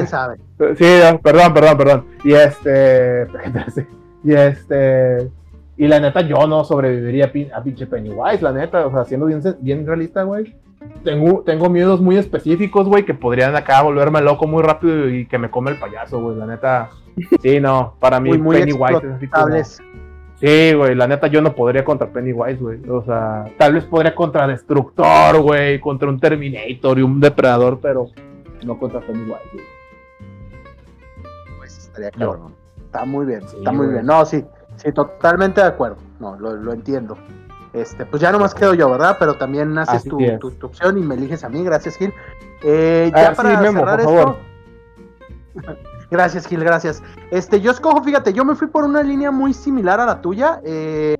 sabe? 0.08 0.38
Sí, 0.78 0.86
perdón, 1.24 1.54
perdón, 1.56 1.78
perdón. 1.78 2.06
Y 2.24 2.34
este. 2.34 3.26
Y 4.26 4.34
este. 4.34 5.30
Y 5.78 5.88
la 5.88 6.00
neta, 6.00 6.22
yo 6.22 6.48
no 6.48 6.64
sobreviviría 6.64 7.26
a, 7.26 7.32
pin- 7.32 7.52
a 7.54 7.62
pinche 7.62 7.86
Pennywise, 7.86 8.42
la 8.42 8.52
neta. 8.52 8.88
O 8.88 8.92
sea, 8.92 9.06
siendo 9.06 9.28
bien, 9.28 9.42
bien 9.60 9.86
realista, 9.86 10.24
güey. 10.24 10.56
Tengo, 11.04 11.42
tengo 11.42 11.70
miedos 11.70 12.00
muy 12.02 12.18
específicos, 12.18 12.88
güey, 12.88 13.06
que 13.06 13.14
podrían 13.14 13.56
acá 13.56 13.82
volverme 13.82 14.22
loco 14.22 14.48
muy 14.48 14.64
rápido 14.64 15.10
y 15.10 15.26
que 15.28 15.38
me 15.38 15.50
come 15.50 15.72
el 15.72 15.78
payaso, 15.78 16.20
güey. 16.22 16.38
La 16.38 16.46
neta. 16.46 16.90
Sí, 17.42 17.60
no. 17.60 17.96
Para 18.00 18.20
mí, 18.20 18.30
Muy, 18.30 18.38
muy 18.40 18.58
Pennywise 18.58 19.02
es 19.22 19.62
así. 19.64 19.84
Sí, 20.40 20.74
güey, 20.74 20.96
la 20.96 21.08
neta 21.08 21.28
yo 21.28 21.42
no 21.42 21.56
podría 21.56 21.86
contra 21.86 22.08
Pennywise, 22.08 22.58
güey. 22.62 22.80
O 22.90 23.04
sea, 23.04 23.46
tal 23.58 23.74
vez 23.74 23.86
podría 23.86 24.14
contra 24.14 24.46
Destructor, 24.48 25.42
güey, 25.42 25.80
contra 25.80 26.10
un 26.10 26.20
Terminator 26.20 27.00
y 27.00 27.04
un 27.04 27.20
Depredador, 27.22 27.80
pero 27.82 28.08
no 28.66 28.78
contra 28.78 29.00
Pennywise, 29.00 29.40
güey. 29.54 29.66
Pues 31.58 31.78
estaría 31.78 32.12
cabrón. 32.12 32.54
Está 32.96 33.06
muy 33.06 33.26
bien, 33.26 33.42
Sí, 33.48 33.58
está 33.58 33.72
muy 33.72 33.86
güey. 33.88 33.94
bien. 33.94 34.06
No, 34.06 34.26
sí, 34.26 34.46
sí, 34.78 34.92
totalmente 34.92 35.62
de 35.62 35.68
acuerdo. 35.68 35.98
No, 36.20 36.38
lo, 36.38 36.56
lo 36.56 36.74
entiendo. 36.74 37.18
Este, 37.74 38.06
pues 38.06 38.22
ya 38.22 38.32
nomás 38.32 38.56
quedo 38.56 38.74
yo, 38.74 38.90
¿verdad? 38.90 39.18
Pero 39.20 39.34
también 39.36 39.78
haces 39.78 40.04
tu, 40.06 40.18
tu- 40.40 40.52
tu 40.52 40.68
opción 40.68 40.98
y 40.98 41.02
me 41.02 41.16
eliges 41.16 41.44
a 41.44 41.50
mí. 41.50 41.62
Gracias, 41.64 41.98
Gil. 41.98 42.14
Eh, 42.64 43.12
Ah, 43.14 43.22
ya 43.22 43.30
sí, 43.32 43.36
para 43.36 43.60
Memo, 43.60 43.80
cerrar 43.80 44.02
por 44.04 44.14
esto. 44.14 44.24
favor. 44.24 44.38
gracias, 46.10 46.48
Gil, 46.48 46.64
gracias. 46.64 47.04
Este, 47.32 47.60
yo 47.62 47.72
escojo, 47.72 48.02
fíjate, 48.04 48.32
yo 48.34 48.46
me 48.46 48.56
fui 48.56 48.68
por 48.68 48.86
una 48.86 49.04
línea 49.04 49.32
muy 49.32 49.54
similar 49.54 50.00
a 50.00 50.06
la 50.06 50.22
tuya. 50.22 50.62
Eh, 50.64 51.16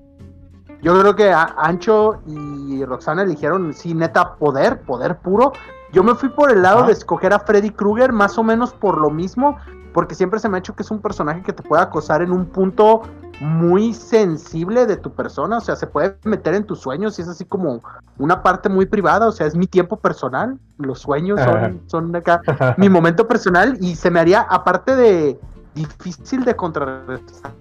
yo 0.82 0.98
creo 1.00 1.14
que 1.14 1.30
a- 1.30 1.54
Ancho 1.58 2.20
y 2.26 2.84
Roxana 2.84 3.22
eligieron, 3.22 3.72
sí, 3.74 3.94
neta, 3.94 4.34
poder, 4.36 4.80
poder 4.82 5.18
puro. 5.18 5.52
Yo 5.92 6.02
me 6.02 6.14
fui 6.14 6.28
por 6.28 6.50
el 6.50 6.62
lado 6.62 6.84
de 6.86 6.92
escoger 6.92 7.32
a 7.32 7.38
Freddy 7.38 7.70
Krueger, 7.70 8.12
más 8.12 8.36
o 8.38 8.42
menos 8.42 8.72
por 8.74 8.98
lo 9.00 9.08
mismo, 9.10 9.56
porque 9.96 10.14
siempre 10.14 10.38
se 10.40 10.46
me 10.50 10.56
ha 10.56 10.60
hecho 10.60 10.74
que 10.76 10.82
es 10.82 10.90
un 10.90 11.00
personaje 11.00 11.40
que 11.40 11.54
te 11.54 11.62
puede 11.62 11.82
acosar 11.82 12.20
en 12.20 12.30
un 12.30 12.44
punto 12.44 13.00
muy 13.40 13.94
sensible 13.94 14.84
de 14.84 14.98
tu 14.98 15.10
persona, 15.10 15.56
o 15.56 15.60
sea, 15.62 15.74
se 15.74 15.86
puede 15.86 16.16
meter 16.24 16.52
en 16.54 16.64
tus 16.64 16.80
sueños 16.80 17.18
y 17.18 17.22
es 17.22 17.28
así 17.28 17.46
como 17.46 17.80
una 18.18 18.42
parte 18.42 18.68
muy 18.68 18.84
privada, 18.84 19.26
o 19.26 19.32
sea, 19.32 19.46
es 19.46 19.54
mi 19.56 19.66
tiempo 19.66 19.96
personal, 19.96 20.58
los 20.76 20.98
sueños 21.00 21.40
son, 21.40 21.80
son 21.86 22.14
acá 22.14 22.42
mi 22.76 22.90
momento 22.90 23.26
personal 23.26 23.78
y 23.80 23.94
se 23.94 24.10
me 24.10 24.20
haría, 24.20 24.42
aparte 24.42 24.94
de 24.94 25.40
difícil 25.74 26.44
de 26.44 26.54
contrarrestar, 26.54 27.52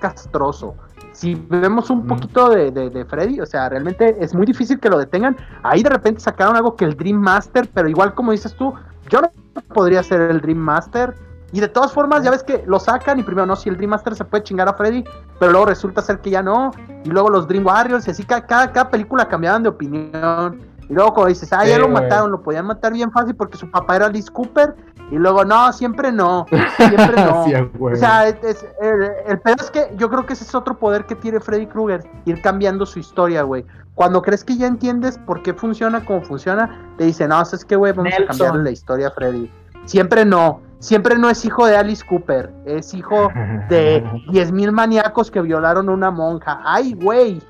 castroso. 0.00 0.74
Si 1.12 1.34
vemos 1.34 1.90
un 1.90 2.04
Mm. 2.04 2.06
poquito 2.06 2.50
de, 2.50 2.70
de- 2.70 2.90
de 2.90 3.04
Freddy, 3.04 3.40
o 3.40 3.46
sea, 3.46 3.68
realmente 3.68 4.16
es 4.20 4.32
muy 4.32 4.46
difícil 4.46 4.78
que 4.78 4.88
lo 4.88 4.98
detengan. 4.98 5.36
Ahí 5.64 5.82
de 5.82 5.90
repente 5.90 6.20
sacaron 6.20 6.54
algo 6.54 6.76
que 6.76 6.84
el 6.84 6.96
Dream 6.96 7.18
Master, 7.18 7.68
pero 7.74 7.88
igual 7.88 8.14
como 8.14 8.30
dices 8.30 8.54
tú, 8.54 8.72
yo 9.08 9.22
no 9.22 9.30
podría 9.74 10.02
ser 10.04 10.20
el 10.20 10.40
Dream 10.40 10.58
Master. 10.58 11.14
Y 11.52 11.60
de 11.60 11.68
todas 11.68 11.92
formas, 11.92 12.22
ya 12.22 12.30
ves 12.30 12.42
que 12.42 12.62
lo 12.66 12.78
sacan 12.78 13.18
y 13.18 13.22
primero 13.22 13.46
no, 13.46 13.56
si 13.56 13.68
el 13.70 13.76
Dream 13.76 13.90
Master 13.90 14.14
se 14.14 14.24
puede 14.24 14.42
chingar 14.44 14.68
a 14.68 14.74
Freddy, 14.74 15.02
pero 15.38 15.50
luego 15.52 15.66
resulta 15.66 16.02
ser 16.02 16.18
que 16.20 16.30
ya 16.30 16.42
no. 16.42 16.72
Y 17.04 17.08
luego 17.08 17.30
los 17.30 17.48
Dream 17.48 17.64
Warriors, 17.64 18.06
y 18.06 18.10
así 18.10 18.22
cada, 18.24 18.46
cada, 18.46 18.70
cada 18.72 18.90
película 18.90 19.26
cambiaban 19.28 19.62
de 19.62 19.70
opinión. 19.70 20.60
Y 20.90 20.92
luego 20.94 21.12
cuando 21.14 21.28
dices, 21.28 21.50
ah, 21.52 21.64
ya 21.64 21.74
Sí, 21.76 21.80
lo 21.80 21.88
güey. 21.88 22.02
mataron, 22.02 22.30
lo 22.30 22.42
podían 22.42 22.66
matar 22.66 22.92
bien 22.92 23.10
fácil 23.10 23.34
porque 23.34 23.56
su 23.56 23.70
papá 23.70 23.96
era 23.96 24.06
Alice 24.06 24.30
Cooper. 24.30 24.74
Y 25.10 25.16
luego, 25.16 25.42
no, 25.42 25.72
siempre 25.72 26.12
no, 26.12 26.44
siempre 26.76 27.06
no. 27.16 27.44
Sí, 27.46 27.52
güey. 27.78 27.94
O 27.94 27.96
sea, 27.96 28.28
es, 28.28 28.36
es- 28.44 28.66
el, 28.82 29.10
el 29.26 29.40
pedo 29.40 29.56
es 29.58 29.70
que 29.70 29.90
yo 29.96 30.10
creo 30.10 30.26
que 30.26 30.34
ese 30.34 30.44
es 30.44 30.54
otro 30.54 30.76
poder 30.78 31.06
que 31.06 31.14
tiene 31.14 31.40
Freddy 31.40 31.66
Krueger, 31.66 32.04
ir 32.26 32.42
cambiando 32.42 32.84
su 32.84 32.98
historia, 32.98 33.40
güey. 33.42 33.64
Cuando 33.94 34.20
crees 34.20 34.44
que 34.44 34.56
ya 34.58 34.66
entiendes 34.66 35.16
por 35.18 35.42
qué 35.42 35.54
funciona 35.54 36.04
como 36.04 36.20
funciona, 36.20 36.92
te 36.98 37.04
dicen, 37.04 37.30
no, 37.30 37.40
es 37.40 37.64
que, 37.64 37.74
güey, 37.74 37.92
vamos 37.94 38.12
Nelson. 38.12 38.24
a 38.24 38.28
cambiarle 38.28 38.64
la 38.64 38.70
historia 38.70 39.08
a 39.08 39.10
Freddy. 39.12 39.50
Siempre 39.86 40.26
no, 40.26 40.60
siempre 40.78 41.18
no 41.18 41.28
es 41.30 41.44
hijo 41.44 41.66
de 41.66 41.76
Alice 41.76 42.04
Cooper, 42.06 42.50
es 42.64 42.94
hijo 42.94 43.28
de 43.68 44.02
10.000 44.28 44.70
maníacos 44.72 45.30
que 45.30 45.40
violaron 45.40 45.88
a 45.88 45.92
una 45.92 46.10
monja. 46.10 46.60
Ay, 46.64 46.94
güey. 46.94 47.40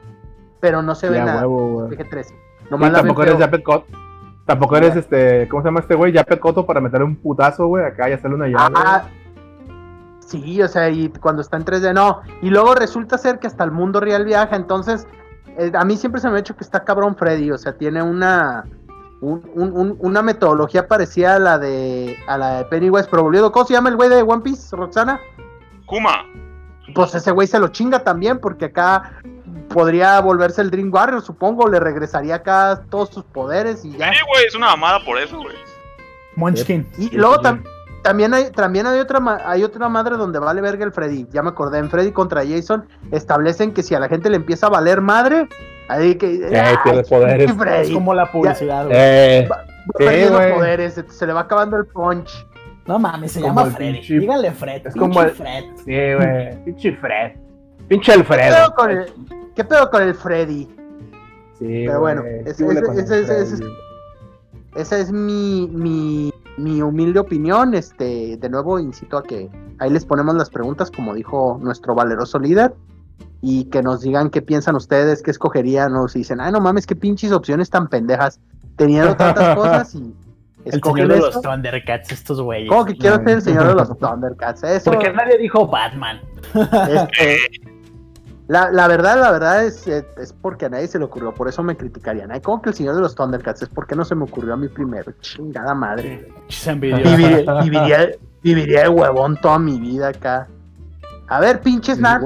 Pero 0.60 0.82
no 0.82 0.94
se 0.94 1.08
ve 1.08 1.16
Ya, 1.18 1.24
nada. 1.24 1.46
huevo. 1.46 1.86
Dije 1.88 2.04
13. 2.04 2.34
Y 2.34 2.70
Nomás 2.70 2.92
la 2.92 2.98
tampoco 2.98 3.22
eres. 3.22 3.38
Japet. 3.38 3.64
Tampoco 4.44 4.76
eres 4.76 4.96
este, 4.96 5.46
¿cómo 5.48 5.62
se 5.62 5.68
llama 5.68 5.80
este 5.80 5.94
güey? 5.94 6.12
Japet 6.12 6.40
Coto 6.40 6.64
para 6.66 6.80
meter 6.80 7.02
un 7.02 7.16
putazo, 7.16 7.66
güey, 7.66 7.84
acá 7.84 8.08
y 8.08 8.14
hacerle 8.14 8.36
una 8.36 8.46
llave. 8.48 8.74
Ah, 8.76 9.02
sí, 10.20 10.60
o 10.62 10.68
sea, 10.68 10.88
y 10.88 11.10
cuando 11.10 11.42
está 11.42 11.58
en 11.58 11.64
3D, 11.66 11.92
no. 11.94 12.22
Y 12.42 12.48
luego 12.50 12.74
resulta 12.74 13.18
ser 13.18 13.38
que 13.38 13.46
hasta 13.46 13.62
el 13.64 13.70
mundo 13.72 14.00
real 14.00 14.24
viaja, 14.24 14.56
entonces, 14.56 15.06
eh, 15.58 15.70
a 15.74 15.84
mí 15.84 15.96
siempre 15.98 16.20
se 16.20 16.28
me 16.30 16.36
ha 16.36 16.40
hecho 16.40 16.56
que 16.56 16.64
está 16.64 16.82
cabrón 16.84 17.14
Freddy, 17.16 17.50
o 17.50 17.58
sea, 17.58 17.74
tiene 17.76 18.02
una 18.02 18.64
un- 19.20 19.50
un- 19.54 19.72
un- 19.76 19.96
una 20.00 20.22
metodología 20.22 20.86
parecida 20.88 21.36
a 21.36 21.38
la 21.38 21.58
de 21.58 22.16
a 22.28 22.38
la 22.38 22.58
de 22.58 22.64
Pennywise, 22.66 23.08
pero 23.10 23.22
volviendo, 23.24 23.50
¿cómo 23.52 23.66
se 23.66 23.74
llama 23.74 23.88
el 23.88 23.96
güey 23.96 24.08
de 24.08 24.22
One 24.22 24.42
Piece, 24.42 24.74
Roxana? 24.76 25.20
Kuma. 25.86 26.24
Pues 26.94 27.14
ese 27.14 27.30
güey 27.32 27.46
se 27.46 27.58
lo 27.58 27.68
chinga 27.68 28.04
también, 28.04 28.38
porque 28.38 28.66
acá 28.66 29.20
podría 29.68 30.20
volverse 30.20 30.62
el 30.62 30.70
Dream 30.70 30.90
Warrior, 30.92 31.20
supongo, 31.20 31.68
le 31.68 31.78
regresaría 31.80 32.36
acá 32.36 32.82
todos 32.90 33.10
sus 33.10 33.24
poderes 33.24 33.84
y 33.84 33.96
ya. 33.96 34.12
Sí, 34.12 34.20
güey, 34.30 34.46
es 34.46 34.54
una 34.54 34.68
mamada 34.68 35.04
por 35.04 35.18
eso, 35.18 35.36
güey. 35.36 35.54
Munchkin. 36.36 36.88
Y 36.98 37.10
luego 37.16 37.40
tam- 37.42 37.62
también 38.04 38.32
hay 38.32 38.50
también 38.52 38.86
hay 38.86 39.00
otra 39.00 39.18
ma- 39.20 39.40
hay 39.44 39.64
otra 39.64 39.88
madre 39.88 40.16
donde 40.16 40.38
vale 40.38 40.60
verga 40.60 40.84
el 40.84 40.92
Freddy. 40.92 41.26
Ya 41.30 41.42
me 41.42 41.50
acordé, 41.50 41.78
en 41.78 41.90
Freddy 41.90 42.12
contra 42.12 42.46
Jason 42.46 42.86
establecen 43.10 43.74
que 43.74 43.82
si 43.82 43.94
a 43.94 44.00
la 44.00 44.08
gente 44.08 44.30
le 44.30 44.36
empieza 44.36 44.68
a 44.68 44.70
valer 44.70 45.00
madre, 45.00 45.48
ahí 45.88 46.14
que 46.16 46.34
Eh, 46.34 46.76
tiene 46.84 47.02
poderes. 47.08 47.52
Freddy, 47.52 47.88
Es 47.88 47.92
como 47.94 48.14
la 48.14 48.30
publicidad, 48.30 48.84
güey. 48.86 48.96
Eh, 48.98 49.48
va 49.50 49.64
sí, 49.98 50.52
poderes, 50.54 51.04
se 51.08 51.26
le 51.26 51.32
va 51.32 51.40
acabando 51.40 51.76
el 51.76 51.86
punch. 51.86 52.30
No 52.86 52.98
mames, 52.98 53.32
se 53.32 53.40
como 53.40 53.60
llama 53.60 53.70
Freddy. 53.76 53.98
pinche- 54.00 54.20
Dígale 54.20 54.50
Fred. 54.52 54.76
es 54.76 54.82
pinche 54.94 54.98
como 55.00 55.22
el- 55.22 55.30
Fred. 55.30 55.64
sí, 55.84 56.14
güey. 56.14 56.64
Pinche 56.64 56.92
Fred. 56.96 57.32
Pinche 57.88 58.12
¿Qué 58.12 58.18
Alfredo. 58.18 58.54
pedo 58.56 58.74
con 58.74 58.90
el, 58.90 59.12
qué 59.54 59.64
pedo 59.64 59.90
con 59.90 60.02
el 60.02 60.14
Freddy? 60.14 60.64
Sí, 61.58 61.84
Pero 61.86 62.00
bueno, 62.00 62.22
ese- 62.24 62.66
ese- 63.00 63.42
ese-. 63.42 63.64
Esa 64.76 64.98
es 64.98 65.10
mi, 65.10 65.68
mi, 65.72 66.32
mi 66.56 66.82
humilde 66.82 67.18
opinión. 67.18 67.74
Este, 67.74 68.36
de 68.36 68.48
nuevo, 68.48 68.78
incito 68.78 69.16
a 69.18 69.22
que 69.22 69.48
ahí 69.78 69.90
les 69.90 70.04
ponemos 70.04 70.34
las 70.36 70.50
preguntas, 70.50 70.90
como 70.90 71.14
dijo 71.14 71.58
nuestro 71.60 71.94
valeroso 71.94 72.38
líder, 72.38 72.74
y 73.40 73.64
que 73.66 73.82
nos 73.82 74.00
digan 74.00 74.30
qué 74.30 74.42
piensan 74.42 74.74
ustedes, 74.76 75.22
qué 75.22 75.30
escogerían, 75.30 75.94
o 75.94 76.08
si 76.08 76.20
dicen, 76.20 76.40
ay, 76.40 76.52
no 76.52 76.60
mames, 76.60 76.86
qué 76.86 76.96
pinches 76.96 77.32
opciones 77.32 77.70
tan 77.70 77.88
pendejas, 77.88 78.40
teniendo 78.76 79.16
tantas 79.16 79.56
cosas 79.56 79.94
y 79.94 80.14
El 80.64 80.82
señor 80.82 81.08
de 81.08 81.14
esto. 81.14 81.26
los 81.30 81.42
Thundercats, 81.42 82.12
estos 82.12 82.40
güeyes. 82.40 82.68
¿Cómo 82.68 82.84
que 82.84 82.96
quiero 82.96 83.16
ser 83.18 83.28
el 83.28 83.42
señor 83.42 83.68
de 83.68 83.74
los 83.74 83.88
Thundercats? 83.98 84.64
Eso, 84.64 84.90
Porque 84.90 85.12
nadie 85.12 85.38
dijo 85.38 85.66
Batman. 85.66 86.20
este, 86.52 87.38
la, 88.48 88.70
la 88.70 88.88
verdad, 88.88 89.20
la 89.20 89.30
verdad 89.30 89.64
es, 89.64 89.86
eh, 89.86 90.04
es 90.18 90.32
porque 90.32 90.66
a 90.66 90.68
nadie 90.68 90.88
se 90.88 90.98
le 90.98 91.04
ocurrió, 91.06 91.32
por 91.32 91.48
eso 91.48 91.62
me 91.62 91.76
criticarían. 91.76 92.32
Ay, 92.32 92.40
¿cómo 92.40 92.60
que 92.60 92.70
el 92.70 92.74
señor 92.74 92.96
de 92.96 93.00
los 93.00 93.14
Thundercats? 93.14 93.62
Es 93.62 93.68
porque 93.68 93.94
no 93.94 94.04
se 94.04 94.14
me 94.14 94.24
ocurrió 94.24 94.54
a 94.54 94.56
mí 94.56 94.68
primero. 94.68 95.12
Chingada 95.20 95.74
madre. 95.74 96.28
Se 96.48 96.70
envidió. 96.70 96.96
Viviría, 96.98 97.60
viviría, 97.62 98.10
viviría 98.42 98.82
de 98.82 98.88
huevón 98.88 99.38
toda 99.40 99.58
mi 99.58 99.78
vida 99.78 100.08
acá. 100.08 100.48
A 101.28 101.40
ver, 101.40 101.60
pinches 101.60 101.98
nada. 101.98 102.20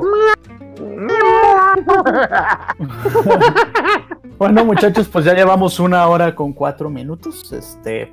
Bueno, 4.39 4.65
muchachos, 4.65 5.07
pues 5.07 5.25
ya 5.25 5.35
llevamos 5.35 5.79
una 5.79 6.05
hora 6.09 6.35
con 6.35 6.53
cuatro 6.53 6.91
minutos. 6.91 7.53
Este, 7.53 8.11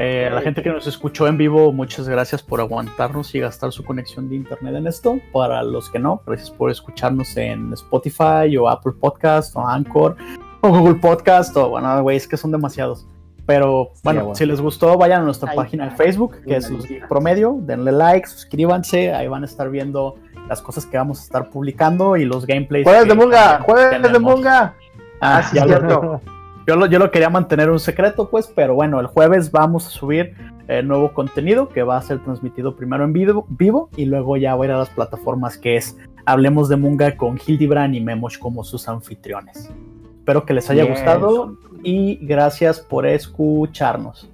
eh, 0.00 0.26
a 0.26 0.34
la 0.34 0.40
gente 0.40 0.64
que 0.64 0.70
nos 0.70 0.88
escuchó 0.88 1.28
en 1.28 1.38
vivo, 1.38 1.72
muchas 1.72 2.08
gracias 2.08 2.42
por 2.42 2.60
aguantarnos 2.60 3.32
y 3.36 3.38
gastar 3.38 3.70
su 3.70 3.84
conexión 3.84 4.28
de 4.28 4.34
internet 4.34 4.74
en 4.74 4.88
esto. 4.88 5.20
Para 5.32 5.62
los 5.62 5.90
que 5.90 6.00
no, 6.00 6.20
gracias 6.26 6.50
por 6.50 6.72
escucharnos 6.72 7.36
en 7.36 7.72
Spotify 7.72 8.56
o 8.58 8.68
Apple 8.68 8.94
Podcast 8.98 9.54
o 9.54 9.64
Anchor 9.64 10.16
o 10.60 10.70
Google 10.70 10.96
Podcast 10.96 11.56
o 11.56 11.68
bueno, 11.68 12.02
güey, 12.02 12.16
es 12.16 12.26
que 12.26 12.36
son 12.36 12.50
demasiados. 12.50 13.06
Pero 13.46 13.92
bueno, 14.02 14.22
bueno. 14.22 14.34
si 14.34 14.46
les 14.46 14.60
gustó, 14.60 14.98
vayan 14.98 15.22
a 15.22 15.24
nuestra 15.24 15.50
Ahí 15.50 15.56
página 15.56 15.90
de. 15.90 15.96
Facebook, 15.96 16.34
que 16.44 16.56
es 16.56 16.68
Los 16.68 16.84
Geek. 16.86 17.06
Promedio. 17.06 17.58
Denle 17.60 17.92
like, 17.92 18.26
suscríbanse. 18.26 19.12
Ahí 19.12 19.28
van 19.28 19.42
a 19.42 19.46
estar 19.46 19.70
viendo 19.70 20.16
las 20.48 20.60
cosas 20.62 20.86
que 20.86 20.96
vamos 20.96 21.20
a 21.20 21.22
estar 21.22 21.50
publicando 21.50 22.16
y 22.16 22.24
los 22.24 22.46
gameplays. 22.46 22.84
Jueves 22.84 23.08
de 23.08 23.14
Munga, 23.14 23.60
jueves 23.60 24.12
de. 24.12 24.18
Munga. 24.18 24.74
Ah, 25.20 25.38
Ah, 25.38 25.42
sí, 25.42 25.58
es 25.58 25.64
cierto. 25.64 26.20
yo, 26.66 26.76
lo, 26.76 26.86
yo 26.86 26.98
lo 26.98 27.10
quería 27.10 27.30
mantener 27.30 27.70
un 27.70 27.80
secreto, 27.80 28.28
pues, 28.28 28.46
pero 28.54 28.74
bueno, 28.74 29.00
el 29.00 29.06
jueves 29.06 29.50
vamos 29.50 29.86
a 29.86 29.90
subir 29.90 30.34
eh, 30.68 30.82
nuevo 30.82 31.12
contenido 31.12 31.68
que 31.68 31.82
va 31.82 31.96
a 31.96 32.02
ser 32.02 32.22
transmitido 32.22 32.76
primero 32.76 33.04
en 33.04 33.12
vivo, 33.12 33.46
vivo 33.48 33.90
y 33.96 34.06
luego 34.06 34.36
ya 34.36 34.54
va 34.54 34.64
a 34.64 34.66
ir 34.66 34.72
a 34.72 34.78
las 34.78 34.90
plataformas 34.90 35.58
que 35.58 35.76
es 35.76 35.96
Hablemos 36.26 36.68
de 36.70 36.76
Munga 36.76 37.16
con 37.16 37.38
Hildebrand 37.44 37.94
y 37.94 38.00
Memosh 38.00 38.38
como 38.38 38.64
sus 38.64 38.88
anfitriones. 38.88 39.70
Espero 40.18 40.46
que 40.46 40.54
les 40.54 40.70
haya 40.70 40.84
gustado 40.84 41.58
y 41.82 42.16
gracias 42.22 42.80
por 42.80 43.06
escucharnos. 43.06 44.30